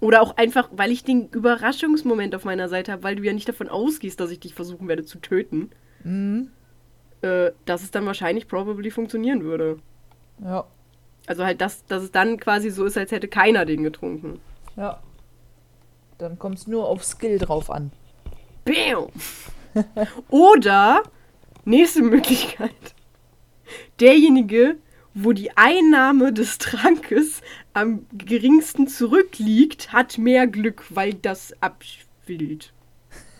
oder 0.00 0.20
auch 0.22 0.36
einfach, 0.36 0.68
weil 0.72 0.90
ich 0.90 1.04
den 1.04 1.28
Überraschungsmoment 1.28 2.34
auf 2.34 2.44
meiner 2.44 2.68
Seite 2.68 2.92
habe, 2.92 3.02
weil 3.02 3.16
du 3.16 3.22
ja 3.22 3.32
nicht 3.32 3.48
davon 3.48 3.68
ausgehst, 3.68 4.20
dass 4.20 4.30
ich 4.30 4.40
dich 4.40 4.54
versuchen 4.54 4.88
werde 4.88 5.04
zu 5.04 5.18
töten, 5.18 5.70
Mhm. 6.02 6.50
Äh, 7.24 7.52
dass 7.64 7.82
es 7.82 7.90
dann 7.90 8.06
wahrscheinlich 8.06 8.46
probably 8.46 8.90
funktionieren 8.90 9.42
würde. 9.42 9.78
Ja. 10.42 10.66
Also 11.26 11.44
halt, 11.44 11.60
dass, 11.60 11.84
dass 11.86 12.02
es 12.02 12.12
dann 12.12 12.38
quasi 12.38 12.70
so 12.70 12.84
ist, 12.84 12.98
als 12.98 13.10
hätte 13.10 13.28
keiner 13.28 13.64
den 13.64 13.82
getrunken. 13.82 14.40
Ja. 14.76 15.00
Dann 16.18 16.38
kommt 16.38 16.58
es 16.58 16.66
nur 16.66 16.86
auf 16.86 17.02
Skill 17.02 17.38
drauf 17.38 17.70
an. 17.70 17.90
Bam! 18.64 19.08
Oder, 20.28 21.02
nächste 21.64 22.02
Möglichkeit, 22.02 22.94
derjenige, 24.00 24.76
wo 25.14 25.32
die 25.32 25.56
Einnahme 25.56 26.32
des 26.32 26.58
Trankes 26.58 27.40
am 27.72 28.06
geringsten 28.12 28.86
zurückliegt, 28.86 29.92
hat 29.92 30.18
mehr 30.18 30.46
Glück, 30.46 30.84
weil 30.90 31.14
das 31.14 31.54
abschwillt. 31.60 32.72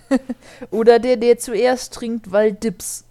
Oder 0.70 0.98
der, 0.98 1.16
der 1.16 1.38
zuerst 1.38 1.94
trinkt, 1.94 2.32
weil 2.32 2.52
Dips. 2.52 3.04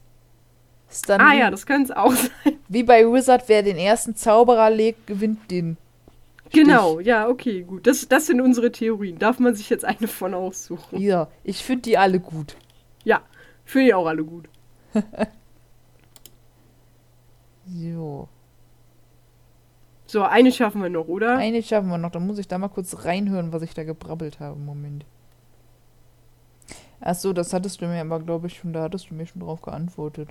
Ist 0.94 1.10
dann 1.10 1.20
Ah 1.22 1.34
ja, 1.34 1.50
das 1.50 1.66
könnte 1.66 1.92
es 1.92 1.98
auch 1.98 2.12
sein. 2.44 2.60
wie 2.68 2.84
bei 2.84 3.04
Wizard, 3.12 3.50
wer 3.50 3.64
den 3.64 3.78
ersten 3.78 4.16
Zauberer 4.16 4.70
legt, 4.70 5.08
gewinnt 5.08 5.50
den. 5.50 5.78
Genau, 6.52 7.00
ja, 7.00 7.28
okay, 7.28 7.64
gut. 7.64 7.88
Das, 7.88 8.08
das 8.08 8.28
sind 8.28 8.40
unsere 8.40 8.72
Theorien. 8.72 9.18
Darf 9.18 9.40
man 9.40 9.56
sich 9.56 9.72
jetzt 9.72 9.86
eine 9.86 10.08
von 10.08 10.36
aussuchen? 10.36 11.02
Ja, 11.02 11.30
ich 11.44 11.64
finde 11.64 11.82
die 11.82 11.98
alle 11.98 12.20
gut. 12.20 12.56
Ja, 13.04 13.22
finde 13.66 13.88
ich 13.88 13.94
auch 13.96 14.06
alle 14.06 14.24
gut. 14.24 14.48
So. 17.66 18.28
So, 20.06 20.22
eine 20.22 20.52
schaffen 20.52 20.82
wir 20.82 20.90
noch, 20.90 21.08
oder? 21.08 21.38
Eine 21.38 21.64
schaffen 21.64 21.90
wir 21.90 21.98
noch. 21.98 22.12
Dann 22.12 22.28
muss 22.28 22.38
ich 22.38 22.48
da 22.50 22.58
mal 22.58 22.68
kurz 22.68 23.06
reinhören, 23.06 23.54
was 23.54 23.62
ich 23.62 23.74
da 23.74 23.86
gebrabbelt 23.86 24.42
habe. 24.42 24.60
Moment. 24.60 25.06
Ach 27.00 27.16
so, 27.16 27.32
das 27.32 27.54
hattest 27.54 27.82
du 27.82 27.88
mir 27.88 28.02
aber, 28.02 28.20
glaube 28.20 28.48
ich, 28.48 28.58
schon, 28.58 28.74
da 28.74 28.84
hattest 28.84 29.10
du 29.10 29.14
mir 29.16 29.26
schon 29.26 29.42
drauf 29.42 29.62
geantwortet. 29.62 30.28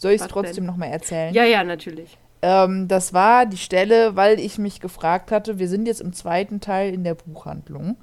Soll 0.00 0.12
ich 0.12 0.22
es 0.22 0.28
trotzdem 0.28 0.64
nochmal 0.64 0.88
erzählen? 0.88 1.34
Ja, 1.34 1.44
ja, 1.44 1.62
natürlich. 1.62 2.16
Ähm, 2.40 2.88
das 2.88 3.12
war 3.12 3.44
die 3.44 3.58
Stelle, 3.58 4.16
weil 4.16 4.40
ich 4.40 4.56
mich 4.56 4.80
gefragt 4.80 5.30
hatte, 5.30 5.58
wir 5.58 5.68
sind 5.68 5.86
jetzt 5.86 6.00
im 6.00 6.14
zweiten 6.14 6.60
Teil 6.60 6.94
in 6.94 7.04
der 7.04 7.14
Buchhandlung. 7.14 7.98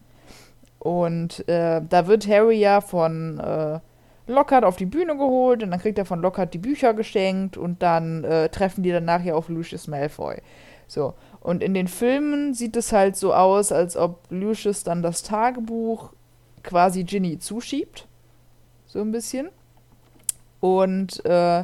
Und 0.78 1.50
äh, 1.50 1.82
da 1.90 2.06
wird 2.06 2.28
Harry 2.28 2.60
ja 2.60 2.82
von 2.82 3.40
äh, 3.40 3.80
Lockhart 4.28 4.64
auf 4.64 4.76
die 4.76 4.86
Bühne 4.86 5.18
geholt 5.18 5.64
und 5.64 5.72
dann 5.72 5.80
kriegt 5.80 5.98
er 5.98 6.06
von 6.06 6.22
Lockhart 6.22 6.54
die 6.54 6.60
Bücher 6.60 6.94
geschenkt 6.94 7.58
und 7.58 7.82
dann 7.82 8.24
äh, 8.24 8.50
treffen 8.50 8.84
die 8.84 8.92
dann 8.92 9.06
nachher 9.06 9.36
auf 9.36 9.50
Lucius 9.50 9.88
Malfoy. 9.88 10.40
So. 10.86 11.16
Und 11.40 11.64
in 11.64 11.74
den 11.74 11.88
Filmen 11.88 12.54
sieht 12.54 12.76
es 12.76 12.92
halt 12.94 13.16
so 13.16 13.34
aus, 13.34 13.72
als 13.72 13.98
ob 13.98 14.28
Lucius 14.30 14.84
dann 14.84 15.02
das 15.02 15.24
Tagebuch 15.24 16.14
quasi 16.62 17.06
Ginny 17.06 17.40
zuschiebt. 17.40 18.08
So 18.86 19.02
ein 19.02 19.12
bisschen. 19.12 19.50
Und 20.60 21.26
äh, 21.26 21.64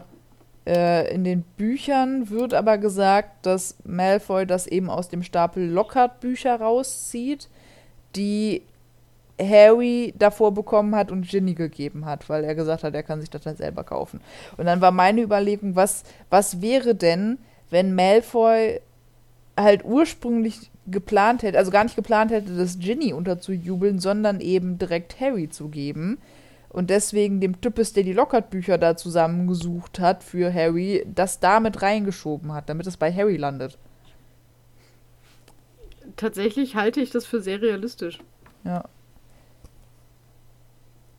äh, 0.66 1.14
in 1.14 1.24
den 1.24 1.44
Büchern 1.58 2.30
wird 2.30 2.54
aber 2.54 2.78
gesagt, 2.78 3.46
dass 3.46 3.76
Malfoy 3.84 4.46
das 4.46 4.68
eben 4.68 4.90
aus 4.90 5.10
dem 5.10 5.24
Stapel 5.24 5.70
Lockhart-Bücher 5.70 6.60
rauszieht, 6.60 7.50
die 8.16 8.62
Harry 9.40 10.14
davor 10.18 10.54
bekommen 10.54 10.96
hat 10.96 11.12
und 11.12 11.28
Ginny 11.28 11.54
gegeben 11.54 12.06
hat, 12.06 12.30
weil 12.30 12.44
er 12.44 12.56
gesagt 12.56 12.84
hat, 12.84 12.94
er 12.94 13.04
kann 13.04 13.20
sich 13.20 13.30
das 13.30 13.42
dann 13.42 13.56
selber 13.56 13.84
kaufen. 13.84 14.22
Und 14.58 14.66
dann 14.66 14.80
war 14.80 14.92
meine 14.92 15.22
Überlegung, 15.22 15.76
was, 15.76 16.04
was 16.30 16.62
wäre 16.62 16.96
denn, 16.96 17.40
wenn 17.70 17.96
Malfoy 17.96 18.80
halt 19.58 19.84
ursprünglich 19.84 20.72
geplant 20.88 21.44
hätte, 21.44 21.58
also 21.58 21.72
gar 21.72 21.84
nicht 21.84 21.96
geplant 21.96 22.32
hätte, 22.32 22.56
das 22.56 22.80
Ginny 22.80 23.14
unterzujubeln, 23.14 24.00
sondern 24.00 24.40
eben 24.40 24.78
direkt 24.78 25.20
Harry 25.20 25.50
zu 25.50 25.70
geben 25.70 26.20
und 26.74 26.90
deswegen 26.90 27.40
dem 27.40 27.62
Types, 27.62 27.94
der 27.94 28.04
die 28.04 28.14
Lockhart-Bücher 28.14 28.80
da 28.80 28.98
zusammengesucht 28.98 30.00
hat 30.00 30.24
für 30.24 30.52
Harry, 30.52 31.06
das 31.08 31.40
damit 31.40 31.84
reingeschoben 31.84 32.52
hat, 32.52 32.68
damit 32.68 32.88
es 32.88 32.98
bei 32.98 33.14
Harry 33.14 33.38
landet. 33.38 33.78
Tatsächlich 36.18 36.76
halte 36.76 37.00
ich 37.00 37.12
das 37.12 37.28
für 37.28 37.42
sehr 37.42 37.62
realistisch. 37.62 38.20
Ja. 38.64 38.86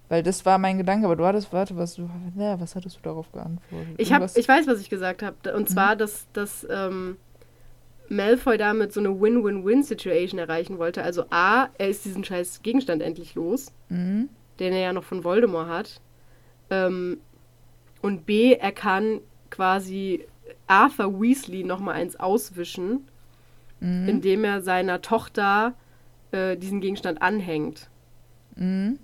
Weil 0.09 0.25
das 0.25 0.45
war 0.45 0.59
mein 0.59 0.77
Gedanke, 0.77 1.07
aber 1.07 1.17
du 1.17 1.25
hattest, 1.25 1.53
warte, 1.53 1.77
was, 1.77 1.95
du, 1.95 2.11
was 2.35 2.75
hattest 2.75 2.97
du 2.97 3.01
darauf 3.03 3.31
geantwortet? 3.31 3.95
Ich, 3.97 4.13
hab, 4.13 4.37
ich 4.37 4.49
weiß, 4.49 4.67
was 4.67 4.81
ich 4.81 4.91
gesagt 4.91 5.23
habe. 5.23 5.55
Und 5.55 5.69
zwar, 5.71 5.95
mhm. 5.95 5.99
dass, 5.99 6.27
dass 6.33 6.67
ähm, 6.69 7.17
Malfoy 8.09 8.59
damit 8.59 8.93
so 8.93 8.99
eine 8.99 9.21
Win-Win-Win-Situation 9.21 10.41
erreichen 10.41 10.79
wollte. 10.79 11.05
Also 11.05 11.27
A, 11.31 11.69
er 11.79 11.89
ist 11.89 12.05
diesen 12.05 12.25
scheiß 12.25 12.63
Gegenstand 12.63 13.03
endlich 13.03 13.37
los. 13.37 13.73
Mhm 13.89 14.31
den 14.59 14.73
er 14.73 14.81
ja 14.81 14.93
noch 14.93 15.05
von 15.05 15.25
Voldemort 15.25 15.69
hat. 15.69 16.01
Ähm, 16.71 17.19
und 18.03 18.27
B, 18.27 18.55
er 18.55 18.73
kann 18.73 19.21
quasi 19.51 20.27
Arthur 20.67 21.21
Weasley 21.21 21.65
nochmal 21.65 21.95
eins 21.95 22.17
auswischen, 22.17 23.09
mhm. 23.81 24.09
indem 24.09 24.45
er 24.45 24.61
seiner 24.61 25.01
Tochter 25.01 25.75
äh, 26.33 26.57
diesen 26.57 26.81
Gegenstand 26.81 27.23
anhängt. 27.23 27.89
Mhm. 28.57 28.99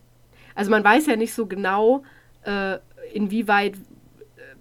Also 0.54 0.70
man 0.70 0.84
weiß 0.84 1.06
ja 1.06 1.16
nicht 1.16 1.34
so 1.34 1.46
genau, 1.46 2.02
äh, 2.42 2.78
inwieweit 3.12 3.74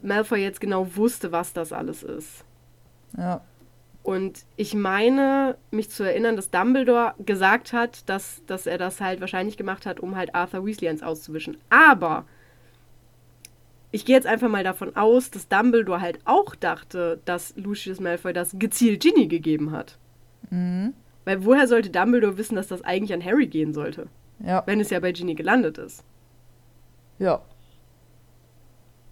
Malfoy 0.01 0.41
jetzt 0.41 0.61
genau 0.61 0.95
wusste, 0.95 1.31
was 1.31 1.53
das 1.53 1.73
alles 1.73 2.03
ist. 2.03 2.45
Ja. 3.17 3.41
Und 4.01 4.45
ich 4.55 4.73
meine, 4.73 5.57
mich 5.71 5.89
zu 5.89 6.03
erinnern, 6.03 6.35
dass 6.35 6.49
Dumbledore 6.49 7.13
gesagt 7.19 7.73
hat, 7.73 8.07
dass, 8.09 8.41
dass 8.47 8.65
er 8.65 8.77
das 8.77 9.01
halt 9.01 9.21
wahrscheinlich 9.21 9.57
gemacht 9.57 9.85
hat, 9.85 9.99
um 9.99 10.15
halt 10.15 10.33
Arthur 10.33 10.65
Weasley 10.65 10.89
eins 10.89 11.03
auszuwischen. 11.03 11.57
Aber 11.69 12.25
ich 13.91 14.05
gehe 14.05 14.15
jetzt 14.15 14.27
einfach 14.27 14.49
mal 14.49 14.63
davon 14.63 14.95
aus, 14.95 15.31
dass 15.31 15.47
Dumbledore 15.47 16.01
halt 16.01 16.19
auch 16.25 16.55
dachte, 16.55 17.19
dass 17.25 17.55
Lucius 17.57 17.99
Malfoy 17.99 18.33
das 18.33 18.55
gezielt 18.57 19.01
Ginny 19.01 19.27
gegeben 19.27 19.71
hat. 19.71 19.97
Mhm. 20.49 20.93
Weil 21.25 21.43
woher 21.43 21.67
sollte 21.67 21.89
Dumbledore 21.89 22.37
wissen, 22.37 22.55
dass 22.55 22.67
das 22.67 22.83
eigentlich 22.83 23.13
an 23.13 23.23
Harry 23.23 23.47
gehen 23.47 23.73
sollte? 23.73 24.07
Ja. 24.39 24.63
Wenn 24.65 24.79
es 24.79 24.89
ja 24.89 24.99
bei 24.99 25.11
Ginny 25.11 25.35
gelandet 25.35 25.77
ist. 25.77 26.03
Ja. 27.17 27.41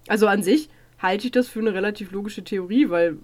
Also 0.08 0.28
an 0.28 0.42
sich 0.42 0.70
halte 1.00 1.26
ich 1.26 1.32
das 1.32 1.50
für 1.50 1.60
eine 1.60 1.74
relativ 1.74 2.12
logische 2.12 2.44
Theorie, 2.44 2.90
weil 2.90 3.18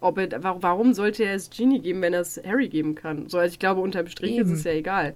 ob 0.00 0.18
er, 0.18 0.28
warum 0.42 0.94
sollte 0.94 1.24
er 1.24 1.34
es 1.34 1.50
Genie 1.50 1.80
geben, 1.80 2.00
wenn 2.02 2.14
er 2.14 2.20
es 2.20 2.40
Harry 2.44 2.68
geben 2.68 2.94
kann? 2.94 3.28
So, 3.28 3.38
also 3.38 3.52
ich 3.52 3.58
glaube, 3.58 3.80
unterm 3.80 4.06
Strich 4.06 4.32
eben. 4.32 4.50
ist 4.50 4.58
es 4.58 4.64
ja 4.64 4.72
egal. 4.72 5.14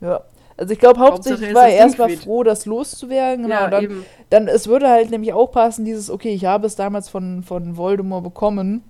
Ja. 0.00 0.22
Also 0.56 0.74
ich 0.74 0.78
glaube, 0.78 1.00
hauptsächlich 1.00 1.54
war 1.54 1.68
er 1.68 1.76
erstmal 1.76 2.10
froh, 2.10 2.42
das 2.42 2.66
loszuwerden. 2.66 3.44
Genau, 3.44 3.54
ja, 3.54 3.70
dann, 3.70 3.84
eben. 3.84 4.04
dann, 4.30 4.48
es 4.48 4.68
würde 4.68 4.88
halt 4.88 5.10
nämlich 5.10 5.32
auch 5.32 5.50
passen, 5.50 5.84
dieses, 5.84 6.10
okay, 6.10 6.34
ich 6.34 6.44
habe 6.44 6.66
es 6.66 6.76
damals 6.76 7.08
von, 7.08 7.42
von 7.42 7.76
Voldemort 7.76 8.22
bekommen. 8.22 8.84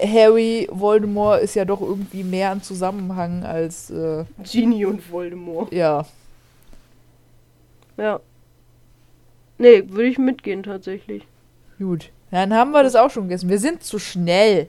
Harry 0.00 0.68
Voldemort 0.70 1.42
ist 1.42 1.54
ja 1.54 1.64
doch 1.64 1.80
irgendwie 1.80 2.24
mehr 2.24 2.50
ein 2.50 2.62
Zusammenhang 2.62 3.44
als 3.44 3.90
äh, 3.90 4.24
Genie 4.50 4.86
und 4.86 5.10
Voldemort. 5.10 5.72
Ja. 5.72 6.06
Ja. 7.96 8.20
Nee, 9.58 9.84
würde 9.88 10.08
ich 10.08 10.18
mitgehen 10.18 10.62
tatsächlich. 10.62 11.26
Gut. 11.78 12.10
Dann 12.34 12.52
haben 12.52 12.72
wir 12.72 12.82
das 12.82 12.96
auch 12.96 13.10
schon 13.10 13.28
gegessen. 13.28 13.48
Wir 13.48 13.60
sind 13.60 13.84
zu 13.84 14.00
schnell. 14.00 14.68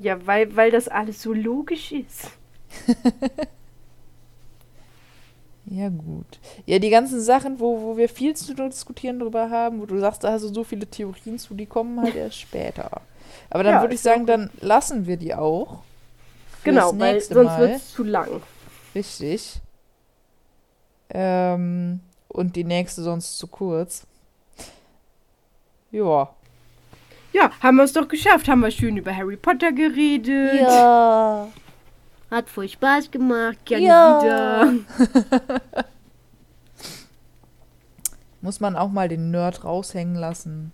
Ja, 0.00 0.26
weil, 0.26 0.56
weil 0.56 0.72
das 0.72 0.88
alles 0.88 1.22
so 1.22 1.32
logisch 1.32 1.92
ist. 1.92 2.28
ja, 5.66 5.88
gut. 5.88 6.40
Ja, 6.66 6.80
die 6.80 6.90
ganzen 6.90 7.20
Sachen, 7.20 7.60
wo, 7.60 7.82
wo 7.82 7.96
wir 7.96 8.08
viel 8.08 8.34
zu 8.34 8.52
diskutieren 8.52 9.20
drüber 9.20 9.48
haben, 9.48 9.80
wo 9.80 9.86
du 9.86 10.00
sagst, 10.00 10.24
da 10.24 10.32
hast 10.32 10.42
du 10.42 10.48
so 10.52 10.64
viele 10.64 10.88
Theorien 10.88 11.38
zu, 11.38 11.54
die 11.54 11.66
kommen 11.66 12.02
halt 12.02 12.16
erst 12.16 12.40
später. 12.40 13.02
Aber 13.48 13.62
dann 13.62 13.74
ja, 13.74 13.80
würde 13.80 13.94
ich 13.94 14.00
sagen, 14.00 14.26
dann 14.26 14.50
lassen 14.60 15.06
wir 15.06 15.18
die 15.18 15.36
auch. 15.36 15.84
Genau, 16.64 16.98
weil 16.98 17.20
sonst 17.20 17.58
wird 17.58 17.76
es 17.76 17.92
zu 17.92 18.02
lang. 18.02 18.42
Richtig. 18.92 19.60
Ähm, 21.10 22.00
und 22.26 22.56
die 22.56 22.64
nächste 22.64 23.04
sonst 23.04 23.38
zu 23.38 23.46
kurz. 23.46 24.08
Ja. 25.90 26.30
Ja, 27.32 27.50
haben 27.60 27.76
wir 27.76 27.84
es 27.84 27.92
doch 27.92 28.08
geschafft. 28.08 28.48
Haben 28.48 28.60
wir 28.60 28.70
schön 28.70 28.96
über 28.96 29.14
Harry 29.14 29.36
Potter 29.36 29.72
geredet. 29.72 30.60
Ja. 30.60 31.48
Hat 32.30 32.48
voll 32.48 32.68
Spaß 32.68 33.10
gemacht. 33.10 33.58
Gerne 33.64 33.86
ja. 33.86 34.22
wieder. 34.22 34.72
Muss 38.40 38.60
man 38.60 38.76
auch 38.76 38.90
mal 38.90 39.08
den 39.08 39.30
Nerd 39.30 39.64
raushängen 39.64 40.14
lassen. 40.14 40.72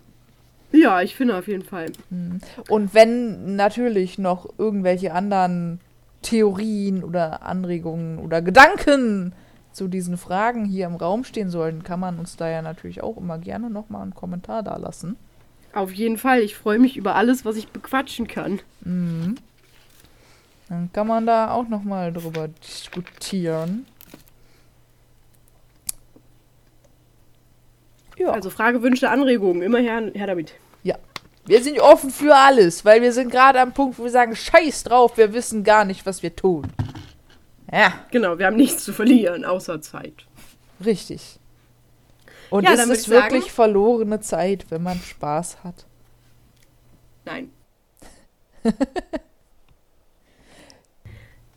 Ja, 0.71 1.01
ich 1.01 1.15
finde 1.15 1.37
auf 1.37 1.47
jeden 1.47 1.63
Fall. 1.63 1.91
Hm. 2.09 2.39
Und 2.69 2.93
wenn 2.93 3.55
natürlich 3.55 4.17
noch 4.17 4.47
irgendwelche 4.57 5.13
anderen 5.13 5.79
Theorien 6.21 7.03
oder 7.03 7.43
Anregungen 7.43 8.19
oder 8.19 8.41
Gedanken 8.41 9.33
zu 9.77 9.87
diesen 9.87 10.17
Fragen 10.17 10.65
hier 10.65 10.87
im 10.87 10.95
Raum 10.95 11.23
stehen 11.23 11.49
sollten, 11.49 11.83
kann 11.83 11.99
man 11.99 12.17
uns 12.19 12.35
da 12.35 12.49
ja 12.49 12.61
natürlich 12.61 13.03
auch 13.03 13.15
immer 13.15 13.37
gerne 13.37 13.69
nochmal 13.69 14.01
einen 14.01 14.15
Kommentar 14.15 14.63
da 14.63 14.75
lassen. 14.75 15.15
Auf 15.73 15.93
jeden 15.93 16.17
Fall. 16.17 16.41
Ich 16.41 16.55
freue 16.55 16.79
mich 16.79 16.97
über 16.97 17.15
alles, 17.15 17.45
was 17.45 17.55
ich 17.55 17.69
bequatschen 17.69 18.27
kann. 18.27 18.59
Mhm. 18.81 19.35
Dann 20.67 20.91
kann 20.91 21.07
man 21.07 21.27
da 21.27 21.51
auch 21.51 21.67
nochmal 21.67 22.11
drüber 22.11 22.47
diskutieren. 22.47 23.85
Ja. 28.17 28.31
Also 28.31 28.49
Frage, 28.49 28.81
Wünsche, 28.81 29.11
Anregungen, 29.11 29.61
immer 29.61 29.77
her, 29.77 30.11
her 30.13 30.27
damit. 30.27 30.55
Ja. 30.81 30.95
Wir 31.45 31.63
sind 31.63 31.79
offen 31.79 32.09
für 32.09 32.35
alles, 32.35 32.83
weil 32.83 33.03
wir 33.03 33.13
sind 33.13 33.31
gerade 33.31 33.61
am 33.61 33.73
Punkt, 33.73 33.99
wo 33.99 34.03
wir 34.03 34.11
sagen, 34.11 34.35
scheiß 34.35 34.83
drauf, 34.85 35.17
wir 35.17 35.33
wissen 35.33 35.63
gar 35.63 35.85
nicht, 35.85 36.05
was 36.07 36.23
wir 36.23 36.35
tun. 36.35 36.67
Ja. 37.71 37.93
Genau, 38.11 38.39
wir 38.39 38.45
haben 38.45 38.55
nichts 38.55 38.83
zu 38.83 38.93
verlieren, 38.93 39.45
außer 39.45 39.81
Zeit. 39.81 40.25
Richtig. 40.83 41.39
Und 42.49 42.63
ja, 42.63 42.71
ist 42.73 42.87
es 42.87 43.09
wirklich 43.09 43.43
sagen, 43.43 43.53
verlorene 43.53 44.21
Zeit, 44.21 44.65
wenn 44.69 44.83
man 44.83 44.99
Spaß 44.99 45.63
hat? 45.63 45.85
Nein. 47.25 47.51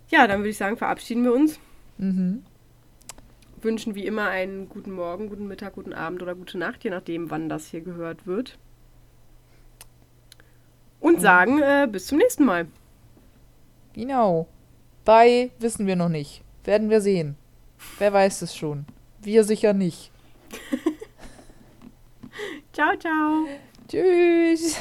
ja, 0.08 0.26
dann 0.26 0.40
würde 0.40 0.48
ich 0.48 0.56
sagen, 0.56 0.76
verabschieden 0.76 1.22
wir 1.22 1.32
uns. 1.32 1.60
Mhm. 1.98 2.42
Wünschen 3.62 3.94
wie 3.94 4.06
immer 4.06 4.28
einen 4.28 4.68
guten 4.68 4.90
Morgen, 4.90 5.28
guten 5.28 5.46
Mittag, 5.46 5.74
guten 5.74 5.92
Abend 5.92 6.22
oder 6.22 6.34
gute 6.34 6.58
Nacht, 6.58 6.82
je 6.82 6.90
nachdem, 6.90 7.30
wann 7.30 7.48
das 7.48 7.66
hier 7.66 7.82
gehört 7.82 8.26
wird. 8.26 8.58
Und 10.98 11.20
sagen 11.20 11.62
äh, 11.62 11.86
bis 11.90 12.06
zum 12.06 12.18
nächsten 12.18 12.44
Mal. 12.44 12.66
Genau. 13.92 14.48
Bei 15.04 15.50
wissen 15.58 15.86
wir 15.86 15.96
noch 15.96 16.08
nicht. 16.08 16.42
Werden 16.64 16.90
wir 16.90 17.00
sehen. 17.00 17.36
Wer 17.98 18.12
weiß 18.12 18.42
es 18.42 18.54
schon. 18.54 18.84
Wir 19.22 19.44
sicher 19.44 19.72
nicht. 19.72 20.10
ciao, 22.72 22.94
ciao. 22.96 23.46
Tschüss. 23.88 24.76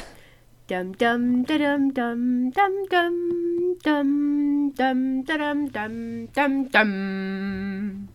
Dum 0.68 0.96
dum 0.96 1.44
dum 1.46 1.94
dum 1.94 2.52
dum 2.52 2.52
dum 2.52 3.74
dum 3.82 3.82
dum 3.82 4.74
dum 4.76 5.24
dum 5.26 5.72
dum 5.72 6.28
dum 6.32 6.70
dum 6.70 8.08